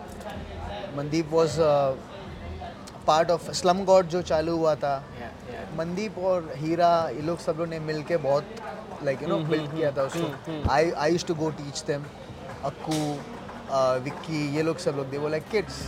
Mandeep 0.96 1.32
was 1.32 1.56
part 3.06 3.30
of 3.30 3.50
Slum 3.52 3.84
God 3.84 4.08
जो 4.08 4.22
चालू 4.24 4.56
हुआ 4.56 4.74
था। 4.84 4.96
मनदीप 5.78 6.18
और 6.24 6.52
हीरा 6.56 6.92
ये 7.14 7.22
लोग 7.22 7.38
सब 7.40 7.56
लोग 7.58 7.68
ने 7.68 7.78
मिल 7.86 8.02
के 8.08 8.16
बहुत 8.26 8.44
लाइक 9.04 9.22
यू 9.22 9.28
नो 9.28 9.38
बिल्ड 9.48 9.70
किया 9.74 9.90
था 9.92 10.02
उसको। 10.02 10.62
I 10.72 10.90
I 10.90 11.12
used 11.12 11.26
to 11.26 11.34
go 11.34 11.50
teach 11.58 11.82
them 11.86 12.04
Akku 12.64 13.00
Vicky 14.04 14.46
ये 14.56 14.62
लोग 14.62 14.78
सब 14.78 14.96
लोग 14.96 15.10
दे 15.10 15.18
वो 15.18 15.28
लाइक 15.28 15.48
किड्स 15.50 15.82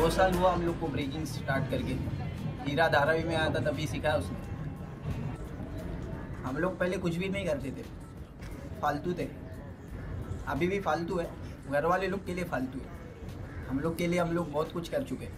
दो 0.00 0.10
साल 0.10 0.34
हुआ 0.34 0.52
हम 0.52 0.62
लोग 0.62 0.80
को 0.80 0.88
ब्रेकिंग 0.88 1.24
स्टार्ट 1.24 1.70
करके। 1.70 1.92
हीरा 2.68 2.88
धारावी 2.88 3.24
में 3.24 3.36
आया 3.36 3.48
था, 3.50 3.70
तभी 3.70 3.86
सीखा 3.86 4.10
उसने। 4.10 4.38
हम 6.42 6.56
लोग 6.56 6.78
पहले 6.78 6.96
कुछ 6.96 7.16
भी 7.16 7.28
नहीं 7.28 7.46
करते 7.46 7.70
थे। 7.70 7.82
फालतू 8.80 9.12
थे। 9.12 9.28
अभी 10.46 10.66
भी 10.66 10.80
फालतू 10.80 11.18
है। 11.18 11.30
घर 11.70 11.86
वाले 11.86 12.06
लोग 12.06 12.26
के 12.26 12.34
लिए 12.34 12.44
फालतू 12.44 12.78
है। 12.78 12.86
हम 13.68 13.80
लोग 13.80 13.98
के 13.98 14.06
लिए 14.06 14.20
हम 14.20 14.32
लोग 14.32 14.52
बहुत 14.52 14.72
कुछ 14.72 14.88
कर 14.88 15.02
चुके 15.02 15.24
हैं। 15.24 15.32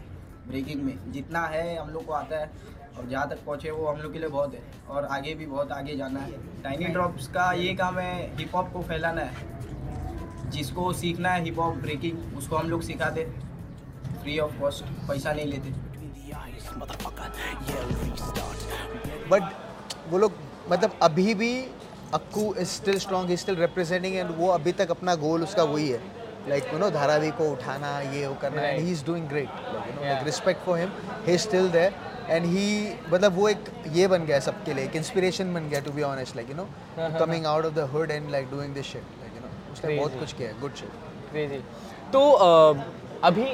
ब्रेकिंग 0.49 0.83
में 0.83 1.13
जितना 1.13 1.47
है 1.47 1.79
हम 1.79 1.91
लोग 1.91 2.07
को 2.07 2.13
आता 2.13 2.39
है 2.39 2.51
और 2.99 3.09
जहाँ 3.09 3.29
तक 3.29 3.45
पहुँचे 3.45 3.71
वो 3.71 3.87
हम 3.87 4.01
लोग 4.01 4.13
के 4.13 4.19
लिए 4.19 4.29
बहुत 4.29 4.55
है। 4.55 4.63
और 4.89 5.05
आगे 5.05 5.35
भी 5.35 5.47
बहुत 5.47 5.73
आगे 5.73 5.97
जाना 5.97 6.21
है। 6.21 6.63
टाइनी 6.63 6.85
ड्रॉप्स 6.85 7.27
का 7.27 7.53
ये 7.53 7.75
काम 7.75 7.99
है 7.99 8.37
हिप 8.37 8.57
हॉप 8.57 8.73
को 8.73 8.83
फैलाना 8.83 9.21
है। 9.21 10.51
जिसको 10.51 10.93
सीखना 10.93 11.31
है 11.31 11.45
हिप 11.45 11.59
हॉप 11.59 11.75
ब्रेकिंग 11.75 12.37
उसको 12.37 12.57
हम 12.57 12.71
लोग 12.71 12.83
सिखाते। 12.83 13.52
फ्री 14.23 14.39
ऑफ़ 14.39 14.59
कॉस्ट 14.61 14.85
पैसा 15.09 15.33
नहीं 15.33 15.47
लेते। 15.47 15.71
बट 19.31 19.43
वो 20.11 20.19
लोग 20.19 20.33
मतलब 20.71 20.99
अभी 21.03 21.35
भी 21.35 21.53
Akku 22.15 22.53
is 22.55 22.69
still 22.69 22.99
strong 22.99 23.31
he 23.31 23.37
still 23.37 23.57
representing 23.57 24.15
and 24.17 24.31
वो 24.39 24.49
अभी 24.51 24.73
तक 24.81 24.91
अपना 24.91 25.15
गोल 25.23 25.43
उसका 25.43 25.63
वही 25.73 25.89
है। 25.89 26.01
लाइक 26.49 26.73
यू 26.73 26.79
नो 26.79 26.91
धारावी 26.91 27.31
को 27.41 27.51
उठाना 27.51 27.91
ये 28.01 28.27
वो 28.27 28.35
करना 28.43 28.63
and 28.63 28.81
he 28.85 28.91
is 28.93 29.05
doing 29.07 29.29
great. 29.29 29.49
Like 30.03 30.25
respect 30.25 30.65
for 30.67 30.79
him 30.79 30.91
he 31.27 31.37
still 31.39 31.69
there 31.71 31.95
and 32.29 32.47
he 32.47 32.67
मतलब 33.13 33.37
वो 33.37 33.49
एक 33.49 33.65
ये 33.93 34.07
बन 34.09 34.25
गया 34.27 34.39
सबके 34.47 34.75
लिए 34.75 34.85
एक 34.85 34.97
इंस्पिरेशन 34.97 35.55
बन 35.55 35.69
गया 35.69 35.81
to 35.81 35.93
be 35.93 36.03
honest 36.09 36.37
like 36.37 36.51
you 36.51 36.57
know 36.57 36.67
coming 37.19 37.47
out 37.47 37.65
of 37.65 37.75
the 37.75 37.89
hood 37.93 38.11
and 38.11 38.31
like 38.31 38.51
doing 38.51 38.75
this 38.75 38.87
shit 38.87 39.05
like 39.21 39.33
you 39.35 39.41
know 39.41 39.73
उसने 39.73 39.97
बहुत 39.97 40.19
कुछ 40.19 40.33
किया 40.33 40.49
है 40.49 40.61
गुड 40.61 40.75
शिट 40.81 40.91
क्रेजी 41.31 41.59
तो 42.13 42.21
अभी 43.25 43.47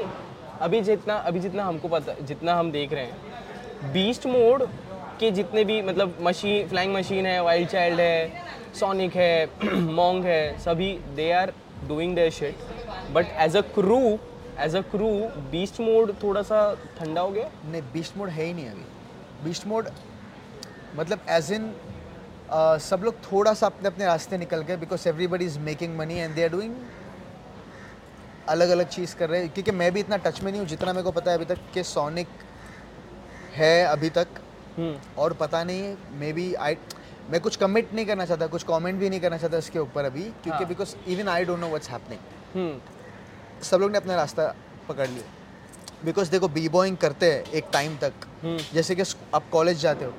अभी 0.62 0.80
जितना 0.80 1.14
अभी 1.14 1.40
जितना 1.40 1.64
हमको 1.64 1.88
पता, 1.88 2.12
जितना 2.20 2.54
हम 2.54 2.70
देख 2.72 2.92
रहे 2.92 3.04
हैं 3.04 3.92
बीस्ट 3.92 4.26
मोड 4.26 4.62
के 5.20 5.30
जितने 5.30 5.64
भी 5.64 5.80
मतलब 5.82 6.16
मशीन 6.22 6.68
फ्लाइंग 6.68 6.94
मशीन 6.94 7.26
है 7.26 7.42
वाइल्ड 7.44 7.68
चाइल्ड 7.68 8.00
है 8.00 8.46
सोनिक 8.78 9.16
है 9.16 9.46
मोंग 9.74 10.24
है, 10.24 10.58
सभी 10.58 10.92
they 11.16 11.30
are 11.32 11.52
doing 11.88 12.14
their 12.16 12.30
shit 12.30 13.12
but 13.12 13.26
as 13.46 13.56
a 13.56 13.60
crew 13.74 14.00
as 14.60 14.76
a 14.76 14.80
crew 14.90 15.10
beast 15.50 15.80
mode 15.80 16.12
थोड़ा 16.22 16.42
सा 16.42 16.62
ठंडा 16.98 17.20
हो 17.20 17.30
गया? 17.30 17.50
नहीं 17.64 17.82
बीस्ट 17.92 18.16
मोड 18.16 18.28
है 18.28 18.44
ही 18.44 18.52
नहीं 18.52 18.68
अभी। 18.68 19.44
बीस्ट 19.44 19.66
मोड 19.66 19.88
मतलब 20.96 21.20
एज 21.30 21.52
इन 21.52 21.72
सब 22.82 23.00
लोग 23.04 23.14
थोड़ा 23.22 23.52
सा 23.54 23.66
अपने 23.66 23.88
अपने 23.88 24.04
रास्ते 24.06 24.38
निकल 24.38 24.60
गए 24.68 24.76
because 24.76 25.08
everybody 25.08 25.44
is 25.44 25.58
making 25.60 25.96
money 25.98 26.18
and 26.18 26.34
they 26.34 26.42
are 26.44 26.48
doing 26.50 26.74
अलग 28.48 28.68
अलग 28.70 28.88
चीज़ 28.88 29.14
कर 29.16 29.28
रहे 29.30 29.40
हैं। 29.40 29.48
क्योंकि 29.50 29.70
मैं 29.72 29.90
भी 29.92 30.00
इतना 30.00 30.16
टच 30.18 30.40
में 30.42 30.50
नहीं 30.50 30.60
हूँ 30.60 30.68
जितना 30.68 30.92
मेरे 30.92 31.04
को 31.04 31.10
पता 31.12 31.30
है 31.30 31.36
अभी 31.36 31.44
तक 31.46 31.58
कि 31.74 31.82
सोनिक 31.84 32.28
है 33.54 33.84
अभी 33.86 34.10
तक। 34.10 34.28
और 35.18 35.32
पता 35.34 35.62
नहीं 35.64 35.94
मे 36.18 36.32
बी 36.32 36.52
आई 36.56 36.76
मैं 37.30 37.40
कुछ 37.40 37.56
कमिट 37.56 37.92
नहीं 37.94 38.06
करना 38.06 38.24
चाहता 38.26 38.46
कुछ 38.48 38.62
कमेंट 38.64 38.98
भी 38.98 39.08
नहीं 39.10 39.20
करना 39.20 39.36
चाहता 39.38 39.58
इसके 39.58 39.78
ऊपर 39.78 40.04
अभी 40.04 40.22
क्योंकि। 40.44 40.64
Because 40.64 40.94
even 41.08 41.28
I 41.28 41.44
don't 41.44 41.60
know 41.60 41.68
what's 41.68 41.90
happening 41.90 42.20
hmm. 42.54 43.64
सब 43.64 43.80
लोग 43.80 43.90
ने 43.92 43.98
अपना 43.98 44.14
रास्ता 44.16 44.54
पकड़ 44.88 45.08
लिया। 45.08 46.04
बिकॉज़ 46.04 46.30
देखो 46.30 46.48
बी 46.48 46.68
बॉइंग 46.68 46.96
करते 46.96 47.32
हैं 47.32 47.42
एक 47.52 47.64
टाइम 47.72 47.96
तक। 47.96 48.12
जैसे 48.74 48.94
कि 48.94 49.02
आप 49.34 49.48
कॉलेज 49.52 49.80
जाते 49.80 50.04
हो 50.04 50.12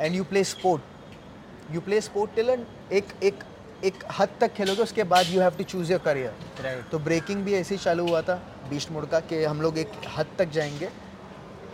and 0.00 0.14
you 0.14 0.24
play 0.24 0.44
sport 0.44 1.72
you 1.74 1.80
play 1.80 2.00
sport 2.00 2.34
till 2.36 2.50
एक 2.92 3.12
एक 3.22 3.42
एक 3.84 4.04
हद 4.18 4.28
तक 4.40 4.52
खेलोगे 4.54 4.82
उसके 4.82 5.04
बाद 5.12 5.26
you 5.26 5.40
have 5.40 5.54
to 5.58 5.64
choose 5.64 5.90
your 5.92 6.00
career 6.00 6.62
right 6.64 6.90
तो 6.90 6.98
ब्रेकिंग 7.06 7.42
भी 7.44 7.54
ऐसे 7.54 7.74
ही 7.74 7.80
चालू 7.80 8.06
हुआ 8.08 8.20
था 8.22 8.34
बीस्ट 8.70 8.90
मोड 8.92 9.08
का 9.10 9.20
कि 9.22 9.42
हम 9.44 9.62
लोग 9.62 9.78
एक 9.78 9.92
हद 10.16 10.26
तक 10.38 10.50
जाएँगे 10.50 10.88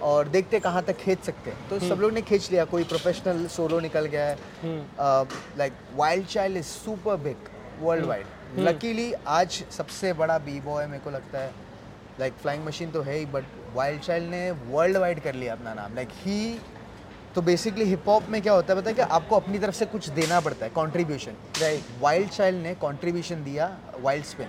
और 0.03 0.29
देखते 0.29 0.61
कहाँ 0.61 0.83
तक 0.85 0.97
खींच 0.97 1.23
सकते 1.25 1.51
हैं। 1.51 1.69
तो 1.69 1.79
सब 1.81 2.01
लोग 2.01 2.13
ने 2.13 2.23
खींच 2.23 2.51
लिया 2.51 2.65
कोई 2.65 2.85
प्रोफेशनल 2.85 3.47
सोलो 3.49 3.81
निकल 3.81 4.07
गया 4.07 4.27
है। 4.27 4.37
Like 5.59 5.73
wild 5.97 6.27
child 6.27 6.57
is 6.57 6.67
super 6.67 7.17
big 7.25 7.49
world 7.81 8.07
wide 8.07 8.27
luckily 8.59 9.13
आज 9.29 9.63
सबसे 9.71 10.13
बड़ा 10.21 10.39
बी 10.47 10.61
बॉय 10.61 10.87
मेरे 10.87 11.05
को 11.05 11.11
लगता 11.11 11.39
है। 11.39 11.53
लाइक 12.21 12.35
फ्लाइंग 12.43 12.65
मशीन 12.67 12.91
तो 12.91 13.03
है 13.03 13.19
ही 13.19 13.27
बट 13.27 13.45
वाइल्ड 13.75 14.01
चाइल्ड 14.03 14.31
ने 14.31 14.51
वर्ल्ड 14.51 14.97
वाइड 14.97 15.21
कर 15.23 15.35
लिया 15.35 15.53
अपना 15.53 15.75
नाम। 15.75 15.95
लाइक 15.95 16.09
ही 16.23 16.39
तो 17.39 17.43
बेसिकली 17.43 17.85
हिप 17.85 18.09
हॉप 18.09 18.29
में 18.29 18.41
क्या 18.43 18.53
होता 18.53 18.73
है 18.73 18.81
पता 18.81 18.91
है 18.91 18.95
कि 18.97 19.03
आपको 19.17 19.37
अपनी 19.37 19.59
तरफ़ 19.59 19.75
से 19.75 19.87
कुछ 19.87 20.09
देना 20.11 20.39
पड़ता 20.41 20.65
है 20.65 20.71
कंट्रीब्यूशन 20.77 21.33
राइट 21.61 21.83
वाइल्ड 22.01 22.29
चाइल्ड 22.29 22.63
ने 22.63 22.73
कंट्रीब्यूशन 22.75 23.45
दिया 23.45 23.69
वाइल्ड 24.01 24.25
स्पिन. 24.25 24.49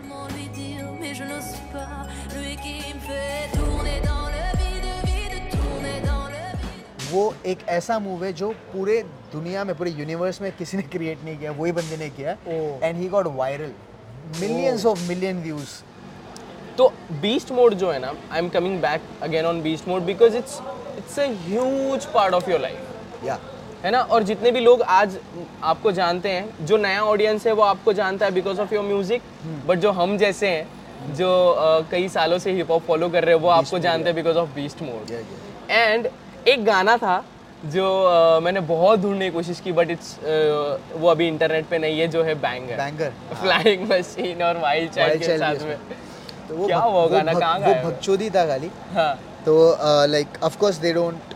वो 7.12 7.34
एक 7.46 7.68
ऐसा 7.70 8.00
मूव 8.00 8.24
है 8.26 8.32
जो 8.34 8.50
पूरे 8.74 9.02
दुनिया 9.34 9.64
में 9.64 9.76
पूरे 9.78 9.92
यूनिवर्स 9.92 10.42
में 10.42 10.52
किसी 10.58 10.78
ने 10.78 10.84
क्रिएट 10.96 11.24
नहीं 11.26 11.38
किया 11.38 11.52
वही 11.52 11.72
बंदे 11.72 11.98
ने 11.98 12.10
किया। 12.10 12.36
And 12.84 12.98
he 12.98 13.08
got 13.10 13.28
viral 13.36 13.72
millions 14.40 14.86
of 14.86 15.08
million 15.10 15.44
views 15.44 15.80
तो 16.78 16.92
बीस्ट 17.22 17.52
मोड 17.52 17.74
जो 17.76 17.92
है 17.92 18.00
ना 18.00 18.14
I 18.32 18.40
am 18.40 18.50
coming 18.50 18.82
back 18.82 19.02
again 19.22 19.46
on 19.46 19.62
beast 19.62 19.88
mode 19.88 20.02
because 20.06 20.38
it's 20.38 20.60
it's 21.00 21.20
a 21.20 21.26
huge 21.46 22.06
part 22.14 22.34
of 22.34 22.50
your 22.52 22.60
life 22.60 23.24
या 23.26 23.38
है 23.84 23.92
ना? 23.92 24.00
और 24.02 24.24
जितने 24.24 24.52
भी 24.52 24.60
लोग 24.60 24.82
आज 24.94 25.18
आपको 25.64 25.92
जानते 26.00 26.30
हैं 26.30 26.66
जो 26.66 26.78
नया 26.78 27.04
ऑडियंस 27.06 27.46
है 27.48 27.54
वो 27.54 27.64
आपको 27.64 27.94
जानता 28.00 28.26
है 28.26 28.32
because 28.34 28.60
of 28.62 28.74
your 28.74 28.84
music 28.86 29.22
but 29.68 29.80
जो 29.80 29.92
हम 30.00 30.18
जैसे 30.18 30.48
हैं 30.48 31.14
जो 31.16 31.28
अ, 31.50 31.82
कई 31.92 32.08
सालों 32.10 32.38
से 32.40 32.52
हिप 32.54 32.72
हॉप 32.72 32.84
फॉलो 32.88 33.10
कर 33.10 33.24
रहे 33.26 33.36
हैं 33.36 33.42
वो 33.42 33.50
Beast 33.50 33.64
आपको 33.66 33.80
जानते 33.80 34.10
हैं 34.10 34.16
because 34.16 34.38
of 34.38 34.50
beast 34.56 34.82
mode 34.82 35.12
and 35.72 36.08
एक 36.48 36.66
गाना 36.66 36.98
था 36.98 37.24
जो 37.66 37.86
अ, 38.04 38.40
मैंने 38.40 38.60
बहुत 38.74 39.00
ढूँढने 39.00 39.26
की 39.26 39.36
कोशिश 39.36 39.60
की 39.60 39.72
बट 39.72 39.90
इट्स 39.92 40.14
uh, 40.16 41.00
वो 41.00 41.08
अभी 41.10 41.28
इंटरनेट 41.28 41.66
पे 41.70 41.78
नहीं 41.78 42.00
है 42.00 42.08
जो 42.08 42.24
है 42.24 42.36
बैंगर 42.42 42.78
बैंगर 42.78 43.14
फ्लाइंग 43.42 43.88
मशीन 43.92 44.44
और 44.44 44.58
वाइल्ड 44.58 44.92
चाइल्ड 44.92 45.24
के 45.24 45.38
साथ 45.38 45.66
में। 45.66 45.78
तो 46.50 46.56
वो 46.56 46.68
क्या 46.68 46.78
हुआ 46.78 47.08
गाना, 47.08 47.34
कहाँ 47.34 47.56
वो 47.56 47.66
गाया? 47.66 47.82
वो? 47.82 47.90
भगचोदी 47.90 48.30
था 48.30 48.46
खाली 48.48 48.70
हाँ। 48.94 49.12
तो 49.50 49.56
like 50.10 50.28
of course 50.44 50.76
they 50.78 50.92
don't 50.94 51.34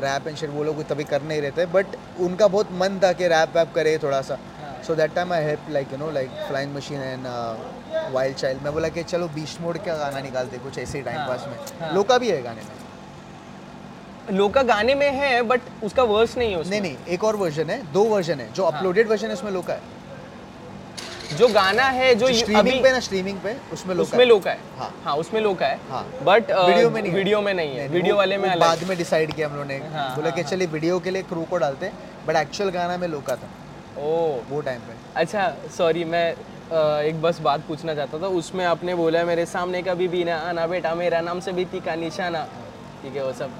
rap 0.00 0.26
and 0.28 0.36
shit 0.36 0.50
वो 0.50 0.64
लोग 0.64 0.82
तभी 0.88 1.04
कर 1.12 1.22
नहीं 1.22 1.40
रहते 1.42 1.64
बट 1.74 1.94
उनका 2.26 2.48
बहुत 2.54 2.72
मन 2.80 2.98
था 3.04 3.12
कि 3.20 3.28
रैप 3.32 3.56
वैप 3.56 3.72
करे 3.74 3.96
थोड़ा 4.02 4.20
सा 4.22 4.36
so 4.86 4.94
that 4.94 5.14
time 5.14 5.32
I 5.32 5.44
help 5.44 5.70
like 5.70 5.92
you 5.92 5.98
know 5.98 6.10
like 6.10 6.30
flying 6.48 6.74
machine 6.74 7.00
and 7.02 7.26
wild 8.14 8.36
child 8.36 8.62
मैं 8.62 8.72
बोला 8.72 8.88
कि 8.96 9.02
चलो 9.12 9.28
बीस्ट 9.36 9.60
मोड 9.60 9.78
का 9.86 9.94
गाना 9.96 10.20
निकालते 10.20 10.58
कुछ 10.58 10.78
ऐसे 10.78 10.98
ही 10.98 11.04
टाइम 11.04 11.18
हाँ, 11.18 11.28
पास 11.28 11.46
में। 11.48 11.56
हाँ। 11.80 11.94
लोका 11.94 12.18
भी 12.18 12.30
है 12.30 12.42
गाने 12.42 12.62
में। 12.62 14.36
लोका 14.38 14.62
गाने 14.72 14.94
में 14.94 15.10
है 15.12 15.42
बट 15.52 15.60
उसका 15.84 16.02
वर्स 16.12 16.36
नहीं 16.38 16.54
है 16.54 16.68
नहीं 16.70 16.80
नहीं 16.80 16.96
एक 17.16 17.24
और 17.24 17.36
वर्जन 17.36 17.70
है 17.70 17.82
दो 17.92 18.04
वर्जन 18.14 18.40
है 18.40 18.52
जो 18.52 18.64
हाँ। 18.64 18.72
अपलोडेड 18.72 19.08
वर्जन 19.08 19.26
है 19.26 19.34
उसमें 19.34 19.50
लोका 19.52 19.72
है। 19.72 19.98
जो 21.38 21.48
गाना 21.48 21.82
है 21.82 22.14
जो 22.14 22.32
स्ट्रीमिंग 22.34 22.82
पे 22.82 22.92
ना 22.92 23.00
स्ट्रीमिंग 23.00 23.38
पे 23.40 23.54
उसमें 23.72 23.94
लोका 23.94 24.08
उसमें 24.08 24.24
लोका 24.26 24.50
है। 24.50 24.58
हाँ। 24.78 24.92
हाँ 25.04 25.14
उसमें 25.16 25.40
लोका 25.40 25.66
है। 25.66 25.78
हाँ। 25.90 26.04
बट 26.22 26.50
वीडियो 26.50 26.90
में 26.90 27.00
नहीं 27.02 27.12
वीडियो 27.12 27.40
में 27.40 27.52
नहीं 27.54 27.76
है। 27.76 27.88
वीडियो 27.88 28.16
वाले 28.16 28.38
में 28.38 28.58
बाद 28.60 28.82
में 28.88 28.96
डिसाइड 28.98 29.32
किया 29.34 29.48
हम 29.48 29.54
लोगों 29.54 29.66
ने। 29.66 29.76
हाँ, 29.88 30.14
बोला 30.16 30.30
कि 30.30 30.40
हाँ, 30.40 30.50
चलिए 30.50 30.66
वीडियो 30.68 30.98
के 31.00 31.10
लिए 31.10 31.22
क्रू 31.22 31.42
को 31.50 31.56
डालते 31.56 31.86
हैं 31.86 32.26
बट 32.26 32.36
एक्चुअल 32.36 32.70
गाना 32.70 32.96
में 32.96 33.08
लोका 33.08 33.36
था। 33.36 33.48
ओ 33.98 34.10
वो 34.50 34.60
टाइम 34.60 34.80
पे। 34.80 34.94
अच्छा 35.16 35.52
सॉरी 35.76 36.04
मैं 36.04 36.30
एक 37.02 37.20
बस 37.22 37.40
बात 37.40 37.60
पूछना 37.68 37.94
चाहता 37.94 38.18
था। 38.18 38.26
उसमें 38.38 38.64
आपने 38.64 38.94
बोला 38.94 39.24
मेरे 39.24 39.46
सामने 39.46 39.82
कभी 39.82 40.08
भी 40.08 40.24
ना 40.24 40.36
आना 40.48 40.66
बेटा 40.66 40.94
मेरा 40.94 41.20
नाम 41.20 41.40
से 41.40 41.52
बीती 41.52 41.80
का 41.80 41.94
निशाना। 41.96 42.42
ठीक 43.02 43.16
है 43.16 43.24
वो 43.24 43.32
सब। 43.32 43.50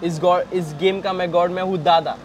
इस 0.04 0.18
गॉड 0.20 0.52
इस 0.52 0.72
गेम 0.80 1.00
का 1.00 1.12
मैं 1.12 1.30
गॉड 1.32 1.50
मैं 1.50 1.62
हूँ 1.62 1.78
दादा। 1.82 2.16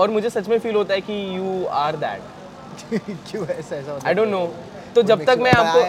और 0.00 0.10
मुझे 0.10 0.30
सच 0.30 0.48
में 0.48 0.58
फील 0.58 0.74
होता 0.74 0.94
है 0.94 1.00
कि 1.00 1.14
यू 1.36 1.64
आर 1.84 1.96
दैट 2.04 2.94
क्यों 3.30 3.46
ऐसा 3.46 3.76
ऐसा 3.76 3.98
आई 4.08 4.14
डोंट 4.14 4.28
नो 4.28 4.46
तो 4.94 5.02
जब 5.10 5.24
तक 5.24 5.38
मैं 5.40 5.52
आपको 5.52 5.80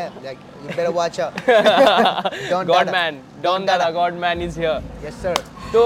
you 0.63 0.73
better 0.77 0.91
watch 0.95 1.15
out. 1.19 1.37
Don 2.51 2.65
god 2.67 2.89
man 2.91 3.17
don 3.43 3.65
दादा 3.65 3.89
god 3.91 4.13
man 4.23 4.41
is 4.41 4.59
here 4.59 4.81
yes 5.05 5.15
sir. 5.23 5.35
तो 5.73 5.85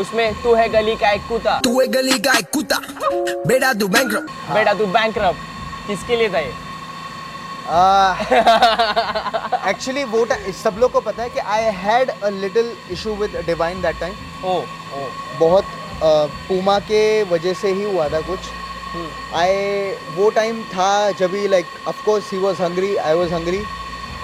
उसमें 0.00 0.42
तू 0.42 0.54
है 0.54 0.68
गली 0.68 0.96
का 0.96 1.10
एक 1.10 1.20
कुत्ता। 1.28 1.58
तू 1.64 1.80
है 1.80 1.86
गली 1.88 2.18
का 2.18 2.32
एक 2.38 2.50
कुत्ता। 2.54 2.78
बेटा 3.46 3.72
तू 3.72 3.88
बैंक 3.88 4.12
बेटा 4.52 4.74
तू 4.74 4.86
बैंक 4.96 5.18
किसके 5.86 6.16
लिए 6.16 6.28
था 6.28 6.38
ये? 6.38 6.52
एक्चुअली 9.70 10.04
वो 10.12 10.26
सब 10.62 10.76
लोग 10.80 10.92
को 10.92 11.00
पता 11.00 11.22
है 11.22 11.28
कि 11.30 11.40
I 11.54 11.62
had 11.84 12.10
a 12.10 12.28
little 12.28 12.72
issue 12.92 13.14
with 13.14 13.36
Divine 13.46 13.82
that 13.82 14.00
time 14.00 14.14
oh 14.44 14.58
oh. 14.58 15.08
बहुत 15.40 15.64
पूमा 16.02 16.78
के 16.90 17.22
वजह 17.30 17.52
से 17.54 17.72
ही 17.72 17.82
हुआ 17.82 18.08
था 18.08 18.20
कुछ। 18.20 18.38
आई 19.34 19.90
वो 20.16 20.28
टाइम 20.30 20.62
था 20.64 21.10
जब 21.12 21.34
he 21.34 21.46
like 21.48 21.66
of 21.88 22.04
course 22.04 22.32
he 22.32 22.38
was 22.38 22.62
hungry 22.62 22.94
I 22.96 23.14
was 23.14 23.32
hungry 23.34 23.62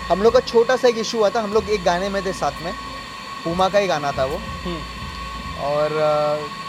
हम 0.08 0.22
लोग 0.22 0.32
का 0.32 0.40
छोटा 0.40 0.76
सा 0.76 0.88
एक 0.88 0.98
इशू 0.98 1.18
हुआ 1.18 1.30
था 1.30 1.40
हम 1.40 1.52
लोग 1.52 1.68
एक 1.70 1.84
गाने 1.84 2.08
में 2.08 2.24
थे 2.26 2.32
साथ 2.32 2.62
में। 2.64 2.72
पूमा 3.44 3.68
का 3.68 3.78
ही 3.78 3.86
गाना 3.86 4.12
था 4.12 4.24
वो। 4.24 4.40
और 5.62 5.90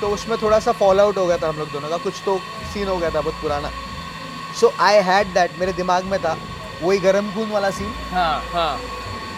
तो 0.01 0.09
उसमें 0.09 0.37
थोड़ा 0.41 0.59
सा 0.59 0.71
फॉल 0.71 0.99
आउट 0.99 1.17
हो 1.17 1.25
गया 1.27 1.37
था 1.37 1.47
हम 1.49 1.57
लोग 1.59 1.71
दोनों 1.71 1.89
का। 1.89 1.97
कुछ 1.97 2.21
तो 2.25 2.37
सीन 2.73 2.87
हो 2.87 2.97
गया 2.97 3.09
था 3.09 3.21
बहुत 3.21 3.41
पुराना। 3.41 3.71
सो 4.59 4.73
आई 4.79 5.01
हैड 5.03 5.33
दैट 5.33 5.59
मेरे 5.59 5.73
दिमाग 5.73 6.05
में 6.05 6.19
था। 6.19 6.37
वही 6.81 6.99
गर्म 6.99 7.31
खून 7.33 7.49
वाला 7.51 7.69
सीन 7.71 7.93
हाँ 8.11 8.43
हाँ। 8.51 8.79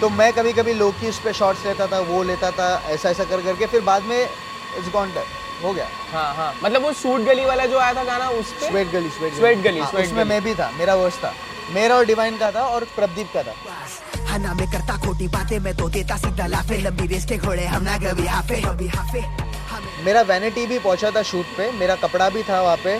तो 0.02 0.10
मैं 0.10 0.32
कभी 0.34 0.54
कभी 0.54 0.74
लोग 0.74 1.00
की 1.00 1.10
उस 1.10 1.20
पर 1.20 1.34
शॉर्ट्स 1.34 1.66
लेता 1.66 1.88
था 1.88 2.00
वो 2.10 2.24
लेता 2.24 2.52
था 2.52 2.70
ऐसा 2.88 3.10
ऐसा 3.10 3.24
कर 3.24 3.42
करके 3.42 3.66
फिर 3.68 3.82
बाद 3.82 4.04
में 4.04 4.22
इट्स 4.22 4.90
गॉन 4.94 5.12
हो 5.66 5.74
गया। 5.74 5.88
हाँ 6.12 6.34
हाँ। 6.36 6.54
मतलब 6.64 6.82
वो 6.82 6.94
सूट 6.94 7.22
गली 7.22 7.46
वाला 7.46 7.66
जो 7.66 7.80
आया 7.80 7.94
था 7.94 8.04
गाना 8.04 8.30
उस 8.32 8.52
पे? 8.54 8.70
स्वेट 8.70 8.92
गली 8.92 9.10
स्वेट 9.10 9.34
Sweat 9.34 9.64
गली, 9.64 9.80
हाँ, 9.80 9.92
उसमें 10.02 10.24
मैं 10.24 10.42
भी 10.44 10.54
था 10.56 10.72
मेरा 10.78 10.96
वर्ष 10.96 11.18
था। 11.24 11.34
मेरा 11.74 11.96
और 11.96 12.06
डिवाइन 12.06 12.38
का 12.38 12.52
था 12.52 12.64
और 12.68 12.84
प्रदीप 12.96 13.30
का 13.34 13.44
था। 13.44 13.54
हना 14.28 14.54
में 14.54 14.68
करता 14.72 14.98
खोटी 15.06 15.28
बातें 15.28 15.58
मैं 15.60 15.76
तो 15.78 15.90
देता 15.90 16.18
सीधा 16.18 16.48
लाफे। 16.48 16.78
लंबी 16.78 17.08
रेस 17.08 17.26
के 17.26 17.38
घोड़े 17.38 17.66
हम 17.66 17.84
ना 17.84 17.98
कभी 17.98 18.26
हाफे 18.28 18.62
कभी 18.62 18.88
हाफे। 18.88 19.22
मेरा 20.04 20.22
वैनिटी 20.24 20.66
भी 20.68 20.80
पहुँचा 20.80 21.12
था 21.12 21.22
शूट 21.24 21.46
पे 21.58 21.72
मेरा 21.72 21.96
कपड़ा 21.96 22.30
भी 22.30 22.44
था 22.44 22.62
वहाँ 22.62 22.78
पे 22.84 23.00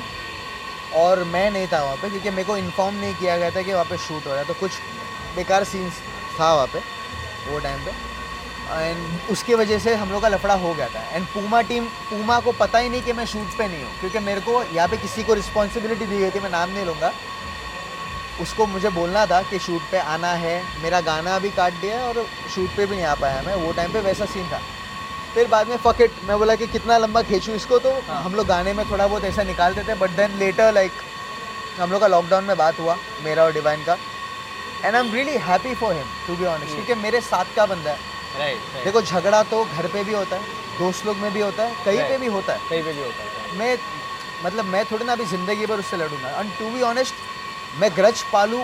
और 0.96 1.24
मैं 1.26 1.50
नहीं 1.52 1.68
था 1.68 1.84
वहाँ 1.84 1.96
पे 1.96 2.10
क्योंकि 2.10 2.30
मेरे 2.30 2.44
को 2.44 2.58
इन्फॉर्म 2.58 2.96
नहीं 2.96 3.14
किया 3.16 3.38
गया 3.38 3.52
था 3.52 3.62
कि 3.62 3.74
वहाँ 3.74 3.86
पे 3.86 3.98
शूट 3.98 4.26
हो 4.26 4.32
रहा 4.32 4.40
है। 4.40 4.46
तो 4.46 4.54
कुछ 4.54 4.72
बेकार 5.36 5.64
सीन्स 5.64 5.94
था 6.40 6.54
वहाँ 6.54 6.68
पे 6.68 6.80
वो 7.50 7.60
टाइम 7.60 7.86
पे। 7.86 7.92
एंड 8.72 9.30
उसकी 9.32 9.54
वजह 9.56 9.80
से 9.80 9.94
हम 9.96 10.12
लोग 10.12 10.22
का 10.22 10.28
लफड़ा 10.28 10.54
हो 10.56 10.74
गया 10.74 10.88
था। 10.90 11.02
एंड 11.12 11.26
पूमा 11.28 11.62
टीम 11.70 11.86
पूमा 12.10 12.40
को 12.40 12.52
पता 12.60 12.80
ही 12.80 12.90
नहीं 12.90 13.02
कि 13.02 13.14
मैं 13.14 13.26
शूट 13.26 13.58
पे 13.58 13.68
नहीं 13.68 13.84
हूँ 13.84 14.00
क्योंकि 14.00 14.20
मेरे 14.22 14.42
को 14.42 14.62
यहाँ 14.64 14.88
पे 14.88 14.98
किसी 14.98 15.24
को 15.24 15.34
रिस्पॉन्सिबिलिटी 15.34 16.06
दी 16.06 16.20
गई 16.20 16.30
थी 16.32 16.40
मैं 16.40 16.50
नाम 16.52 16.70
नहीं 16.70 16.86
लूँगा। 16.86 17.12
उसको 18.42 18.66
मुझे 18.68 18.90
बोलना 18.92 19.26
था 19.26 19.42
कि 19.50 19.60
शूट 19.60 19.82
पे 19.92 19.98
आना 20.14 20.32
है 20.38 20.62
मेरा 20.84 21.02
गाना 21.02 21.38
भी 21.40 21.50
काट 21.52 21.74
दिया 21.82 22.00
और 22.06 22.26
शूट 22.56 22.76
पे 22.78 22.86
भी 22.86 22.96
नहीं 22.96 23.06
आ 23.06 23.14
पाया 23.16 23.42
मैं 23.42 23.56
वो 23.58 23.72
टाइम 23.74 23.94
पे 23.94 24.00
वैसा 24.02 24.26
सीन 24.26 24.48
था। 24.52 24.60
फिर 25.34 25.48
बाद 25.50 25.68
में 25.68 25.78
फकेट 25.86 26.12
मैं 26.26 26.38
बोला 26.40 26.56
कि 26.56 26.68
कितना 26.68 26.98
लंबा 26.98 27.22
खींचूँ 27.24 27.56
इसको 27.56 27.80
तो 27.80 27.92
हम 28.10 28.36
लोग 28.36 28.48
गाने 28.48 28.74
में 28.74 28.84
थोड़ा 28.90 29.08
बहुत 29.08 29.24
ऐसा 29.26 29.44
निकालते 29.44 29.84
थे 29.84 29.96
बट 30.00 30.10
देन 30.18 30.38
लेटर 30.40 30.74
लाइक 30.74 30.92
हम 31.80 31.92
लोग 31.92 32.02
का 32.02 32.08
लॉकडाउन 32.08 32.44
में 32.44 32.58
बात 32.58 32.80
हुआ 32.80 32.98
मेरा 33.24 33.44
और 33.44 33.54
डिवाइन 33.54 33.84
का। 33.84 33.98
And 34.84 34.96
I 34.96 35.00
am 35.00 35.14
really 35.14 35.38
happy 35.44 35.74
for 35.76 35.94
him 35.94 36.06
to 36.28 36.36
be 36.36 36.46
honest 36.48 36.74
क्योंकि 36.76 36.96
मेरे 37.02 37.22
साथ 37.24 37.56
का 37.56 37.66
बंदा 37.66 37.92
है। 37.92 38.14
राइट 38.40 38.84
देखो 38.84 39.02
झगड़ा 39.02 39.42
तो 39.52 39.64
घर 39.66 39.88
पे 39.88 40.04
भी 40.04 40.14
होता 40.14 40.36
है 40.36 40.64
दोस्त 40.80 41.06
लोग 41.06 41.18
में 41.18 41.32
भी 41.34 41.42
होता 41.42 41.64
है 41.64 41.86
कहीं 41.86 42.04
पे 42.10 42.18
भी 42.18 42.28
होता 42.28 42.54
है। 42.54 42.60
कहीं 42.70 42.84
पे 42.84 42.94
भी 42.94 43.04
होता 43.04 43.24
है 43.24 43.58
मैं 43.60 43.78
मतलब 44.44 44.66
मैं 44.66 44.84
थोड़ी 44.86 45.06
ना 45.06 45.14
अभी 45.14 45.26
ज़िंदगी 45.26 45.66
भर 45.66 45.80
उससे 45.80 45.98
लड़ूँगा। 45.98 46.40
एंड 46.40 46.52
टू 46.60 46.70
बी 46.70 46.82
ऑनेस्ट 46.84 47.14
मैं 47.80 47.90
ग्रज 47.96 48.22
पालू 48.34 48.64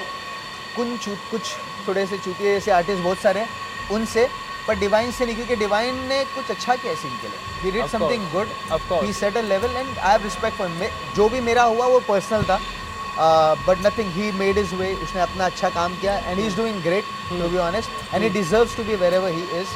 कुछ 0.76 0.98
चूत 1.04 1.20
कुछ 1.32 1.54
थोड़े 1.88 2.06
से 2.08 2.18
चूतिए 2.18 2.54
जैसे 2.54 2.72
आर्टिस्ट 2.72 3.04
बहुत 3.04 3.18
सारे 3.20 3.40
हैं 3.40 3.50
उनसे 3.92 4.28
पर 4.68 4.76
डिवाइन 4.80 5.12
से 5.12 5.26
नहीं 5.26 5.36
क्योंकि 5.36 5.56
डिवाइन 5.56 5.96
ने 6.08 6.24
कुछ 6.36 6.50
अच्छा 6.52 6.76
किया 6.76 6.94
सीन 6.96 7.18
के 7.22 7.28
लिए। 7.28 7.40
He 7.62 7.72
did 7.72 7.88
something 7.90 8.30
good. 8.32 8.48
He 9.04 9.14
set 9.14 9.38
a 9.38 9.42
level 9.44 9.76
and 9.78 9.98
I 9.98 10.12
have 10.12 10.24
respect 10.24 10.58
for 10.58 10.92
जो 11.16 11.28
भी 11.30 11.40
मेरा 11.42 11.64
हुआ 11.64 11.86
वो 11.88 12.00
पर्सनल 12.10 12.44
था। 12.44 12.60
But 13.18 13.86
nothing 13.86 14.12
he 14.14 14.32
made 14.40 14.58
his 14.58 14.74
way 14.76 14.94
उसने 15.04 15.22
अपना 15.22 15.46
अच्छा 15.46 15.70
काम 15.70 15.96
किया 16.02 16.16
and 16.18 16.40
he 16.40 16.46
is 16.48 16.56
doing 16.58 16.82
great 16.84 17.06
to 17.30 17.48
be 17.50 17.58
honest 17.58 18.14
and 18.14 18.24
he 18.24 18.30
deserves 18.30 18.76
to 18.78 18.84
be 18.84 18.96
wherever 19.14 19.32
he 19.32 19.42
is 19.60 19.68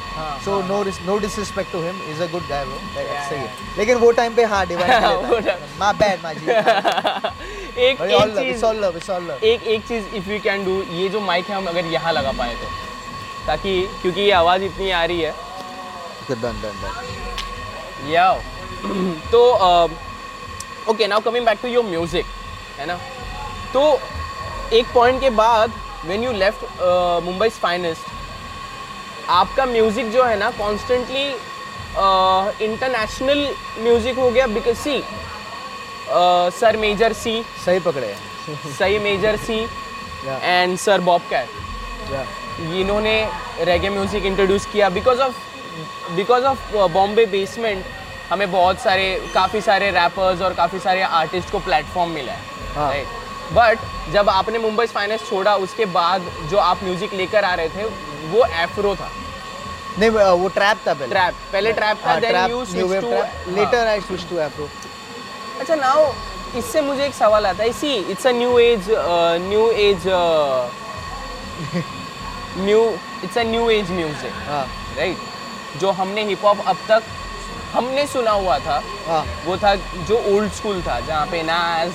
so 0.45 0.61
no 0.67 0.83
no 1.05 1.17
disrespect 1.25 1.71
to 1.71 1.81
him 1.81 2.01
is 2.11 2.21
a 2.23 2.27
good 2.31 2.47
guy 2.49 2.63
वो 2.65 2.77
सही 2.95 3.37
है. 3.39 3.49
लेकिन 3.77 3.97
वो 4.03 4.11
टाइम 4.19 4.35
पे 4.35 4.43
हाँ 4.53 4.63
वो 4.65 4.67
Divine 4.67 5.67
my 5.79 5.93
bad 5.93 6.23
my 6.23 6.35
G 6.35 6.51
एक 7.87 8.01
एक 8.01 8.37
चीज़ 8.37 8.63
all 8.65 8.83
love 8.85 8.97
it's 8.97 9.09
all 9.09 9.23
love 9.31 9.43
एक 9.51 9.63
एक 9.75 9.87
चीज़ 9.87 10.15
इफ़ 10.15 10.29
यू 10.31 10.39
कैन 10.43 10.65
डू 10.65 10.81
ये 10.91 11.09
जो 11.09 11.19
माइक 11.31 11.49
है 11.49 11.55
हम 11.55 11.67
अगर 11.69 11.85
यहाँ 11.93 12.13
लगा 12.13 12.31
पाए 12.37 12.53
तो। 12.55 12.69
ताकि 13.47 13.81
क्योंकि 14.01 14.21
ये 14.21 14.31
आवाज़ 14.31 14.63
इतनी 14.63 14.89
आ 14.91 15.03
रही 15.05 15.21
है। 15.21 15.33
डन 16.29 16.41
डन 16.41 16.61
डन 16.61 18.09
या 18.11 18.31
तो 19.31 19.41
okay 20.91 21.07
now 21.07 21.19
coming 21.25 21.45
back 21.45 21.59
to 21.61 21.67
your 21.67 21.85
music 21.85 22.25
है 22.79 22.85
ना? 22.85 22.97
तो 23.75 23.81
एक 24.73 24.85
पॉइंट 24.93 25.19
के 25.21 25.29
बाद 25.37 25.71
when 26.05 26.23
you 26.23 26.31
left 26.33 26.81
Mumbai 27.23 27.49
finest 27.49 28.13
आपका 29.29 29.65
म्यूज़िक 29.65 30.11
जो 30.11 30.23
है 30.23 30.37
ना 30.39 30.49
कॉन्स्टेंटली 30.57 31.25
इंटरनेशनल 32.65 33.47
म्यूज़िक 33.79 34.17
हो 34.19 34.29
गया 34.31 34.47
because 34.47 34.77
see 34.77 35.01
sir 36.59 36.77
major 36.77 37.13
C 37.13 37.33
सही 37.65 37.79
पकड़े। 37.79 38.07
हैं 38.07 38.73
सही 38.77 38.99
major 38.99 39.37
C 39.45 39.59
and 40.27 40.77
sir 40.77 41.01
Bob 41.01 41.21
Cat 41.29 41.49
इन्होंने 42.79 43.17
रेगे 43.65 43.89
म्यूज़िक 43.89 44.25
इंट्रोड्यूस 44.25 44.65
किया 44.71 44.89
because 44.89 45.21
of 45.21 45.35
because 46.15 46.43
of 46.45 46.75
Bombay 46.93 47.25
basement 47.25 47.85
हमें 48.29 48.51
बहुत 48.51 48.79
सारे 48.81 49.13
काफ़ी 49.33 49.61
सारे 49.61 49.91
रैपर्स 49.91 50.41
और 50.41 50.53
काफ़ी 50.53 50.79
सारे 50.79 51.01
आर्टिस्ट 51.21 51.51
को 51.51 51.59
प्लेटफॉर्म 51.59 52.11
मिला 52.11 52.33
है। 52.33 52.73
हाँ। 52.75 52.89
राइट 52.89 53.24
बट 53.53 53.79
जब 54.13 54.29
आपने 54.29 54.59
मुंबई 54.59 54.85
फाइनेंस 54.87 55.29
छोड़ा 55.29 55.55
उसके 55.65 55.85
बाद 55.97 56.31
जो 56.51 56.57
आप 56.57 56.83
म्यूज़िक 56.83 57.13
लेकर 57.13 57.45
आ 57.45 57.53
रहे 57.55 57.69
थे 57.69 57.83
वो 58.29 58.45
एफ्रो 58.63 58.95
था। 58.95 59.09
नहीं 59.99 60.09
वो 60.09 60.47
ट्रैप 60.49 60.77
था 60.87 60.93
पहले। 60.93 61.07
ट्रैप 61.09 61.33
पहले 61.51 61.73
ट्रैप 61.73 61.97
था 62.05 62.09
हाँ, 62.09 62.19
then 62.21 62.35
you 62.51 62.63
switch 62.65 63.01
to. 63.01 63.09
Later 63.57 63.83
I 63.89 63.99
switched 64.07 64.31
to 64.31 64.39
Afro. 64.45 64.67
अच्छा 65.59 65.75
नाउ 65.75 66.11
इससे 66.57 66.81
मुझे 66.81 67.05
एक 67.05 67.13
सवाल 67.13 67.45
आता 67.45 67.63
है। 67.63 67.71
See 67.73 67.93
it's 68.11 68.27
a 68.27 68.31
new 68.31 68.57
age 68.59 68.89
new 69.49 69.69
age 69.71 70.07
new 72.57 72.81
it's 73.23 73.37
a 73.37 73.43
new 73.43 73.69
age 73.69 73.91
music 73.91 74.33
हाँ। 74.47 74.65
राइट 74.97 75.79
जो 75.79 75.91
हमने 75.91 76.23
हिप 76.25 76.45
हॉप 76.45 76.67
अब 76.67 76.77
तक 76.89 77.03
हमने 77.73 78.05
सुना 78.07 78.31
हुआ 78.31 78.57
था 78.59 78.81
हाँ। 79.07 79.25
वो 79.45 79.57
था 79.57 79.75
जो 79.75 80.17
ओल्ड 80.35 80.51
स्कूल 80.53 80.81
था 80.81 80.99
जहाँ 81.07 81.25
पे 81.31 81.41
नाज 81.43 81.91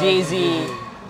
जेजी 0.00 0.48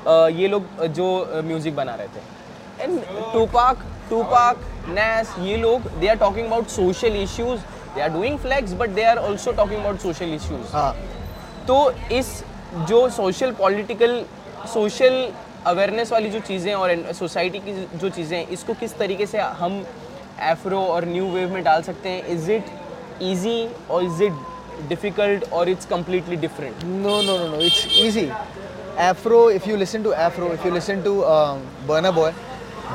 ये 0.09 0.49
लोग 0.49 0.85
जो 0.87 1.07
म्यूज़िक 1.45 1.77
बना 1.77 1.95
रहे 1.95 2.07
थे। 2.07 2.83
एंड 2.83 3.01
टूपाक 3.33 3.85
टूपाक 4.11 4.65
नैस 4.89 5.35
ये 5.41 5.57
लोग 5.57 5.89
they 6.01 6.09
are 6.09 6.17
talking 6.19 6.47
about 6.47 6.67
social 6.69 7.17
issues 7.17 7.61
they 7.95 8.01
are 8.01 8.09
doing 8.13 8.39
flags 8.39 8.73
but 8.81 8.91
they 8.91 9.05
are 9.05 9.19
also 9.19 9.53
talking 9.53 9.81
about 9.81 9.99
social 10.01 10.35
issues 10.35 10.73
हाँ। 10.73 10.95
तो 11.69 11.91
इस 12.13 12.33
जो 12.89 13.09
सोशल 13.11 13.53
पॉलिटिकल 13.59 14.25
सोशल 14.73 15.27
अवेयरनेस 15.67 16.13
वाली 16.13 16.31
जो 16.31 16.41
चीज़ें 16.41 16.75
और 16.75 17.13
सोसाइटी 17.15 17.59
की 17.59 17.73
जो 17.99 18.09
चीज़ें 18.09 18.37
हैं 18.39 18.49
इसको 18.49 18.75
किस 18.81 18.97
तरीके 18.99 19.27
से 19.27 19.39
हम 19.61 19.85
एफ्रो 20.51 20.81
और 20.87 21.05
न्यू 21.09 21.31
वेव 21.31 21.53
में 21.53 21.63
डाल 21.65 21.83
सकते 21.83 22.09
हैं? 22.09 22.27
इज़ 22.35 22.51
इट 22.53 22.71
ईजी 23.23 23.69
और 23.91 24.05
इज़ 24.05 24.23
इट 24.23 24.89
डिफ़िकल्ट 24.89 25.53
और 25.53 25.69
it's 25.69 25.87
completely 25.87 26.37
different 26.37 26.85
no 26.85 27.21
no 27.23 27.37
no 27.39 27.47
no 27.49 27.61
it's 27.61 27.87
easy. 28.05 28.27
Afro, 28.97 29.49
if 29.49 29.67
you 29.67 29.77
listen 29.77 30.03
to 30.05 30.15
Afro, 30.15 30.53
if 30.53 30.65
you 30.65 30.71
listen 30.71 31.03
to 31.05 31.25
um, 31.25 31.67
Burna 31.87 32.15
Boy, 32.15 32.33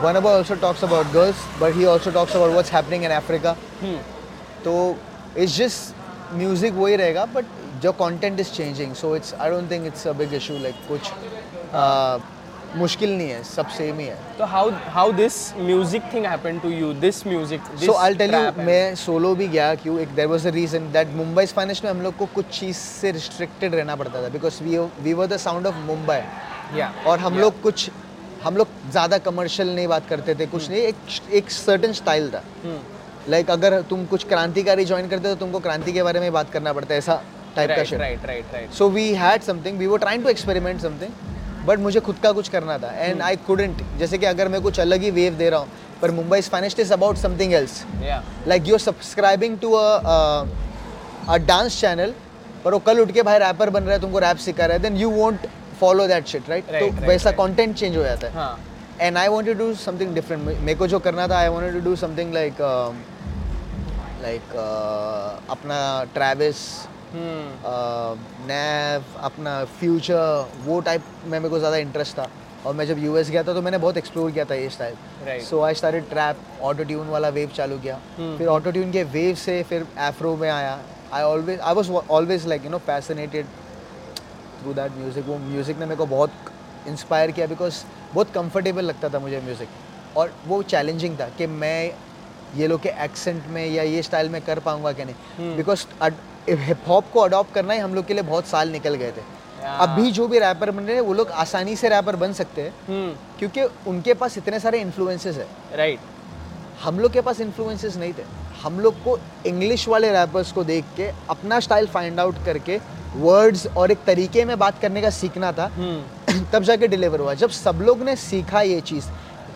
Burna 0.02 0.22
Boy 0.22 0.30
also 0.30 0.56
talks 0.56 0.84
about 0.84 1.12
girls, 1.12 1.36
but 1.60 1.74
he 1.74 1.86
also 1.86 2.12
talks 2.12 2.36
about 2.36 2.52
what's 2.54 2.70
happening 2.70 3.04
in 3.04 3.12
Africa. 3.12 3.58
So 4.64 4.98
it's 5.36 5.56
just 5.58 5.96
music 6.34 6.74
वही 6.74 6.98
रहेगा, 6.98 7.34
but 7.34 7.46
your 7.82 7.94
content 7.94 8.40
is 8.40 8.52
changing. 8.52 8.94
So 8.96 9.14
it's 9.14 9.34
I 9.34 9.50
don't 9.50 9.68
think 9.68 9.86
it's 9.86 10.06
a 10.06 10.14
big 10.14 10.34
issue. 10.34 10.58
Like 10.58 10.76
कुछ 10.88 11.12
uh, 11.74 12.20
मुश्किल 12.78 13.16
नहीं 13.18 13.30
है, 13.30 13.44
सब 13.44 13.70
same 13.70 14.00
ही 14.00 14.06
है. 14.06 14.18
How 14.52 14.64
how 14.96 15.06
this 15.20 15.38
music 15.70 16.10
thing 16.12 16.26
happened 16.32 16.62
to 16.66 16.74
you? 16.74 16.90
This 17.04 17.22
music. 17.28 17.70
This 17.72 17.86
so 17.86 17.94
I 17.98 18.16
tell 18.16 18.36
you 18.36 18.64
मैं 18.66 18.96
solo 18.96 19.34
भी 19.36 19.48
गया 19.48 19.74
क्यों 19.76 20.00
एक 20.00 20.10
there 20.16 20.28
was 20.28 20.48
a 20.48 20.52
reason 20.52 20.92
that 20.92 21.16
Mumbai 21.16 21.46
finance 21.46 21.84
में 21.84 21.90
हम 21.92 22.02
लोग 22.02 22.18
को 22.18 22.26
कुछ 22.36 22.60
चीज़ 22.60 22.78
से 22.78 23.12
रिस्ट्रिक्टेड 23.12 23.76
रहना 23.76 23.96
पड़ता 23.96 24.24
था 24.24 24.30
because 24.30 24.64
we 24.64 24.78
we 24.78 25.14
were 25.14 25.28
the 25.28 25.38
sound 25.38 25.68
of 25.68 25.76
Mumbai 25.88 26.20
और 27.08 27.20
हम 27.20 27.34
Yeah. 27.34 27.42
लोग 27.42 27.62
कुछ 27.62 27.90
हम 28.44 28.58
लोग 28.58 28.68
ज़्यादा 28.92 29.18
कमर्शियल 29.18 29.76
नहीं 29.76 29.88
बात 29.88 30.08
करते 30.10 30.36
थे 30.36 30.46
कुछ 30.46 30.70
नहीं 30.70 30.82
एक 30.82 31.34
एक 31.34 31.50
सर्टन 31.52 31.94
स्टाइल 31.94 32.30
था 32.32 32.44
लाइक 33.30 33.50
अगर 33.52 33.82
तुम 33.90 34.06
कुछ 34.06 34.24
क्रांतिकारी 34.28 34.86
ज्वाइन 34.86 35.08
करते 35.10 35.28
हो 35.28 35.34
तो 35.34 35.40
तुमको 35.40 35.60
क्रांति 35.60 35.94
के 35.94 36.04
बारे 36.04 36.20
में 36.20 36.32
बात 36.34 36.52
करना 36.52 36.74
पड़ता 36.74 36.94
है 36.94 36.98
ऐसा 37.00 37.22
टाइप 37.56 37.70
का 37.70 37.84
shit 37.84 38.02
right, 38.02 38.30
right, 38.30 38.56
right. 38.56 38.72
So 38.78 38.90
we 38.90 39.10
had 39.16 39.42
something 39.42 39.78
we 39.80 39.88
were 39.88 40.00
trying 40.00 40.24
to 40.24 40.30
experiment 40.30 40.82
something 40.82 41.38
but 41.70 41.80
मुझे 41.80 42.00
खुद 42.08 42.16
का 42.24 42.32
कुछ 42.32 42.50
करना 42.50 42.78
था 42.78 42.92
एंड 42.98 43.22
आई 43.22 43.36
कुडेंट 43.48 43.84
जैसे 44.00 44.18
कि 44.18 44.26
अगर 44.26 44.48
मैं 44.48 44.62
कुछ 44.62 44.80
अलग 44.80 45.02
ही 45.04 45.12
वेव 45.18 45.34
दे 45.38 45.50
रहा 45.50 45.60
हूँ 45.60 45.70
पर 46.02 46.12
Mumbai 46.20 46.42
finest 46.54 46.80
is 46.80 46.94
about 46.94 47.18
something 47.18 47.54
else 47.54 47.84
like 48.48 48.68
you 48.68 48.76
are 48.76 48.80
subscribing 48.82 49.58
to 49.60 49.74
a 49.74 51.38
dance 51.48 51.80
channel 51.82 52.14
पर 52.64 52.74
वो 52.74 52.80
कल 52.88 53.00
उठ 53.00 53.12
के 53.12 53.22
भाई 53.24 53.38
रैपर 53.40 53.70
बन 53.70 53.84
रहा 53.84 53.94
है 53.94 54.00
तुमको 54.02 54.20
रैप 54.20 54.38
सिखा 54.46 54.66
रहा 54.66 54.78
है 54.78 54.82
then 54.84 54.98
you 54.98 55.10
want 55.12 55.48
follow 55.80 56.08
that 56.08 56.26
shit 56.28 56.50
right 56.50 56.66
तो 56.66 56.86
right, 56.86 57.08
वैसा. 57.08 57.32
कंटेंट 57.32 57.76
चेंज 57.76 57.98
हो 57.98 58.04
जाता 58.04 58.28
है. 58.28 58.34
And 59.02 59.18
I 59.18 59.28
want 59.28 59.48
to 59.48 59.54
do 59.60 59.74
something 59.84 60.14
different 60.16 60.42
मेरे 60.44 60.76
को 60.80 60.88
जो 60.88 61.00
करना 61.00 61.28
था 61.28 61.38
I 61.40 61.48
want 61.50 61.74
to 61.74 61.80
do 61.90 61.96
something 61.96 62.34
like 62.34 62.56
like 64.24 64.56
अपना 65.50 65.78
ट्रैविस. 66.14 66.58
नैव 67.16 69.04
अपना 69.24 69.64
फ्यूचर 69.80 70.48
वो 70.66 70.80
टाइप 70.82 71.04
में 71.26 71.40
मेरे 71.40 71.50
को 71.50 71.60
ज़्यादा 71.60 71.78
इंटरेस्ट 71.78 72.18
था। 72.18 72.28
और 72.66 72.74
मैं 72.76 72.86
जब 72.86 73.04
यूएस 73.04 73.30
गया 73.30 73.44
था 73.44 73.54
तो 73.54 73.62
मैंने 73.62 73.78
बहुत 73.78 73.98
एक्सप्लोर 73.98 74.32
किया 74.32 74.46
था 74.46 74.56
ये 74.56 74.70
style 74.70 75.40
so 75.42 75.62
I 75.64 75.74
started 75.74 76.10
trap 76.10 76.38
auto 76.62 76.84
tune 76.84 77.08
वाला 77.08 77.30
वेव 77.30 77.50
चालू 77.56 77.78
किया। 77.80 77.96
Hmm. 77.96 78.38
फिर 78.38 78.48
ऑटो 78.48 78.72
ट्यून 78.72 78.92
के 78.92 79.04
वेव 79.06 79.36
से 79.38 79.62
फिर 79.70 79.86
एफ्रो 80.08 80.36
में 80.36 80.50
आया। 80.50 80.80
I 81.14 81.24
always 81.24 81.60
I 81.60 81.74
was 81.74 81.90
always 81.90 82.48
like 82.48 82.64
you 82.66 82.70
know 82.72 82.78
fascinated 82.88 83.46
through 84.62 84.74
that 84.74 84.92
music 84.98 85.26
वो 85.28 85.38
म्यूज़िक 85.40 85.78
ने 85.80 85.86
मेरे 85.86 85.96
को 85.96 86.06
बहुत 86.08 86.32
इंस्पायर 86.88 87.32
किया 87.32 87.48
बिकॉज़ 87.48 87.84
बहुत 88.14 88.32
कंफर्टेबल 88.34 88.86
लगता 88.86 89.10
था 89.10 89.20
मुझे 89.20 89.40
म्यूज़िक 89.46 90.18
और 90.18 90.34
वो 90.48 90.62
चैलेंजिंग 90.66 91.20
था 91.20 91.30
कि 91.38 91.48
मैं 91.48 91.92
ये 92.58 92.68
लोग 92.68 92.82
के 92.82 92.90
एक्सेंट 93.04 93.48
में 93.48 93.66
या 93.66 93.84
ये 93.84 94.02
स्टाइल 94.02 94.30
में 94.30 94.42
कर 94.42 94.60
पाऊँगा 94.60 94.92
कि 94.92 95.06
नहीं। 95.06 95.56
बिकॉज़ 95.58 95.86
हिप 96.56 96.78
हॉप 96.88 97.06
को 97.14 97.20
अडॉप्ट 97.20 97.54
करना 97.54 97.74
ही 97.74 97.80
हम 97.80 97.96
लोग 97.96 98.06
के 98.06 98.14
लिए 98.14 98.24
बहुत 98.24 98.46
साल 98.46 98.70
निकल 98.70 98.96
गए 98.96 99.12
थे। 99.12 99.40
Yeah. 99.62 99.82
अभी 99.82 100.12
जो 100.12 100.28
भी 100.28 100.40
रैपर 100.40 100.72
बन 100.72 100.84
रहे 100.84 100.96
हैं 100.96 101.02
वो 101.02 101.14
लोग 101.14 101.30
आसानी 101.32 101.76
से 101.76 101.90
रैपर 101.90 102.16
बन 102.16 102.34
सकते 102.34 102.62
हैं। 102.62 102.72
Hmm. 102.72 103.40
क्योंकि 103.40 103.64
उनके 103.88 104.14
पास 104.14 104.38
इतने 104.38 104.60
सारे 104.60 104.80
इन्फ्लुएंसेस 104.80 105.36
है। 105.36 105.48
राइट 105.76 106.00
हम 106.84 107.00
लोग 107.00 107.14
के 107.14 107.22
पास 107.22 107.42
इन्फ्लुएंसेस 107.42 107.98
नहीं 107.98 108.14
थे। 108.14 108.24
हम 108.64 108.80
लोग 108.80 109.04
को 109.04 109.20
इंग्लिश 109.46 109.88
वाले 109.88 110.12
रैपर्स 110.12 110.52
को 110.52 110.64
देख 110.64 110.86
के 110.98 111.12
अपना 111.30 111.60
स्टाइल 111.60 111.88
फाइंड 111.88 112.20
आउट 112.20 112.36
करके 112.46 112.80
वर्ड्स 113.16 113.68
और 113.68 113.92
एक 113.92 113.98
तरीके 114.08 114.46
में 114.46 114.60
बात 114.60 114.82
करने 114.82 115.02
का 115.02 115.10
सीखना 115.10 115.52
था। 115.52 115.72
Hmm. 115.72 116.44
तब 116.54 116.64
जाके 116.64 116.88
डिलीवर 116.88 117.20
हुआ। 117.20 117.34
जब 117.34 117.50
सब 117.50 117.80
लोग 117.82 118.02
ने 118.02 118.16
सीखा 118.16 118.62
ये 118.62 118.82
चीज़ 118.82 119.06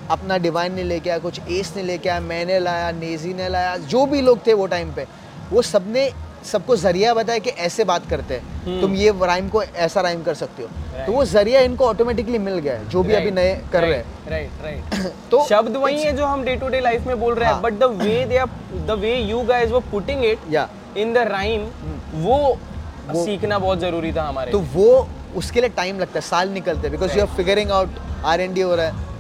अपना 0.10 0.38
डिवाइन 0.38 0.74
ने 0.74 0.84
लेके 0.84 1.10
आया 1.10 1.20
कुछ 1.20 1.40
एस 1.50 1.74
ने 1.76 1.84
लेके 1.84 2.10
आया 2.10 2.20
मैंने 2.20 2.60
लाया 2.60 2.92
नेजी 2.92 3.34
ने 3.34 3.50
लाया 3.50 3.78
जो 3.78 4.06
भी 4.06 4.22
लोग 4.22 4.48
थे 4.48 4.54
वो 4.54 4.68
टाइम 4.68 4.94
पे 4.94 5.06
वो 5.52 5.62
सबने 5.62 6.12
सबको 6.46 6.76
ज़रिया 6.76 7.14
बताया 7.14 7.40
कि 7.40 7.50
ऐसे 7.66 7.84
बात 7.84 8.10
करते 8.10 8.34
हैं। 8.34 8.82
तुम 8.82 8.96
ये 8.96 9.14
राइम 9.22 9.48
को 9.50 9.64
ऐसा 9.64 10.02
राइम 10.02 10.24
कर 10.24 10.34
सकते 10.34 10.64
हो। 10.64 11.06
तो 11.06 11.12
वो 11.12 11.24
ज़रिया 11.26 11.62
इनको 11.62 11.86
ऑटोमेटिकली 11.86 12.38
मिल 12.40 12.58
गया 12.58 12.74
है 12.74 12.90
जो 12.90 13.04
भी 13.04 13.14
अभी 13.14 13.32
नए 13.32 13.54
कर 13.74 13.82
रहे 13.82 13.94
हैं। 13.94 14.06
Right, 14.30 14.62
right. 14.66 15.12
तो 15.32 15.44
शब्द 15.48 15.78
वही 15.78 16.04
है 16.04 16.16
जो 16.18 16.26
हम 16.26 16.44
डे 16.44 16.56
टू 16.56 16.68
डे 16.68 16.80
लाइफ 16.82 17.08
में 17.08 17.20
बोल 17.20 17.36
रहे 17.36 17.48
हैं 17.48 17.54
हाँ. 17.54 17.62
But 17.62 17.74
the 17.74 17.84
way 18.02 18.24
they 18.26 18.38
are 18.38 18.48
the 18.88 19.00
way 19.00 19.16
you 19.16 19.42
guys 19.46 19.72
were 19.72 19.82
putting 19.92 20.26
it 20.26 20.40
या। 20.52 20.68
इन 20.98 21.14
द 21.14 21.28
राइम 21.30 21.68
वो 22.24 22.58
सीखना 23.16 23.60
बहुत 23.60 23.80
ज़रूरी 23.80 24.12
था 24.14 24.24
हमारे 24.24 24.52
तो 24.52 24.60
वो 24.74 25.08
उसके 25.36 25.62
लिए 25.62 25.70
टाइम 25.78 26.00
लगता 26.00 26.20
है 26.20 26.22
साल 26.22 26.50
निकलते 26.50 26.88
हैं 26.88 26.92
because 26.92 27.18
you 27.18 27.26
are 27.26 27.36
figuring 27.36 27.72
out 27.72 28.00
R 28.26 28.42
and 28.42 28.54
D 28.54 28.62
हो 28.62 28.76
रहा 28.76 28.86
है। 28.86 29.13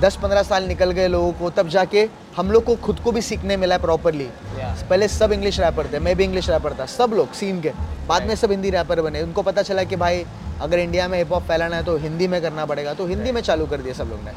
दस 0.00 0.16
पंद्रह 0.16 0.42
साल 0.42 0.64
निकल 0.64 0.90
गए 0.90 1.06
लोगों 1.08 1.32
को 1.32 1.50
तब 1.50 1.68
जाके 1.68 2.08
हम 2.36 2.50
लोग 2.50 2.64
को 2.64 2.74
खुद 2.84 3.00
को 3.00 3.12
भी 3.12 3.22
सीखने 3.22 3.56
मिला 3.56 3.74
है 3.74 3.80
प्रॉपरली 3.80 4.28
Yeah. 4.50 4.82
पहले 4.90 5.08
सब 5.08 5.32
इंग्लिश 5.32 5.58
रैपर 5.60 5.86
थे 5.92 5.98
मैं 5.98 6.14
भी 6.16 6.24
इंग्लिश 6.24 6.48
रैपर 6.50 6.72
था 6.78 6.86
सब 6.88 7.12
लोग 7.16 7.32
सीन 7.32 7.60
के। 7.60 7.70
बाद 8.08 8.26
में 8.26 8.34
सब 8.36 8.50
हिंदी 8.50 8.70
रैपर 8.70 9.00
बने। 9.02 9.22
उनको 9.22 9.42
पता 9.42 9.62
चला 9.62 9.82
कि 9.84 9.96
भाई 9.96 10.24
अगर 10.62 10.78
इंडिया 10.78 11.06
में 11.08 11.16
हिप 11.18 11.32
हॉप 11.32 11.42
फैलाना 11.48 11.76
है 11.76 11.84
तो 11.84 11.96
हिंदी 11.96 12.26
में 12.28 12.40
करना 12.42 12.64
पड़ेगा 12.66 12.94
तो 12.94 13.06
हिंदी 13.06 13.22
right. 13.22 13.34
में 13.34 13.42
चालू 13.42 13.66
कर 13.66 13.76
दिया 13.76 13.94
सब 13.94 14.08
लोग 14.10 14.20
ने। 14.24 14.30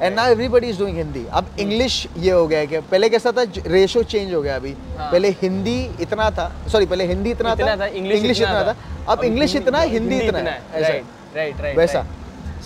And 0.00 0.14
now 0.16 0.30
everybody 0.30 0.66
is 0.66 0.78
doing 0.78 0.96
Hindi. 0.96 1.24
अब 1.30 1.50
इंग्लिश 1.60 2.06
ये 2.18 2.30
हो 2.30 2.46
गया 2.46 2.64
कि 2.64 2.80
पहले 2.90 3.08
कैसा 3.08 3.32
था 3.32 3.44
रेशो 3.66 4.02
चेंज 4.04 4.34
हो 4.34 4.42
गया 4.42 4.56
अभी। 4.56 4.74
हाँ। 4.98 5.10
पहले 5.12 5.30
हिंदी 5.42 5.78
इतना 6.00 6.30
था 6.30 6.50
सॉरी 6.68 6.86
पहले 6.86 7.06
हिंदी 7.06 7.30
इतना, 7.30 7.52
इतना 7.52 7.76
था, 7.76 7.86
इंग्लिश 7.86 8.40
इतना 8.40 8.62
था। 8.64 8.76
अब 9.08 9.24
इंग्लिश 9.24 9.56
इतना 9.56 9.80
हिंदी 9.94 10.18
इतना 10.18 10.38
है। 10.38 11.74
वैसा। 11.76 12.06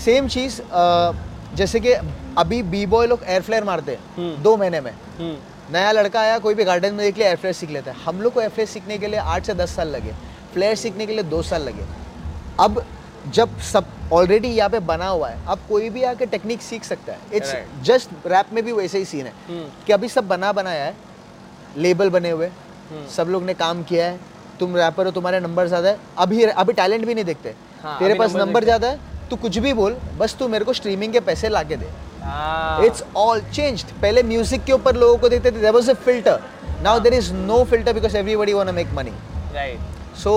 सेम 0.04 0.28
चीज़ 0.28 0.60
जैसे 1.56 1.80
कि 1.80 1.94
अभी 2.38 2.62
बी 2.64 2.84
बॉय 2.86 3.06
लोग 3.06 3.20
एयर 3.26 3.42
फ्लेयर 3.42 3.64
मारते 3.64 3.92
हैं 3.92 4.00
हम्म। 4.16 4.42
दो 4.42 4.56
महीने 4.56 4.80
में। 4.80 4.90
हम्म। 4.90 5.36
नया 5.72 5.92
लड़का 5.92 6.20
आया 6.20 6.38
कोई 6.38 6.54
भी 6.54 6.64
गार्डन 6.64 6.94
में 6.94 6.98
देख 6.98 7.16
लिया 7.16 7.28
एयर 7.28 7.36
फ्लेयर 7.36 7.54
सीख 7.54 7.70
लेता 7.70 7.90
है। 7.90 7.96
हम 7.98 8.20
लोग 8.22 8.32
को 8.32 8.40
एयर 8.40 8.50
फ्लेयर 8.50 8.68
सीखने 8.68 8.98
के 8.98 9.06
लिए 9.06 9.18
आठ 9.18 9.46
से 9.46 9.54
दस 9.54 9.76
साल 9.76 9.88
लगे 9.88 10.12
फ्लेयर 10.54 10.74
सीखने 10.76 11.06
के 11.06 11.12
लिए 11.12 11.22
दो 11.24 11.42
साल 11.44 11.62
लगे। 11.62 11.84
अब 12.60 12.84
जब 13.34 13.58
सब 13.62 13.86
ऑलरेडी 14.12 14.48
यहाँ 14.48 14.70
पे 14.70 14.78
बना 14.82 15.08
हुआ 15.08 15.28
है 15.28 15.46
अब 15.48 15.60
कोई 15.68 15.88
भी 15.90 16.02
आके 16.04 16.26
टेक्निक 16.26 16.62
सीख 16.62 16.84
सकता 16.84 17.12
है। 17.12 17.18
इट्स 17.34 17.54
जस्ट 17.84 18.10
रैप 18.26 18.52
में 18.52 18.62
भी 18.64 18.72
वैसे 18.72 18.98
ही 18.98 19.04
सीन 19.04 19.26
है 19.26 19.32
हम्म। 19.48 19.64
कि 19.86 19.92
अभी 19.92 20.08
सब 20.08 20.28
बना 20.28 20.52
बनाया 20.52 20.84
है 20.84 20.94
लेबल 21.78 22.10
बने 22.10 22.30
हुए। 22.30 22.50
सब 23.16 23.28
लोग 23.28 23.42
ने 23.44 23.54
काम 23.56 23.82
किया 23.84 24.06
है 24.06 24.18
तुम 24.60 24.76
रैपर 24.76 25.06
हो 25.06 25.10
तुम्हारे 25.12 25.40
नंबर 25.40 25.66
ज़्यादा 25.68 25.88
है। 25.88 25.98
अभी 26.18 26.42
अभी 26.44 26.72
टैलेंट 26.74 27.04
भी 27.06 27.14
नहीं 27.14 27.24
देखते। 27.24 27.54
हाँ, 27.82 27.98
तेरे 27.98 28.14
पास 28.14 28.34
नंबर 28.36 28.64
ज़्यादा 28.64 28.88
है 28.88 29.28
तू 29.30 29.36
कुछ 29.38 29.58
भी 29.58 29.72
बोल 29.74 29.96
बस 30.18 30.36
तू 30.38 30.48
मेरे 30.48 30.64
को 30.64 30.72
स्ट्रीमिंग 30.72 31.12
के 31.12 31.20
पैसे 31.22 31.48
ला 31.48 31.62
के 31.62 31.76
दे। 31.76 31.88
इट्स 32.86 33.02
ऑल 33.16 33.40
चेंज्ड 33.52 33.86
पहले 34.02 34.22
म्यूज़िक 34.22 34.64
के 34.64 34.72
ऊपर 34.72 34.96
लोगों 34.96 35.16
को 35.18 35.28
देखते 35.28 35.50
थे 35.50 35.60
there 35.60 35.72
was 35.72 35.90
a 35.90 35.94
filter 36.04 36.40
now 36.82 37.00
there 37.00 37.14
is 37.14 37.32
no 37.32 37.62
filter 37.64 37.92
because 37.92 38.16
everybody 38.16 38.52
want 38.52 38.68
to 38.68 38.74
make 38.74 38.92
money 38.94 39.12
right 39.54 40.16
so 40.22 40.34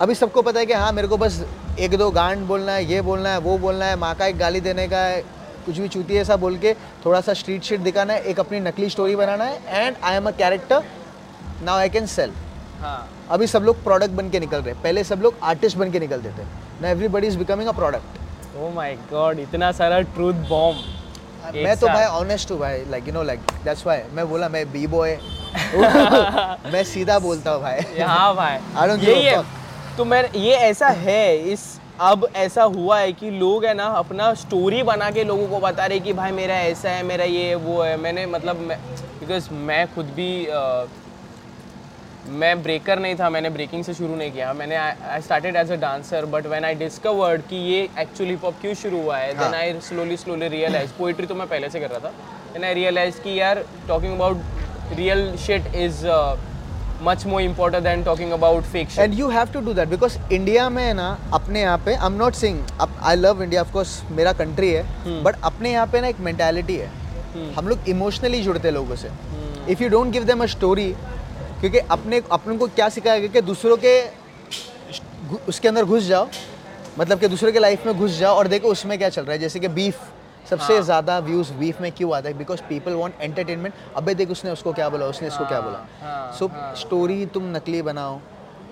अभी 0.00 0.14
सबको 0.14 0.42
पता 0.42 0.60
है 0.60 0.66
कि 0.66 0.72
हाँ 0.72 0.92
मेरे 0.92 1.08
को 1.08 1.16
बस 1.16 1.44
एक 1.80 1.96
दो 1.98 2.10
गांड 2.10 2.46
बोलना 2.46 2.72
है 2.72 2.84
ये 2.84 3.00
बोलना 3.02 3.30
है 3.32 3.38
वो 3.40 3.56
बोलना 3.58 3.86
है 3.86 3.96
माँ 3.96 4.14
का 4.14 4.26
एक 4.26 4.38
गाली 4.38 4.60
देने 4.60 4.86
का 4.88 4.98
है 4.98 5.20
कुछ 5.66 5.78
भी 5.78 5.88
चूती 5.88 6.16
ऐसा 6.18 6.36
बोल 6.36 6.56
के 6.58 6.74
थोड़ा 7.04 7.20
सा 7.20 7.32
स्ट्रीट 7.34 7.62
शीट 7.62 7.80
दिखाना 7.80 8.12
है 8.12 8.22
एक 8.30 8.40
अपनी 8.40 8.60
नकली 8.60 8.88
स्टोरी 8.90 9.16
बनाना 9.16 9.44
है 9.44 9.84
and 9.84 9.96
I 10.04 10.16
am 10.16 10.26
a 10.28 10.30
character 10.38 10.84
now 11.64 11.78
I 11.78 11.88
can 11.88 12.06
sell 12.14 12.32
अभी 13.30 13.46
सब 13.46 13.62
लोग 13.62 13.82
प्रोडक्ट 13.84 14.12
बन 14.12 14.30
के 14.30 14.40
निकल 14.40 14.62
रहे 14.62 14.74
हैं। 14.74 14.82
पहले 14.82 15.04
सब 15.04 15.20
लोग 15.22 15.34
आर्टिस्ट 15.50 15.76
बन 15.78 15.90
के 15.92 16.00
निकलते 16.00 16.28
थे 16.38 16.46
ना 16.82 16.88
everybody 16.88 17.26
is 17.26 17.38
becoming 17.38 17.68
a 17.68 17.72
product 17.72 18.18
oh 18.58 18.68
my 18.74 18.94
god 19.10 19.38
इतना 19.40 19.70
सारा 19.72 20.00
ट्रूथ 20.16 20.34
बॉम्ब 20.48 21.54
मैं 21.56 21.76
तो 21.76 21.86
भाई 21.94 22.04
ऑनेस्ट 22.18 22.50
हूँ 22.50 22.58
भाई 22.58 22.84
like 22.90 23.06
you 23.08 23.12
know 23.14 23.22
like 23.22 23.40
that's 23.64 23.86
why 23.86 24.02
मैं 24.14 24.28
बोला 24.28 24.48
मैं 24.48 24.64
बी 24.72 24.86
बॉय 24.86 25.16
मैं 26.72 26.82
सीधा 26.84 27.18
बोलता 27.18 27.50
हूँ 27.50 27.60
भाई. 27.62 27.80
हाँ 28.00 28.34
भाई. 28.34 28.56
यही 29.06 29.24
है. 29.24 29.42
तो 29.96 30.04
मैं 30.04 30.22
ये 30.34 30.54
ऐसा 30.68 30.88
है 31.00 31.36
इस 31.52 31.64
अब 32.00 32.26
ऐसा 32.36 32.62
हुआ 32.76 32.98
है 32.98 33.12
कि 33.12 33.30
लोग 33.32 33.64
है 33.64 33.74
ना 33.74 33.86
अपना 33.96 34.32
स्टोरी 34.34 34.82
बना 34.82 35.10
के 35.10 35.24
लोगों 35.24 35.46
को 35.48 35.58
बता 35.60 35.86
रहे 35.86 36.00
कि 36.00 36.12
भाई 36.12 36.32
मेरा 36.32 36.54
ऐसा 36.60 36.90
है 36.90 37.02
मेरा 37.02 37.24
ये 37.24 37.54
वो 37.66 37.80
है. 37.82 37.96
मैंने 37.96 38.26
मतलब 38.26 38.56
बिकॉज़ 39.20 39.50
मैं 39.66 39.86
खुद 39.94 40.06
भी 40.16 40.30
अ, 40.46 40.60
मैं 42.30 42.62
ब्रेकर 42.62 42.98
नहीं 42.98 43.14
था 43.16 43.28
मैंने 43.30 43.50
ब्रेकिंग 43.50 43.84
से 43.84 43.94
शुरू 43.94 44.16
नहीं 44.16 44.32
किया। 44.32 44.52
मैंने 44.52 44.76
I 44.76 45.20
started 45.22 45.56
as 45.56 45.70
a 45.72 45.76
dancer 45.76 46.24
but 46.26 46.46
when 46.46 46.64
I 46.64 46.74
discovered 46.74 47.42
कि 47.48 47.56
ये 47.56 47.88
एक्चुअली 48.00 48.36
पॉप 48.36 48.54
क्यों 48.60 48.74
शुरू 48.82 49.00
हुआ 49.02 49.16
है 49.18 49.32
then. 49.38 49.54
I 49.54 49.72
slowly 49.82 50.16
slowly 50.16 50.48
realise 50.48 50.90
poetry 50.98 51.26
तो 51.26 51.34
मैं 51.34 51.46
पहले 51.48 51.70
से 51.70 51.80
कर 51.80 51.90
रहा 51.90 51.98
था। 51.98 52.12
देन 52.52 52.64
आई 52.64 52.74
रियलाइज़ 52.74 53.20
कि 53.22 53.38
यार 53.40 53.64
talking 53.88 54.14
about 54.14 54.96
real 54.96 55.36
shit 55.46 55.74
is 55.76 56.06
much 57.02 57.26
more 57.26 57.42
important 57.42 57.84
than 57.84 58.02
talking 58.04 58.32
about 58.32 58.64
fiction 58.72 59.02
and 59.02 59.14
you 59.14 59.28
have 59.28 59.52
to 59.52 59.60
do 59.60 59.74
that 59.74 59.88
because 59.88 60.18
India 60.32 60.68
में 60.70 60.92
ना 60.94 61.08
अपने 61.34 61.60
यहाँ 61.60 61.78
पे 61.86 61.94
I 61.94 62.06
am 62.06 62.18
not 62.18 62.34
sing 62.34 62.60
I 62.80 63.16
love 63.16 63.42
India 63.42 63.60
of 63.60 63.72
course 63.72 64.00
मेरा 64.10 64.32
country 64.42 64.70
है 64.70 65.22
but 65.22 65.44
अपने 65.44 65.72
यहाँ 65.72 65.86
पे 65.86 66.00
ना 66.00 66.08
एक 66.08 66.20
मेंटालिटी 66.20 66.76
है। 66.76 66.90
hmm. 67.34 67.56
हम 67.58 67.68
लोग 67.68 67.88
इमोशनली 67.88 68.42
जुड़ते 68.42 68.68
हैं 68.68 68.74
लोगों 68.74 68.96
से। 68.96 69.08
If 69.72 69.82
you 69.82 69.88
don't 69.88 70.12
give 70.12 70.24
them 70.24 70.42
a 70.42 70.46
story 70.54 70.94
क्योंकि 71.62 71.78
अपने 71.90 72.20
अपन 72.32 72.56
को 72.58 72.66
क्या 72.68 72.88
सिखाया 72.88 73.18
गया 73.18 73.28
कि 73.32 73.40
दूसरों 73.42 73.76
के 73.84 73.92
उसके 75.48 75.68
अंदर 75.68 75.84
घुस 75.84 76.02
जाओ। 76.04 76.28
मतलब 76.98 77.18
कि 77.18 77.28
दूसरों 77.28 77.52
के 77.52 77.58
लाइफ 77.58 77.86
में 77.86 77.98
घुस 77.98 78.18
जाओ 78.18 78.36
और 78.36 78.48
देखो 78.48 78.68
उसमें 78.68 78.98
क्या 78.98 79.08
चल 79.08 79.22
रहा 79.22 79.32
है। 79.32 79.38
जैसे 79.38 79.60
कि 79.60 79.68
बीफ 79.70 80.00
सबसे 80.50 80.74
हाँ। 80.74 80.82
ज़्यादा 80.82 81.18
व्यूज़ 81.20 81.52
बीफ 81.54 81.80
में 81.80 81.90
क्यों 81.92 82.14
आता 82.14 82.28
है? 82.28 82.34
बिकॉज़ 82.38 82.60
पीपल 82.68 82.94
वांट 82.94 83.20
एंटरटेनमेंट 83.20 83.74
अबे 83.96 84.14
देख 84.14 84.30
उसने 84.30 84.50
उसको 84.50 84.72
क्या 84.72 84.88
बोला 84.88 85.06
उसने 85.06 85.28
इसको 85.28 85.44
क्या 85.44 85.58
हाँ, 85.58 85.66
बोला। 85.66 86.32
सो 86.38 86.50
स्टोरी 86.80 87.24
तुम 87.26 87.50
नकली 87.56 87.82
बनाओ। 87.82 88.20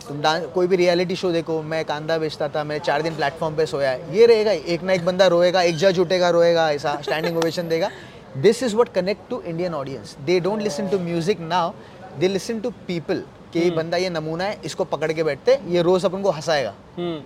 तुम 0.09 0.21
डांस 0.23 0.45
कोई 0.55 0.67
भी 0.67 0.77
रियलिटी 0.77 1.17
शो 1.17 1.31
देखो 1.33 1.61
मैं 1.63 1.85
कांदा 1.85 2.19
बेचता 2.19 2.49
था 2.49 2.65
मैंने 2.65 2.85
चार 2.85 3.03
दिन 3.03 3.15
प्लेटफॉर्म 3.17 3.57
पे 3.57 3.67
सोया 3.67 3.91
है। 3.91 4.17
ये 4.17 4.27
रहेगा 4.27 4.53
एक 4.53 4.83
ना 4.83 4.93
एक 4.93 5.05
बंदा 5.05 5.27
रोएगा 5.29 5.63
एक 5.63 5.77
जज 5.77 5.99
उठेगा 5.99 6.31
रोएगा 6.31 6.71
ऐसा 6.73 6.99
स्टैंडिंग 7.03 7.37
ओवेशन 7.39 7.69
देगा। 7.69 7.91
This 8.39 8.63
is 8.63 8.77
what 8.77 8.89
connect 8.95 9.29
to 9.31 9.41
Indian 9.43 9.75
audience 9.75 10.17
they 10.27 10.39
don't 10.41 10.61
listen 10.63 10.89
to 10.89 10.99
music 11.01 11.41
now 11.43 11.73
they 12.19 12.29
listen 12.29 12.61
to 12.61 12.71
people 12.87 13.23
कि 13.53 13.61
ये 13.61 13.71
बंदा 13.73 13.97
ये 13.97 14.11
नमूना 14.11 14.45
है 14.45 14.61
इसको 14.65 14.85
पकड़ 14.87 15.13
के 15.13 15.23
बैठते 15.25 15.59
ये 15.69 15.83
रोज 15.83 16.05
अपन 16.05 16.23
को 16.23 16.31
हंसाएगा। 16.31 16.75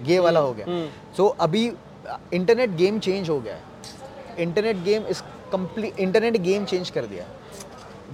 ये 0.07 0.19
वाला 0.19 0.41
हो 0.41 0.53
गया। 0.55 0.67
सो 1.17 1.27
अभी 1.41 1.65
इंटरनेट 2.35 2.71
गेम 2.77 2.99
चेंज 2.99 3.31
हो 3.31 3.41
गया 3.41 3.55
है। 3.55 3.63
इंटरनेट 4.39 4.77
गेम 4.85 5.07
इस 5.07 5.21
कंप्लीट 5.53 5.99
इंटरनेट 6.01 6.37
गेम 6.43 6.65
चेंज 6.65 6.91
कर 6.91 7.07
दिया 7.07 7.25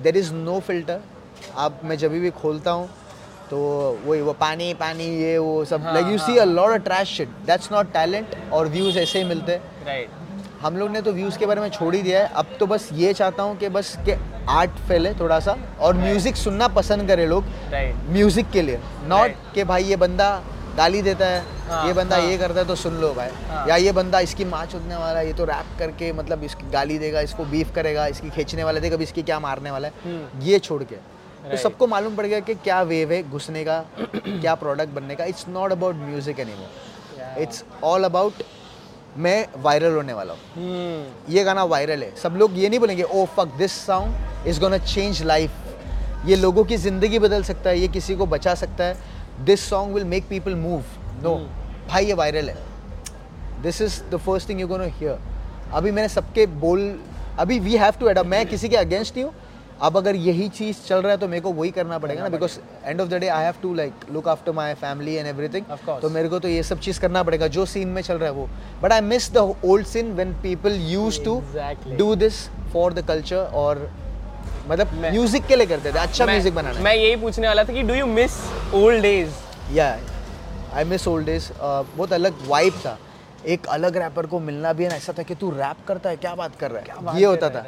देर 0.03 0.17
इज़ 0.17 0.33
नो 0.35 0.59
फ़िल्टर 0.61 1.01
आप 1.57 1.81
मैं 1.85 1.97
जब 1.99 2.13
भी 2.13 2.31
खोलता 2.33 2.71
हूँ 2.71 2.89
तो 3.51 3.59
वही 4.05 4.21
वो 4.21 4.33
पानी 4.41 4.73
पानी 4.81 5.05
ये 5.23 5.37
वो 5.39 5.65
सब 5.65 5.85
like 5.85 6.07
you 6.07 6.19
see 6.19 6.37
a 6.39 6.45
lot 6.45 6.71
of 6.71 6.83
trash 6.83 7.09
shit 7.17 7.29
that's 7.47 7.73
not 7.73 7.93
talent 7.93 8.37
और 8.53 8.69
व्यूज़ 8.69 8.99
ऐसे 8.99 9.19
ही 9.19 9.25
मिलते। 9.25 9.53
हैं 9.53 9.87
राइट 9.87 10.11
हम 10.61 10.77
लोग 10.77 10.91
ने 10.91 11.01
तो 11.03 11.13
व्यूज़ 11.13 11.39
के 11.39 11.47
बारे 11.47 11.61
में 11.61 11.69
छोड़ 11.71 11.95
ही 11.95 12.03
दिया 12.03 12.21
है। 12.21 12.29
अब 12.35 12.57
तो 12.61 12.67
बस 12.67 12.89
ये 12.93 13.13
चाहता 13.13 13.43
हूँ 13.43 13.57
कि 13.59 13.69
बस 13.69 13.97
कि 14.09 14.13
आर्ट 14.49 14.71
फैले 14.89 15.13
थोड़ा 15.15 15.39
सा 15.41 15.57
और 15.81 15.97
म्यूज़िक 15.97 16.37
सुनना 16.37 16.69
पसंद 16.71 17.07
करे 17.09 17.27
लोग 17.27 17.45
म्यूज़िक 18.09 18.51
के 18.51 18.63
लिए। 18.63 18.81
नॉट 19.09 19.35
के 19.55 19.65
भाई 19.65 19.85
ये 19.85 19.97
बंदा 19.97 20.31
गाली 20.77 21.01
देता 21.03 21.27
है 21.27 21.45
हाँ, 21.69 21.87
ये 21.87 21.93
बंदा 21.93 22.17
हाँ। 22.17 22.27
ये 22.27 22.37
करता 22.39 22.61
है 22.61 22.67
तो 22.67 22.75
सुन 22.77 22.95
लो 23.01 23.13
भाई। 23.15 23.29
हाँ। 23.49 23.67
या 23.69 23.77
ये 23.77 23.93
बंदा 23.93 24.21
इसकी 24.21 24.45
माँ 24.45 24.65
चुदने 24.67 24.97
वाला 24.97 25.19
है 25.19 25.27
ये 25.27 25.33
तो 25.33 25.45
रैप 25.45 25.79
करके 25.79 26.13
मतलब 26.13 26.45
इसकी 26.45 26.71
गाली 26.71 26.99
देगा 26.99 27.21
इसको 27.21 27.45
बीफ 27.47 27.75
करेगा 27.75 28.07
इसकी 28.07 28.31
खींचने 28.31 28.65
वाला 28.65 28.81
देगा 28.81 28.97
इसकी 29.03 29.23
क्या 29.23 29.39
मारने 29.41 29.71
वाला 29.71 29.89
है। 29.89 30.21
ये 30.43 30.59
छोड़ 30.59 30.83
के। 30.83 30.95
तो 30.95 31.47
हम्म। 31.47 31.57
सबको 31.59 31.87
मालूम 31.87 32.17
पड़ 32.17 32.27
गया 32.27 32.41
कि 32.41 32.55
क्या 32.55 32.81
वेव 32.85 33.13
है 33.13 33.23
घुसने 33.23 33.65
का 33.65 33.79
क्या 34.17 34.55
प्रोडक्ट 34.55 34.95
बनने 34.95 35.15
का। 35.17 35.25
It's 35.25 35.47
not 35.49 35.73
about 35.73 35.95
music 35.97 36.41
any 36.41 37.43
it's 37.43 37.65
all 37.85 38.05
about 38.05 38.43
मैं 39.19 39.47
वायरल 39.63 39.95
होने 39.95 40.13
वाला 40.13 40.33
हूँ। 40.33 40.41
हम्म। 40.57 41.33
ये 41.35 41.45
गाना 41.45 41.65
वायरल 41.65 42.03
है। 42.03 42.15
सब 42.17 42.37
लोग 42.37 42.59
ये 42.59 42.69
नहीं 42.69 42.81
बोलेंगे 42.81 43.03
ओ 43.03 43.25
fuck 43.37 43.57
this 43.59 43.73
song 43.87 44.47
is 44.49 44.61
gonna 44.61 44.79
change 44.79 45.23
life 45.23 46.27
ये 46.27 46.37
लोगों 46.37 46.65
की 46.65 46.77
ज़िंदगी 46.77 47.19
बदल 47.19 47.43
सकता 47.43 47.71
है 47.71 47.79
ये 47.79 47.89
किसी 47.89 48.15
को 48.17 48.27
बचा 48.27 48.55
सकता 48.55 48.85
है। 48.85 49.45
This 49.45 49.69
song 49.71 49.95
will 49.95 50.05
make 50.05 50.29
people 50.29 50.55
move 50.57 50.83
no 51.23 51.35
भाई 51.89 52.07
ये 52.07 52.15
वायरल 52.15 52.49
है। 52.51 52.57
This 53.63 53.81
is 53.83 54.01
the 54.11 54.17
first 54.19 54.49
thing 54.49 54.61
you 54.61 54.67
gonna 54.69 54.85
hear 54.85 55.19
अभी 55.75 55.91
मैंने 55.91 56.09
सबके 56.09 56.47
बोल 56.61 56.81
अभी 57.39 57.59
वी 57.61 57.77
हैव 57.77 57.95
टू 58.01 58.09
एडप 58.09 58.27
मैं 58.27 58.45
किसी 58.47 58.69
के 58.69 58.77
अगेंस्ट 58.77 59.17
नहीं 59.17 59.25
हूँ। 59.25 59.33
अब 59.83 59.97
अगर 59.97 60.17
यही 60.17 60.49
चीज़ 60.49 60.77
चल 60.87 61.03
रहा 61.03 61.13
है 61.13 61.19
तो 61.19 61.29
मेरे 61.29 61.41
को 61.41 61.53
वही 61.53 61.71
करना 61.71 61.99
पड़ेगा 61.99 62.23
ना 62.23 62.29
because 62.29 62.59
end 62.85 63.01
of 63.01 63.09
the 63.09 63.15
day 63.15 63.29
I 63.29 63.45
have 63.45 63.55
to 63.63 63.73
like 63.75 63.93
look 64.13 64.29
after 64.29 64.53
my 64.53 64.75
family 64.75 65.15
and 65.15 65.27
everything 65.27 65.67
Of 65.67 66.01
तो 66.03 66.11
मेरे 66.11 66.29
को 66.29 66.39
तो 66.39 66.49
ये 66.49 66.63
सब 66.63 66.81
चीज़ 66.81 67.01
करना 67.01 67.23
पड़ेगा 67.23 67.47
जो 67.49 67.65
सीन 67.67 67.89
में 67.89 68.01
चल 68.03 68.19
रहा 68.19 68.29
है 68.29 68.35
वो। 68.35 68.49
But 68.83 68.93
I 68.93 69.01
miss 69.01 69.31
the 69.33 69.55
old 69.65 69.87
scene 69.87 70.13
when 70.15 70.33
people 70.43 70.77
use 70.89 71.23
to 71.25 71.43
do 71.99 72.15
this 72.17 72.47
for 72.73 72.93
the 72.93 73.07
culture 73.09 73.51
और 73.55 73.91
मतलब 74.69 74.93
म्यूज़िक 75.03 75.47
के 75.47 75.57
लिए 75.57 75.67
करते 75.67 75.93
थे 75.93 75.99
अच्छा 75.99 76.27
म्यूज़िक 76.27 76.55
बनाना 76.55 76.81
मैं 76.81 76.95
यही 76.95 77.17
पूछने 77.23 77.47
वाला 77.49 77.65
था 77.65 77.73
कि 77.73 77.83
do 77.83 77.95
you 77.95 78.07
miss 78.07 78.41
old 78.75 79.03
days 79.03 79.31
या 79.75 79.89
आई 80.75 80.85
मिस 80.85 81.09
ओल्ड 81.09 81.27
डेज़ 81.27 81.51
बहुत 81.63 82.13
अलग 82.13 82.49
वाइब 82.49 82.75
था। 82.85 82.99
एक 83.47 83.67
अलग 83.71 83.97
रैपर 83.97 84.27
को 84.27 84.39
मिलना 84.41 84.73
भी 84.73 84.85
है 84.85 84.89
ना 84.91 84.97
ऐसा 84.97 85.13
था 85.19 85.23
कि 85.23 85.35
तू 85.35 85.51
रैप 85.51 85.77
करता 85.89 86.11
है 86.11 86.17
क्या 86.17 86.35
बात 86.35 86.57
कर 86.61 86.71
रहा 86.71 87.13
है? 87.13 87.19
ये 87.21 87.27
होता 87.27 87.49
था। 87.51 87.65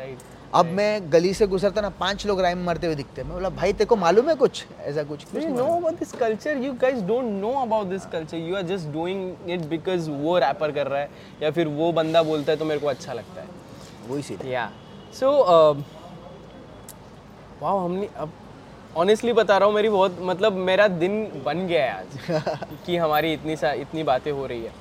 अब 0.55 0.67
मैं 0.77 1.13
गली 1.13 1.33
से 1.35 1.47
गुजरता 1.47 1.81
ना 1.81 1.89
पाँच 2.01 2.25
लोग 2.27 2.41
राइम 2.41 2.65
मारते 2.65 2.87
हुए 2.87 2.95
दिखते 2.95 3.21
हैं 3.21 3.29
मैं 3.29 3.37
बोला 3.37 3.49
भाई 3.51 3.73
तेरे 3.73 3.85
को 3.85 3.97
मालूम 3.97 4.29
है 4.29 4.35
कुछ 4.37 4.65
ऐसा 4.81 5.03
कुछ 5.03 5.25
मालूम। 5.35 5.59
about 5.77 6.01
this 6.01 6.13
culture? 6.23 6.55
You 6.65 6.73
guys 6.83 6.99
don't 7.11 7.31
know 7.45 7.53
about 7.63 7.89
this 7.93 8.05
culture. 8.15 8.41
You 8.49 8.59
are 8.61 8.65
just 8.73 8.91
doing 8.97 9.23
it 9.55 9.65
because 9.71 10.09
वो 10.25 10.39
रैपर 10.39 10.73
कर 10.73 10.87
रहा 10.87 11.01
है 11.01 11.09
या 11.43 11.51
फिर 11.51 11.69
वो 11.79 11.91
बंदा 11.93 12.23
बोलता 12.23 12.53
है 12.53 12.59
तो 12.59 12.65
मेरे 12.65 12.81
को 12.81 12.87
अच्छा 12.87 13.13
लगता 13.13 13.41
है 13.41 13.49
वही 14.09 14.23
सीन 14.23 14.47
या 14.49 14.71
सो 15.21 15.31
वाह 17.63 17.85
हमने 17.85 18.09
अब 18.17 18.33
ऑनेस्टली 18.97 19.33
बता 19.33 19.57
रहा 19.59 19.67
हूँ 19.67 19.75
मेरी 19.75 19.89
बहुत 19.89 20.19
मतलब 20.23 20.53
मेरा 20.69 20.89
दिन 21.05 21.43
बन 21.47 21.67
गया 21.67 21.85
है 21.85 21.99
आज 21.99 22.57
कि 22.87 22.97
हमारी 22.97 23.33
इतनी 23.33 23.57
सा 23.57 23.73
इतनी 23.87 24.03
बातें 24.03 24.31
हो 24.33 24.47
रही 24.47 24.65
है 24.65 24.73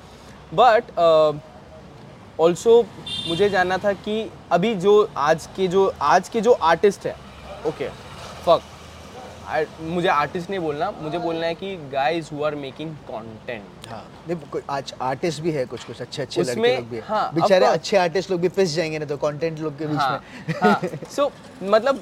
बट 0.54 0.92
ऑल्सो 2.40 2.82
मुझे 3.28 3.48
जानना 3.50 3.78
था 3.78 3.92
कि 4.06 4.30
अभी 4.52 4.74
जो 4.84 4.92
आज 5.16 5.46
के 5.56 5.66
जो 5.68 5.92
आज 6.02 6.28
के 6.28 6.40
जो 6.40 6.52
आर्टिस्ट 6.70 7.06
है 7.06 7.16
ओके 7.68 7.88
फक 8.46 8.62
मुझे 9.80 10.08
आर्टिस्ट 10.08 10.50
नहीं 10.50 10.60
बोलना 10.60 10.90
मुझे 10.90 11.18
बोलना 11.18 11.46
है 11.46 11.54
कि 11.54 11.74
guys 11.92 12.28
who 12.34 12.42
are 12.44 12.54
making 12.54 12.94
content 13.10 13.88
हाँ 13.88 14.04
आज 14.70 14.92
आर्टिस्ट 15.02 15.42
भी 15.42 15.50
है 15.52 15.64
कुछ 15.66 15.84
कुछ 15.84 16.00
अच्छे 16.00 16.22
अच्छे 16.22 16.42
लड़के 16.42 16.76
लोग 16.76 16.88
भी 16.90 17.00
हाँ, 17.06 17.30
बेचारे 17.34 17.66
अच्छे 17.66 17.96
आर्टिस्ट 17.96 18.30
लोग 18.30 18.40
भी 18.40 18.48
पिस 18.58 18.74
जाएँगे 18.74 18.98
ना 18.98 19.04
तो 19.04 19.16
कंटेंट 19.16 19.58
लोग 19.58 19.78
के 19.78 19.86
बीच 19.86 19.98
हाँ 19.98 20.22
में। 20.48 20.54
हाँ 20.62 20.80
सो 21.16 21.30
मतलब 21.62 22.00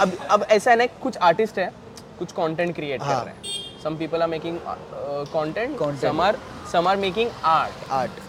अब 0.00 0.12
अब 0.30 0.46
ऐसा 0.50 0.70
है 0.70 0.76
ना 0.76 0.86
कुछ 1.02 1.16
आर्टिस्ट 1.30 1.58
है 1.58 1.70
कुछ 2.18 2.32
कंटेंट 2.32 2.74
क्रिएट 2.74 3.02
हाँ. 3.02 3.18
कर 3.18 3.24
रहे 3.26 3.34
हैं। 3.34 3.80
Some 3.82 3.96
people 3.96 4.22
are 4.22 4.28
making 4.28 4.58
content. 4.66 5.78
Some 6.00 6.20
are 6.20 6.38
some 6.72 6.88
are 6.88 6.96
making 6.96 7.30
art 7.44 7.90
art 7.92 8.20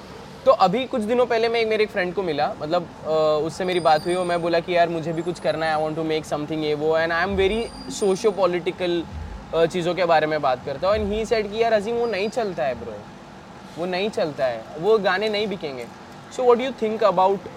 तो 0.47 0.51
अभी 0.63 0.83
कुछ 0.87 1.01
दिनों 1.01 1.25
पहले 1.25 1.47
मैं 1.49 1.59
एक 1.59 1.67
मेरे 1.67 1.83
एक 1.83 1.89
फ्रेंड 1.91 2.13
को 2.15 2.23
मिला 2.23 2.45
मतलब 2.59 2.83
उससे 3.45 3.65
मेरी 3.65 3.79
बात 3.79 4.05
हुई 4.05 4.13
और 4.15 4.25
मैं 4.25 4.41
बोला 4.41 4.59
कि 4.59 4.75
यार 4.75 4.89
मुझे 4.89 5.13
भी 5.13 5.21
कुछ 5.21 5.39
करना 5.39 5.65
है 5.65 5.73
I 5.75 5.81
want 5.81 5.95
to 5.95 6.03
make 6.03 6.25
something 6.25 6.63
ये 6.63 6.73
वो 6.73 6.97
and 6.97 7.11
I 7.13 7.23
am 7.23 7.33
very 7.35 7.67
socio 7.93 8.31
political 8.31 9.03
चीज़ों 9.55 9.93
के 9.95 10.05
बारे 10.05 10.27
में 10.27 10.41
बात 10.41 10.63
करता 10.65 10.87
हूँ। 10.87 10.95
एंड 10.95 11.11
ही 11.13 11.25
सेट 11.25 11.51
कि 11.51 11.61
यार 11.63 11.73
अजीम 11.73 11.95
वो 11.95 12.05
नहीं 12.05 12.29
चलता 12.29 12.63
है 12.63 12.75
ब्रो 12.79 12.93
वो 13.77 13.85
नहीं 13.85 14.09
चलता 14.09 14.45
है 14.45 14.63
वो 14.79 14.97
गाने 14.97 15.29
नहीं 15.29 15.47
बिकेंगे। 15.47 15.85
So 16.35 16.43
what 16.43 16.61
you 16.61 16.71
think 16.81 17.03
about 17.03 17.49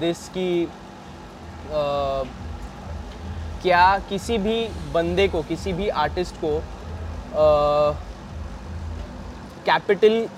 this 0.00 0.28
की 0.28 0.64
अ, 0.64 0.68
क्या 3.62 3.98
किसी 4.08 4.38
भी 4.38 4.62
बंदे 4.94 5.28
को 5.28 5.42
किसी 5.42 5.72
भी 5.72 5.88
आर्टिस्ट 6.04 6.40
को 6.44 6.58
कैपिटल 9.66 10.20
uh, 10.22 10.30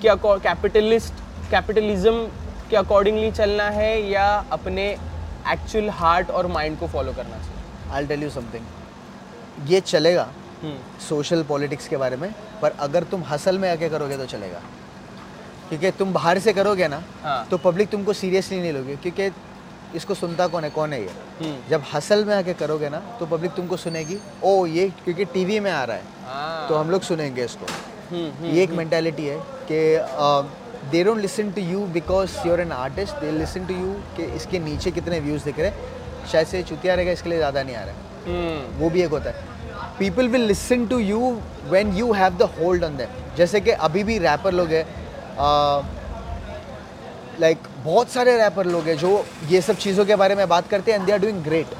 क्या 0.00 0.14
कैपिटलिस्ट 0.24 1.22
कैपिटलिज्म 1.50 2.26
के 2.70 2.76
अकॉर्डिंगली 2.76 3.30
चलना 3.32 3.68
है 3.70 3.90
या 4.10 4.26
अपने 4.52 4.86
एक्चुअल 5.48 5.88
हार्ट 5.90 6.30
और 6.30 6.46
माइंड 6.46 6.78
को 6.78 6.86
फॉलो 6.88 7.12
करना 7.12 7.36
चाहिए? 7.36 7.92
आई 7.92 8.06
टेल 8.06 8.22
यू 8.22 8.30
समथिंग 8.30 9.70
ये 9.70 9.80
चलेगा 9.80 10.28
सोशल 11.08 11.38
hmm. 11.38 11.48
पॉलिटिक्स 11.48 11.88
के 11.88 11.96
बारे 11.96 12.16
में 12.16 12.30
पर 12.62 12.70
अगर 12.80 13.02
तुम 13.04 13.22
हसल 13.24 13.58
में 13.58 13.70
आके 13.70 13.88
करोगे 13.88 14.16
तो 14.16 14.26
चलेगा। 14.26 14.60
क्योंकि 15.68 15.90
तुम 15.90 16.12
बाहर 16.12 16.38
से 16.38 16.52
करोगे 16.52 16.88
ना 16.88 17.02
हाँ। 17.22 17.46
तो 17.50 17.58
पब्लिक 17.58 17.88
तुमको 17.90 18.12
सीरियसली 18.12 18.60
नहीं 18.60 18.72
लोगे 18.72 18.96
क्योंकि 18.96 19.30
इसको 19.96 20.14
सुनता 20.14 20.46
कौन 20.48 20.64
है? 20.64 20.70
कौन 20.70 20.92
है 20.92 21.00
ये? 21.02 21.10
हम्म। 21.40 21.70
जब 21.70 21.82
हसल 21.92 22.24
में 22.24 22.34
आके 22.34 22.54
करोगे 22.54 22.88
ना 22.88 22.98
तो 23.20 23.26
पब्लिक 23.26 23.52
तुमको 23.52 23.76
सुनेगी 23.76 24.18
ओ 24.44 24.66
ये 24.66 24.88
क्योंकि 25.04 25.24
टीवी 25.34 25.60
में 25.60 25.70
आ 25.70 25.84
रहा 25.84 25.96
है। 25.96 26.02
हाँ। 26.26 26.68
तो 26.68 26.74
हम 26.74 26.90
लोग 26.90 27.02
सुनेंगे 27.02 27.44
इसको। 27.44 27.66
हम्म, 28.10 28.46
ये 28.46 28.62
एक 28.62 28.70
मेंटालिटी 28.72 29.26
है 29.26 29.38
कि 29.70 29.78
they 30.90 31.02
don't 31.04 31.18
listen 31.20 31.50
to 31.52 31.60
you 31.62 31.80
because 31.92 32.36
you 32.46 32.52
are 32.52 32.60
an 32.60 32.72
artist 32.72 33.20
they 33.20 33.30
listen 33.32 33.66
to 33.66 33.74
you 33.74 33.92
कि 34.16 34.22
इसके 34.36 34.58
नीचे 34.60 34.90
कितने 34.90 35.20
व्यूज़ 35.20 35.44
दिख 35.44 35.58
रहे 35.58 35.68
हैं। 35.68 35.92
शायद 36.32 36.46
से 36.46 36.62
चुतिया 36.62 36.94
रहेगा 36.94 37.12
इसके 37.12 37.28
लिए 37.28 37.38
ज़्यादा 37.38 37.62
नहीं 37.62 37.76
आ 37.76 37.82
रहा 37.82 37.94
है। 37.94 37.96
हम्म, 38.26 38.78
वो 38.78 38.90
भी 38.90 39.02
एक 39.02 39.10
होता 39.10 39.30
है। 39.30 39.52
People 39.98 40.28
will 40.28 40.44
listen 40.46 40.86
to 40.86 40.98
you 40.98 41.36
when 41.70 41.92
you 41.96 42.12
have 42.12 42.36
the 42.38 42.50
hold 42.58 42.84
on 42.84 42.96
them 42.96 43.36
जैसे 43.36 43.60
कि 43.60 43.70
अभी 43.88 44.04
भी 44.04 44.18
रैपर 44.18 44.52
लोग 44.52 44.68
हैं 44.68 44.86
लाइक 47.40 47.58
like, 47.58 47.70
बहुत 47.84 48.08
सारे 48.08 48.36
रैपर 48.38 48.66
लोग 48.66 48.84
हैं 48.88 48.96
जो 48.98 49.24
ये 49.50 49.60
सब 49.60 49.76
चीज़ों 49.76 50.04
के 50.06 50.16
बारे 50.16 50.34
में 50.34 50.48
बात 50.48 50.68
करते 50.68 50.92
हैं 50.92 50.98
and 50.98 51.06
they 51.06 51.12
are 51.12 51.18
doing 51.20 51.42
great 51.44 51.74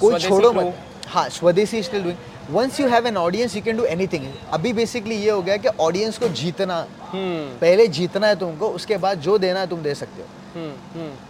कोई 0.00 0.18
छोड़ो 0.20 0.52
मत। 0.52 0.78
हाँ 1.08 1.28
Swadesi 1.30 1.82
still 1.82 2.02
doing 2.02 2.16
once 2.50 2.78
you 2.80 2.88
have 2.88 3.06
an 3.06 3.16
audience 3.16 3.54
you 3.56 3.62
can 3.62 3.76
do 3.76 3.84
anything 3.84 4.24
अभी 4.52 4.72
बेसिकली 4.72 5.14
ये 5.14 5.30
हो 5.30 5.40
गया 5.42 5.56
कि 5.56 5.68
ऑडियंस 5.80 6.18
को 6.18 6.28
जीतना। 6.30 6.76
हम्म, 7.02 7.46
पहले 7.60 7.86
जीतना 7.88 8.26
है 8.26 8.36
तुमको 8.38 8.68
उसके 8.70 8.96
बाद 8.96 9.20
जो 9.20 9.36
देना 9.38 9.60
है 9.60 9.66
तुम 9.66 9.82
दे 9.82 9.94
सकते 9.94 10.22
हो। 10.22 10.28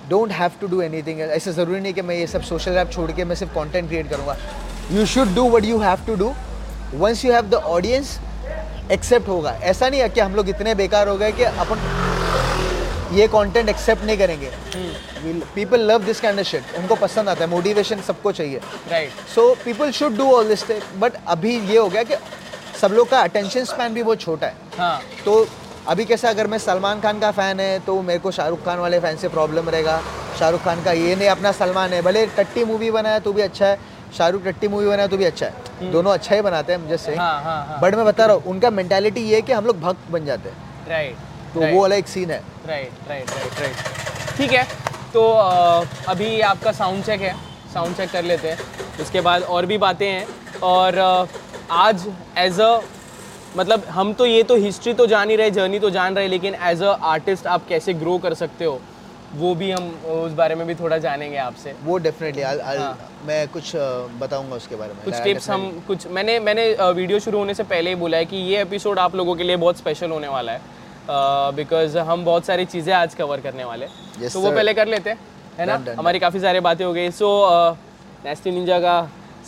Don't 0.09 0.33
have 0.33 0.51
to 0.61 0.67
do 0.67 0.81
anything 0.83 1.21
ऐसा 1.21 1.51
ज़रूरी 1.51 1.81
नहीं 1.81 1.93
कि 1.95 2.03
मैं 2.03 2.17
ये 2.17 2.27
सब 2.27 2.43
सोशल 2.43 2.77
ऐप 2.79 2.91
छोड़ 2.93 3.11
के 3.13 3.25
मैं 3.25 3.37
सिर्फ़ 3.37 3.55
कंटेंट 3.55 3.89
क्रिएट 3.89 4.11
करूँगा। 4.11 4.37
You 4.93 5.07
should 5.07 5.35
do 5.35 5.49
what 5.51 5.65
you 5.65 5.79
have 5.79 6.05
to 6.07 6.15
do 6.17 6.33
once 6.95 7.25
you 7.25 7.33
have 7.33 7.49
the 7.51 7.55
audience 7.55 8.19
accept 8.93 9.29
होगा। 9.29 9.59
ऐसा 9.63 9.89
नहीं 9.89 10.01
है 10.01 10.09
कि 10.09 10.21
हम 10.21 10.35
लोग 10.35 10.49
इतने 10.49 10.75
बेकार 10.75 11.09
हो 11.09 11.17
गए 11.17 11.33
कि 11.33 11.43
अपन 11.45 11.79
ये 13.17 13.27
कंटेंट 13.29 13.69
एक्सेप्ट 13.69 14.05
नहीं 14.05 14.19
करेंगे। 14.19 14.51
People 15.55 15.81
love 15.91 16.05
this 16.05 16.21
kind 16.21 16.39
of 16.39 16.47
shit 16.47 16.77
उनको 16.79 16.95
पसंद 16.97 17.29
आता 17.29 17.45
है। 17.45 17.51
मोटिवेशन 17.51 18.01
सबको 18.03 18.33
चाहिए। 18.33 18.61
Right 18.91 19.29
so 19.35 19.55
people 19.65 19.91
should 19.93 20.17
do 20.17 20.31
all 20.33 20.49
this 20.49 20.65
but 20.97 21.13
अभी 21.29 21.59
ये 21.61 21.79
हो 21.79 21.89
गया 21.89 22.03
कि 22.03 22.15
सब 22.81 22.93
लोग 22.93 23.09
का 23.11 23.21
अटेंशन 23.21 23.65
स्पैन 23.65 23.95
भी 23.95 24.03
बहुत 24.03 24.21
छोटा 24.21 24.47
है। 24.47 24.55
हाँ। 24.79 25.01
तो 25.25 25.47
अभी 25.89 26.05
कैसा 26.05 26.31
अगर 26.31 26.47
मैं 26.47 26.59
सलमान 26.59 27.01
खान 27.01 27.19
का 27.21 27.31
फ़ैन 27.33 27.61
है 27.61 27.79
तो 27.81 28.01
मेरे 28.03 28.19
को 28.19 28.31
शाहरुख 28.31 28.65
खान 28.65 28.79
वाले 28.79 28.99
फ़ैन 29.01 29.17
से 29.17 29.29
प्रॉब्लम 29.29 29.69
रहेगा। 29.71 30.01
शाहरुख 30.39 30.63
खान 30.63 30.83
का 30.85 30.93
ये 30.93 31.15
नहीं 31.17 31.29
अपना 31.29 31.53
सलमान 31.55 31.93
है। 31.93 32.01
भले 32.03 32.27
टट्टी 32.37 32.65
मूवी 32.65 32.91
बनाया 32.91 33.19
तो 33.19 33.33
भी 33.33 33.43
अच्छा 33.43 33.67
है। 33.67 33.79
शाहरुख 34.19 34.43
टट्टी 34.45 34.69
मूवी 34.69 34.87
बनाया 34.87 35.07
तो 35.07 35.17
भी 35.17 35.25
अच्छा 35.25 35.47
है। 35.47 35.91
दोनों 35.93 36.13
अच्छा 36.13 36.35
ही 36.35 36.41
बनाते 36.41 36.73
हैं 36.73 36.81
मुझे 36.81 36.97
से 36.97 37.11
हम्म। 37.11 37.21
हाँ, 37.21 37.43
हाँ, 37.43 37.67
हाँ। 37.67 37.81
बट 37.81 37.95
मैं 37.95 38.05
बता 38.07 38.27
रहा 38.27 38.37
हूँ 38.37 38.43
उनका 38.45 38.71
मेंटालिटी 38.73 39.21
ये 39.21 39.35
है 39.35 39.43
कि 39.43 39.53
हम 39.53 39.67
लोग 39.67 39.81
भक्त 39.81 40.11
बन 40.11 40.27
जाते 40.27 40.49
हैं। 40.49 40.89
राइट 40.89 41.26
तो 41.57 41.67
वो 41.67 41.81
वाला 41.81 41.97
एक 41.97 42.09
सीन 42.09 42.31
है। 42.31 42.43
राइट 42.67 43.09
राइट 43.09 43.31
राइट 43.31 43.61
राइट 43.61 44.37
ठीक 44.39 44.53
है 44.53 44.65
तो 45.13 45.23
अभी 46.09 46.41
आपका 46.43 46.73
साउंड 46.75 47.05
चेक 47.05 47.21
है। 47.21 47.35
साउंड 47.75 47.97
चेक 47.97 48.11
कर 48.11 48.25
लेते 48.25 48.49
हैं। 48.49 48.59
उसके 49.03 49.21
बाद 49.21 49.43
और 49.43 49.67
भी 49.67 49.79
बातें 49.79 50.07
हैं। 50.07 50.27
और 50.63 50.99
आज 51.73 52.07
एज 52.39 52.61
अ 52.61 52.81
मतलब 53.57 53.85
हम 53.91 54.13
तो 54.13 54.27
ये 54.27 54.43
तो 54.43 54.57
हिस्ट्री 54.57 54.93
तो 54.95 55.07
जान 55.07 55.31
ही 55.31 55.37
रहे 55.37 55.51
जर्नी 55.51 55.79
तो 55.79 55.91
जान 55.91 56.17
रहे 56.17 56.29
लेकिन 56.29 56.55
एज 56.65 56.83
अ 56.83 56.93
आर्टिस्ट 57.05 57.47
आप 57.47 57.67
कैसे 57.69 57.95
ग्रो 57.95 58.19
कर 58.19 58.35
सकते 58.35 58.65
हो? 58.65 58.81
वो 59.35 59.55
भी 59.55 59.71
हम 59.71 59.89
उस 60.11 60.33
बारे 60.33 60.55
में 60.55 60.67
भी 60.67 60.75
थोड़ा 60.75 60.99
जानेंगे 60.99 61.37
आपसे। 61.39 61.75
वो 61.85 61.97
डेफिनेटली 61.99 62.43
हाँ। 62.43 62.97
मैं 63.27 63.47
कुछ 63.49 63.73
बताऊँगा 64.21 64.57
उसके 64.57 64.77
बारे 64.77 64.93
में। 64.93 65.03
कुछ 65.05 65.23
टिप्स 65.25 65.49
हम 65.51 65.71
कुछ 65.87 66.07
मैंने 66.09 66.39
मैंने 66.41 66.67
वीडियो 66.93 67.19
शुरू 67.21 67.39
होने 67.39 67.55
से 67.55 67.63
पहले 67.65 67.91
ही 67.91 67.97
बोला 67.97 68.17
है 68.17 68.25
कि 68.25 68.37
ये 68.51 68.61
एपिसोड 68.63 68.99
आप 68.99 69.15
लोगों 69.17 69.35
के 69.35 69.45
लिए 69.45 69.57
बहुत 69.57 69.79
स्पेशल 69.79 70.11
होने 70.11 70.29
वाला 70.29 70.53
है। 70.53 70.61
बिकॉज़ 71.09 71.99
हम 71.99 72.25
बहुत 72.25 72.47
सारी 72.47 72.65
चीज़ें 72.65 72.93
आज 72.95 73.15
कवर 73.15 73.41
करने 73.41 73.65
वाले 73.65 73.87
हैं। 73.87 73.93
Yes, 74.23 74.33
तो 74.33 74.41
वो 74.41 74.51
पहले 74.51 74.75
कर 74.75 74.87
लेते 74.89 75.11
हैं 75.11 75.19
है 75.59 75.67
ना? 75.67 75.77
Done, 75.77 75.87
done, 75.87 75.99
हमारी 75.99 76.19
काफ़ी 76.19 76.41
सारी 76.41 76.61
बातें 76.61 76.85
हो 76.85 76.93
गई। 76.93 77.11
सो 77.11 77.29
नेस्टी 78.25 78.51
निंजा 78.51 78.79
का 78.81 78.97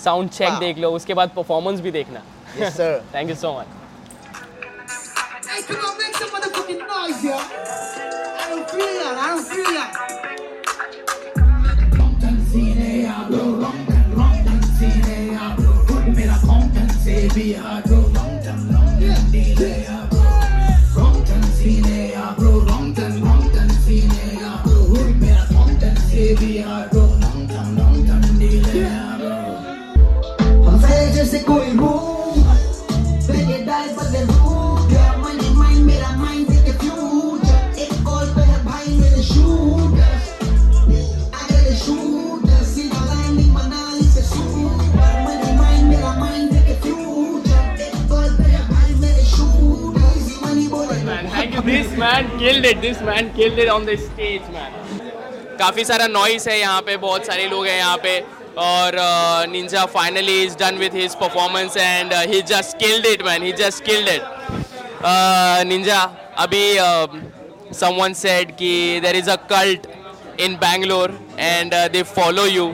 साउंड 0.04 0.30
चेक 0.30 0.48
Wow. 0.48 0.60
देख 0.60 0.78
लो 0.78 0.90
उसके 0.96 1.14
बाद 1.14 1.30
परफॉर्मेंस 1.36 1.80
भी 1.80 1.90
देखना। 1.90 2.20
Thank 3.14 3.28
you 3.30 3.34
so 3.36 3.58
much 3.58 3.66
Hey, 26.18 26.34
come 26.34 26.50
on, 26.50 27.20
make 27.20 27.50
some 27.52 27.76
motherfucking 27.76 28.38
noise, 28.40 28.74
yo. 28.74 28.82
I 28.82 29.18
don't 29.18 29.38
feel 29.38 29.54
that. 29.54 29.54
I 29.54 29.54
don't 29.54 29.54
feel 29.54 29.62
that. 29.62 30.66
हम 30.66 30.78
फैल 30.82 31.12
जैसे 31.14 31.38
कोई 31.46 31.68
रूम 31.78 32.42
ब्रेक 33.28 33.66
डाल 33.66 33.88
बदले 33.98 34.22
रूट 34.30 34.92
या 34.92 35.06
मनी 35.22 35.50
माइंड 35.58 35.84
मेरा 35.86 36.10
माइंड 36.22 36.48
के 36.66 36.72
फ्यूचर 36.82 37.78
एक 37.84 37.92
कॉल 38.08 38.26
पे 38.34 38.42
है 38.50 38.58
भाई 38.64 38.96
मेरे 38.98 39.22
शूटर 39.30 40.10
आगे 41.38 41.60
ले 41.68 41.76
शूटर 41.84 42.64
सीधा 42.72 43.04
लैंडिंग 43.12 43.54
मनाली 43.54 44.06
से 44.16 44.22
सुपर 44.32 45.14
मनी 45.28 45.56
माइंड 45.62 45.88
मेरा 45.92 46.12
माइंड 46.18 46.52
के 46.66 46.74
फ्यूचर 46.82 47.86
एक 47.86 47.96
कॉल 48.10 48.28
पे 48.40 48.50
है 48.56 48.62
भाई 48.74 48.94
मेरे 49.06 49.24
शूटर 49.36 50.18
इजी 50.18 50.36
मनी 50.44 50.66
बोले 50.74 51.00
thank 51.38 51.54
you 51.54 51.62
this 51.72 51.98
man 52.04 52.38
killed 52.38 52.66
it 52.72 52.80
this 52.88 53.02
man 53.10 53.32
killed 53.38 53.58
it 53.66 53.68
on 53.78 53.86
the 53.86 53.98
stage 54.08 54.54
man 54.58 54.87
काफ़ी 55.58 55.84
सारा 55.84 56.06
नॉइस 56.08 56.48
है 56.48 56.58
यहाँ 56.60 56.80
पे, 56.82 56.96
बहुत 56.98 57.26
सारे 57.26 57.46
लोग 57.48 57.66
हैं 57.66 57.76
यहाँ 57.76 57.96
पे। 58.02 58.18
और 58.58 58.96
Ninja 59.50 59.84
finally 59.86 60.42
is 60.42 60.56
done 60.58 60.78
with 60.78 60.94
his 60.94 61.14
performance 61.16 61.76
and 61.76 62.12
he 62.30 62.40
just 62.46 62.76
killed 62.78 63.06
it 63.06 63.22
man 63.26 63.42
he 63.42 63.52
just 63.58 63.84
killed 63.84 64.08
it 64.08 64.22
Ninja 65.68 66.00
अभी 66.38 66.64
समवन 67.78 68.12
सेड 68.14 68.50
कि 68.56 69.00
there 69.02 69.16
is 69.16 69.30
a 69.30 69.36
cult 69.50 69.86
in 70.40 70.54
Bangalore 70.58 71.18
and 71.38 71.74
they 71.92 72.02
follow 72.10 72.46
you 72.46 72.66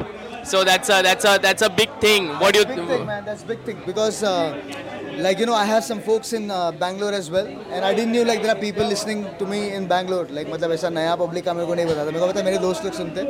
So 0.51 0.63
that's 0.63 0.91
that's 1.07 1.25
that's 1.41 1.63
a 1.63 1.67
big 1.79 1.89
thing 2.03 2.29
what 2.39 2.55
you 2.55 2.63
big 2.69 2.77
thing, 2.91 3.05
man. 3.07 3.25
That's 3.25 3.43
big 3.49 3.59
thing 3.67 3.81
because, 3.87 4.19
uh, 4.23 4.53
like 5.25 5.41
you 5.43 5.47
know, 5.49 5.57
I 5.59 5.65
have 5.71 5.83
some 5.87 6.01
folks 6.07 6.31
in 6.39 6.49
uh, 6.57 6.71
Bangalore 6.83 7.11
as 7.17 7.29
well, 7.35 7.49
and 7.71 7.85
I 7.89 7.93
didn't 7.99 8.15
knew 8.17 8.23
like 8.29 8.41
there 8.45 8.53
are 8.55 8.61
people 8.61 8.89
listening 8.93 9.25
to 9.41 9.49
me 9.53 9.59
in 9.79 9.87
Bangalore. 9.93 10.25
Like 10.37 10.51
मतलब 10.53 10.71
ऐसा 10.77 10.89
नया 10.97 11.17
public 11.23 11.45
का 11.45 11.53
मेरे 11.59 11.67
को 11.67 11.75
नहीं 11.75 11.85
पता 11.91 12.05
था 12.05 12.05
मेरे 12.05 12.19
को 12.19 12.27
पता 12.27 12.39
है 12.39 12.45
मेरे 12.45 12.57
दोस्त 12.65 12.85
लोग 12.85 12.93
सुनते 13.01 13.27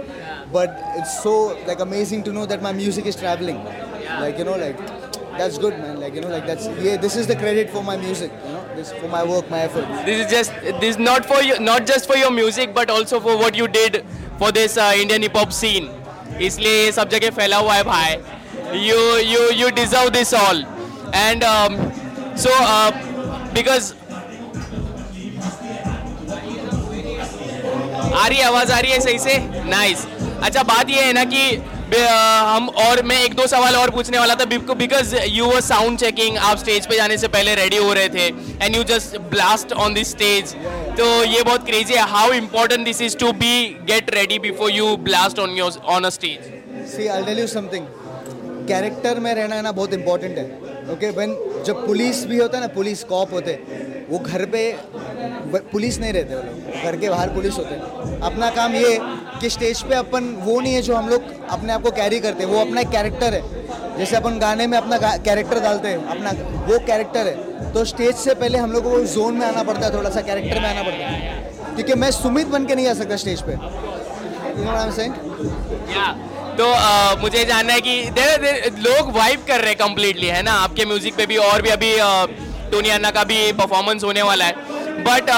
but 0.57 0.79
it's 1.01 1.17
so 1.23 1.35
like 1.71 1.83
amazing 1.87 2.23
to 2.29 2.35
know 2.39 2.45
that 2.53 2.65
my 2.69 2.73
music 2.81 3.11
is 3.13 3.21
traveling. 3.25 3.61
Like 4.21 4.37
you 4.43 4.45
know, 4.51 4.57
like 4.65 4.85
that's 5.39 5.57
good, 5.65 5.77
man. 5.83 5.99
Like 6.05 6.15
you 6.15 6.21
know, 6.21 6.33
like 6.37 6.47
that's 6.51 6.67
yeah. 6.87 6.97
This 7.07 7.15
is 7.23 7.27
the 7.27 7.35
credit 7.43 7.69
for 7.77 7.83
my 7.91 7.97
music. 7.97 8.31
You 8.45 8.53
know, 8.55 8.63
this 8.75 8.93
for 9.03 9.09
my 9.17 9.23
work, 9.33 9.49
my 9.57 9.61
effort. 9.67 9.87
this 10.09 10.25
is 10.25 10.31
just 10.31 10.51
this 10.83 10.89
is 10.95 10.99
not 11.09 11.25
for 11.33 11.41
you 11.49 11.59
not 11.59 11.85
just 11.93 12.11
for 12.13 12.17
your 12.23 12.31
music 12.41 12.73
but 12.81 12.89
also 12.97 13.19
for 13.29 13.37
what 13.45 13.55
you 13.63 13.67
did 13.79 14.03
for 14.43 14.51
this 14.59 14.77
uh, 14.77 14.91
Indian 15.05 15.27
hip 15.27 15.41
hop 15.41 15.55
scene 15.61 15.89
इसलिए 16.42 16.84
ये 16.84 16.92
सब 16.92 17.08
जगह 17.08 17.30
फैला 17.36 17.56
हुआ 17.56 17.74
है 17.74 17.82
भाई। 17.84 18.14
You 18.86 18.96
you 19.18 19.48
you 19.52 19.68
deserve 19.74 20.08
this 20.10 20.34
all 20.34 20.64
and 21.14 21.44
so 22.38 22.50
because 23.54 23.92
आ 28.14 28.26
रही 28.26 28.40
आवाज़ 28.40 28.72
आ 28.72 28.78
रही 28.78 28.92
है 28.92 29.00
सही 29.00 29.18
से? 29.18 29.38
नाइस 29.68 30.06
अच्छा 30.42 30.62
बात 30.62 30.90
ये 30.90 31.02
है 31.02 31.12
ना 31.12 31.24
कि 31.24 31.56
हम 31.94 32.68
और 32.84 33.02
मैं 33.02 33.20
एक 33.24 33.34
दो 33.34 33.46
सवाल 33.46 33.76
और 33.76 33.90
पूछने 33.90 34.18
वाला 34.18 34.34
था 34.34 34.44
because 34.44 35.14
you 35.16 35.46
were 35.46 35.60
sound 35.60 35.98
checking 35.98 36.36
आप 36.38 36.58
स्टेज 36.58 36.86
पे 36.86 36.96
जाने 36.96 37.18
से 37.18 37.28
पहले 37.28 37.54
रेडी 37.54 37.76
हो 37.76 37.92
रहे 37.92 38.08
थे 38.08 38.26
and 38.64 38.76
you 38.76 38.82
just 38.84 39.18
blast 39.30 39.72
on 39.72 39.94
this 39.94 40.10
stage 40.10 40.54
तो 40.98 41.06
ये 41.24 41.42
बहुत 41.42 41.64
क्रेजी 41.66 41.94
है 41.94 42.02
how 42.08 42.32
important 42.32 42.84
this 42.84 43.00
is 43.02 43.16
to 43.18 43.30
be 43.38 43.54
get 43.86 44.10
ready 44.14 44.38
before 44.38 44.70
you 44.70 44.96
blast 45.06 45.38
on 45.38 45.56
your 45.56 45.80
on 45.94 46.04
a 46.04 46.10
stage 46.16 46.86
see 46.90 47.06
I 47.14 47.24
tell 47.24 47.38
you 47.38 47.46
something 47.54 47.86
character 48.68 49.18
में 49.20 49.32
रहना 49.34 49.54
है 49.54 49.62
ना 49.62 49.72
बहुत 49.72 49.92
इंपॉर्टेंट 49.94 50.38
है. 50.38 50.44
ओके 50.92 51.10
व्हेन 51.10 51.34
जब 51.66 51.86
पुलिस 51.86 52.24
भी 52.26 52.38
होता 52.38 52.56
है 52.56 52.62
ना, 52.62 52.68
पुलिस 52.74 53.02
कॉप 53.04 53.32
होते 53.32 53.52
वो 54.10 54.18
घर 54.18 54.44
पे 54.46 54.62
पुलिस 55.72 55.98
नहीं 56.00 56.12
रहते 56.12 56.34
वो 56.34 56.42
लोग। 56.42 56.82
घर 56.82 56.96
के 56.96 57.08
बाहर 57.08 57.28
पुलिस 57.34 57.58
होते 57.58 57.74
अपना 58.26 58.50
काम 58.50 58.74
ये 58.74 58.98
कि 59.40 59.50
स्टेज 59.50 59.82
पे 59.82 59.94
अपन, 59.94 60.24
वो 60.40 60.60
नहीं 60.60 60.74
है 60.74 60.82
जो 60.82 60.96
हम 60.96 61.08
लोग 61.08 61.22
अपने 61.50 61.72
आप 61.72 61.82
को 61.82 61.90
कैरी 61.92 62.20
करते 62.20 62.44
वो 62.44 62.58
अपना 62.60 62.80
एक 62.80 62.88
कैरेक्टर 62.90 63.34
है। 63.34 63.42
जैसे 63.98 64.16
अपन 64.16 64.38
गाने 64.38 64.66
में 64.66 64.76
अपना 64.78 64.98
कैरेक्टर 64.98 65.60
डालते 65.60 65.88
हैं, 65.88 66.04
अपना 66.06 66.30
वो 66.66 66.78
कैरेक्टर 66.86 67.26
है। 67.26 67.72
तो 67.72 67.84
स्टेज 67.84 68.14
से 68.16 68.34
पहले 68.34 68.58
हम 68.58 68.72
लोग 68.72 68.84
को 68.84 69.00
जोन 69.06 69.34
में 69.34 69.46
आना 69.46 69.62
पड़ता 69.62 69.86
है 69.86 69.92
थोड़ा 69.94 70.10
सा 70.10 70.20
कैरेक्टर 70.22 70.60
में 70.60 70.68
आना 70.68 70.82
पड़ता 70.82 71.06
है। 71.06 71.74
क्योंकि 71.74 71.94
मैं 71.94 72.10
सुमित 72.12 72.46
बन 72.48 72.66
के 72.66 72.74
नहीं 72.74 72.86
आ 72.86 72.94
सकता 72.94 73.16
स्टेज 73.16 73.42
पे। 73.42 73.52
You 73.52 74.64
know 74.64 74.70
I 74.70 74.86
am 74.86 74.92
saying 74.92 75.12
तो 76.58 76.70
अ, 76.70 77.14
मुझे 77.20 77.44
जानना 77.44 77.72
है 77.72 77.80
कि 77.80 77.94
देर, 78.10 78.36
देर, 78.42 78.72
लोग 78.80 79.10
वाइब 79.16 79.44
कर 79.48 79.60
रहे 79.60 79.68
हैं 79.68 79.78
कम्प्लीटली 79.78 80.26
है 80.26 80.42
ना? 80.42 80.52
आपके 80.62 80.84
म्यूज़िक 80.84 81.16
पे 81.16 81.26
भी 81.26 81.36
और 81.44 81.62
भी 81.62 81.70
अभी 81.70 81.92
टोनी 82.70 82.88
अन्ना 82.90 83.10
का 83.10 83.24
भी 83.24 83.52
परफॉर्मेंस 83.52 84.04
होने 84.04 84.22
वाला 84.22 84.44
है। 84.44 85.02
But 85.04 85.30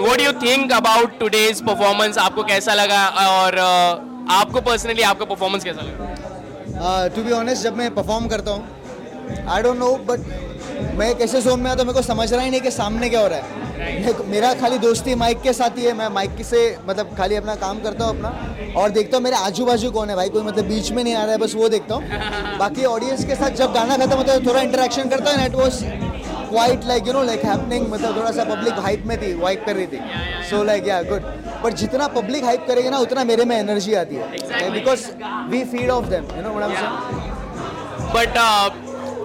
what 0.00 0.20
you 0.20 0.32
think 0.42 0.72
about 0.72 1.18
today's 1.20 1.60
performance 1.66 2.18
आपको 2.18 2.42
कैसा 2.44 2.74
लगा? 2.74 3.06
और 3.06 3.58
अ, 3.58 4.32
आपको 4.32 4.60
पर्सनली 4.60 5.02
आपका 5.02 5.24
परफॉर्मेंस 5.24 5.64
कैसा 5.64 5.80
लगा? 5.82 7.08
टू 7.14 7.22
बी 7.22 7.32
ऑनेस्ट 7.32 7.62
जब 7.62 7.76
मैं 7.76 7.94
परफॉर्म 7.94 8.28
करता 8.28 8.50
हूँ 8.50 9.46
आई 9.48 9.62
डोंट 9.62 9.78
नो 9.78 9.94
बट 10.08 10.20
मैं 10.98 11.14
कैसे 11.18 11.40
जोन 11.42 11.60
में 11.60 11.70
आता 11.70 11.78
हूँ 11.78 11.86
मेरे 11.86 11.96
को 11.96 12.02
समझ 12.04 12.32
रहा 12.32 12.42
ही 12.42 12.50
नहीं 12.50 12.60
कि 12.60 12.70
सामने 12.70 13.08
क्या 13.08 13.20
हो 13.20 13.26
रहा 13.26 13.38
है। 13.38 13.44
मेरा 14.28 14.52
खाली 14.54 14.78
दोस्ती 14.78 15.14
माइक 15.14 15.40
के 15.42 15.52
साथ 15.52 15.78
ही 15.78 15.84
है 15.84 15.92
मैं 15.98 16.08
माइक 16.14 16.44
से 16.44 16.60
मतलब 16.88 17.14
खाली 17.18 17.36
अपना 17.36 17.54
काम 17.62 17.80
करता 17.82 18.04
हूँ 18.04 18.16
अपना। 18.16 18.80
और 18.80 18.90
देखता 18.90 19.16
हूँ 19.16 19.24
मेरे 19.24 19.36
आजू 19.36 19.64
बाजू 19.66 19.90
कौन 19.90 20.10
है 20.10 20.16
भाई 20.16 20.28
कोई 20.28 20.42
मतलब 20.42 20.64
बीच 20.68 20.90
में 20.92 21.02
नहीं 21.02 21.14
आ 21.14 21.22
रहा 21.22 21.32
है 21.32 21.38
बस 21.38 21.54
वो 21.54 21.68
देखता 21.68 21.94
हूँ। 21.94 22.58
बाकी 22.58 22.84
ऑडियंस 22.84 23.24
के 23.24 23.34
साथ 23.34 23.50
जब 23.56 23.72
गाना 23.74 23.96
खत्म 23.96 24.16
होता 24.16 24.32
है 24.32 24.46
थोड़ा 24.46 24.60
इंटरेक्शन 24.60 25.08
करता 25.08 25.30
है 25.30 25.36
net 25.42 25.54
was 25.54 25.84
quite 26.50 26.84
like 26.86 27.06
you 27.06 27.12
know 27.12 27.22
like 27.22 27.44
happening 27.44 27.86
मतलब 27.90 28.16
थोड़ा 28.16 28.30
सा 28.32 28.44
पब्लिक 28.44 28.78
हाइप 28.84 29.02
में 29.06 29.16
थी 29.22 29.32
वाइप 29.40 29.64
कर 29.66 29.76
रही 29.76 29.86
थी। 29.86 30.00
So 30.50 30.62
like 30.64 30.88
yeah 30.88 31.02
good 31.10 31.22
but 31.64 31.74
जितना 31.82 32.06
पब्लिक 32.14 32.44
हाइप 32.44 32.64
करेगी 32.68 32.90
ना 32.90 32.98
उतना 32.98 33.24
मेरे 33.24 33.44
में 33.44 33.56
एनर्जी 33.58 33.94
आती 33.94 34.16
है। 34.16 34.70
Because 34.72 35.06
we 35.50 35.64
feed 35.64 35.90
off 35.90 36.06
them 36.06 36.24
you 36.36 36.42
know 36.42 36.54
but 38.14 38.38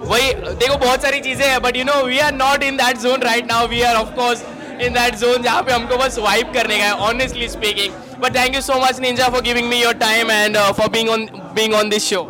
वही 0.09 0.33
देखो 0.61 0.77
बहुत 0.77 1.01
सारी 1.01 1.19
चीज़ें 1.27 1.45
हैं 1.47 1.61
but 1.61 1.77
you 1.77 1.83
know 1.83 2.01
we 2.05 2.19
are 2.19 2.33
not 2.33 2.63
in 2.63 2.77
that 2.77 2.97
zone 3.01 3.21
right 3.23 3.51
now 3.51 3.67
we 3.67 3.81
are 3.81 3.95
of course 3.95 4.43
in 4.85 4.93
that 4.93 5.15
zone 5.19 5.41
जहाँ 5.43 5.61
पे 5.63 5.71
हमको 5.71 5.97
बस 5.97 6.17
वाइप 6.19 6.51
करने 6.53 6.77
का 6.77 6.85
है 6.85 6.91
honestly 7.09 7.47
speaking 7.49 7.93
but 8.23 8.35
thank 8.35 8.55
you 8.55 8.61
so 8.61 8.79
much 8.81 8.99
Ninja 8.99 9.29
for 9.29 9.41
giving 9.41 9.69
me 9.69 9.81
your 9.81 9.93
time 10.03 10.31
and 10.31 10.57
for 10.79 10.89
being 10.97 11.09
on 11.09 11.27
being 11.55 11.73
on 11.81 11.89
this 11.89 12.09
show 12.09 12.27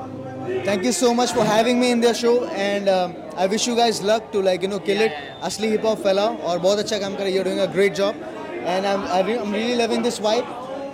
Thank 0.66 0.84
you 0.86 0.92
so 0.96 1.10
much 1.18 1.32
for 1.34 1.44
having 1.48 1.80
me 1.82 1.88
in 1.94 2.00
their 2.02 2.16
show 2.18 2.34
and 2.64 2.90
um, 2.90 3.14
I 3.44 3.46
wish 3.48 3.66
you 3.68 3.76
guys 3.80 4.02
luck 4.10 4.32
to 4.32 4.42
like 4.48 4.66
you 4.66 4.70
know 4.72 4.80
kill 4.88 5.02
it. 5.06 5.20
असली 5.44 5.70
hip 5.72 5.86
hop 5.88 6.02
फैलाओ 6.04 6.36
और 6.50 6.60
बहुत 6.60 6.80
अच्छा 6.80 6.98
काम 7.00 7.16
कर 7.16 7.24
रहे 7.24 7.34
You're 7.34 7.48
doing 7.48 7.62
a 7.64 7.68
great 7.76 8.00
job. 8.00 8.24
And 8.66 8.86
I 8.86 9.34
am 9.34 9.54
really 9.54 9.76
loving 9.76 10.04
this 10.04 10.20
vibe 10.22 10.46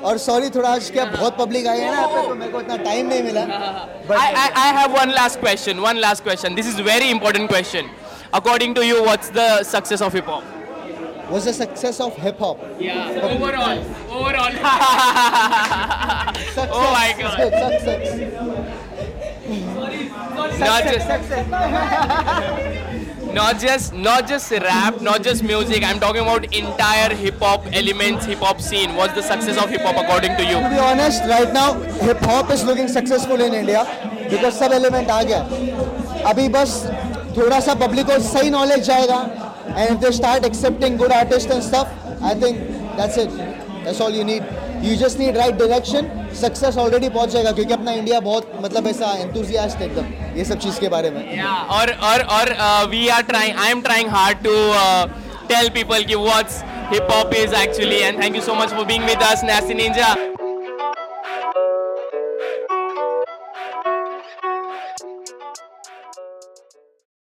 और 0.06 0.18
sorry 0.18 0.50
थोड़ा 0.50 0.70
आज 0.70 0.90
क्या 0.92 1.04
बहुत 1.06 1.38
पब्लिक 1.38 1.68
आई 1.68 1.80
है 1.80 1.92
ना 1.92 2.06
तो 2.06 2.36
मेरे 2.36 2.52
को 2.52 2.60
इतना 2.62 2.76
टाइम 2.84 3.08
नहीं 3.08 3.24
मिला। 3.24 3.42
I 4.20 4.50
I 4.62 4.72
have 4.78 4.98
one 4.98 5.10
last 5.16 5.40
question 5.40 5.80
one 5.80 5.98
last 6.06 6.24
question 6.24 6.56
this 6.56 6.68
is 6.68 6.82
very 6.84 7.10
important 7.10 7.50
question 7.50 7.90
according 8.34 8.76
to 8.76 8.82
you 8.82 9.02
what's 9.04 9.32
the 9.36 9.46
success 9.72 10.02
of 10.02 10.16
hip 10.16 10.30
hop 10.30 10.44
what's 11.30 11.48
the 11.48 11.52
success 11.54 12.02
of 12.02 12.22
hip 12.22 12.42
hop 12.42 12.58
या 12.82 12.96
overall 13.30 13.78
overall 14.12 14.54
oh 16.70 16.82
my 16.92 17.14
god 17.22 17.32
success 17.54 18.10
sorry 19.76 20.02
sorry 20.60 21.00
success 21.12 21.46
not 23.33 23.59
just, 23.59 23.93
not 23.93 24.27
just 24.27 24.51
rap, 24.51 25.01
not 25.01 25.23
just 25.23 25.43
music. 25.43 25.83
I'm 25.85 25.99
talking 26.01 26.23
about 26.23 26.55
entire 26.55 27.15
hip 27.15 27.39
hop 27.39 27.67
elements, 27.73 28.25
hip 28.27 28.39
hop 28.39 28.61
scene. 28.61 28.95
What's 28.95 29.15
the 29.15 29.23
success 29.23 29.63
of 29.63 29.69
hip 29.71 29.83
hop 29.83 29.97
according 29.97 30.37
to 30.37 30.45
you? 30.45 30.57
to 30.67 30.71
be 30.71 30.79
honest 30.79 31.23
right 31.25 31.53
now 31.53 31.75
hip 32.07 32.19
hop 32.19 32.51
is 32.51 32.65
looking 32.65 32.89
successful 32.89 33.41
in 33.41 33.53
India 33.55 33.83
because 34.31 34.55
सब 34.59 34.73
element 34.73 35.11
आ 35.11 35.23
गया 35.23 35.41
अभी 36.31 36.49
बस 36.57 36.73
थोड़ा 37.37 37.61
सा 37.61 37.75
public 37.85 38.07
को 38.07 38.19
सही 38.29 38.51
knowledge 38.51 38.87
जाएगा 38.87 39.19
and 39.77 39.91
if 39.95 40.01
they 40.01 40.13
start 40.19 40.45
accepting 40.51 40.97
good 40.97 41.13
artists 41.13 41.53
and 41.57 41.63
stuff 41.63 41.89
I 42.23 42.35
think 42.35 42.59
that's 42.97 43.19
it 43.25 43.31
that's 43.85 44.01
all 44.01 44.11
you 44.11 44.25
You 44.84 44.96
just 44.98 45.20
need 45.20 45.38
right 45.38 45.56
direction 45.56 46.10
success 46.42 46.78
already 46.78 47.10
पहुँच 47.10 47.30
जाएगा, 47.30 47.52
क्योंकि 47.52 47.74
अपना 47.74 47.92
इंडिया 47.94 48.20
बहुत 48.20 48.52
मतलब 48.62 48.88
ऐसा 48.88 49.12
एंथुजियाज 49.18 49.82
एकदम, 49.82 50.06
ये 50.38 50.46
सब 50.46 50.60
चीज़ 50.60 50.80
के 50.80 50.90
बारे 50.90 51.10
में। 51.12 51.42
और 51.42 51.92
और 52.10 52.22
और 52.38 52.54
we 52.90 53.08
are 53.10 53.22
trying 53.24 53.60
I 53.60 53.72
am 53.72 53.82
trying 53.82 54.10
hard 54.10 54.38
to 54.46 54.56
tell 55.48 55.70
people 55.76 56.04
की 56.04 56.16
what's 56.18 56.62
hip 56.94 57.12
hop 57.12 57.34
is 57.36 57.56
actually 57.56 58.00
and 58.00 58.22
thank 58.24 58.36
you 58.36 58.42
so 58.42 58.56
much 58.56 58.70
for 58.70 58.86
being 58.86 59.06
with 59.06 59.24
us 59.24 59.44
Ninja 59.76 60.14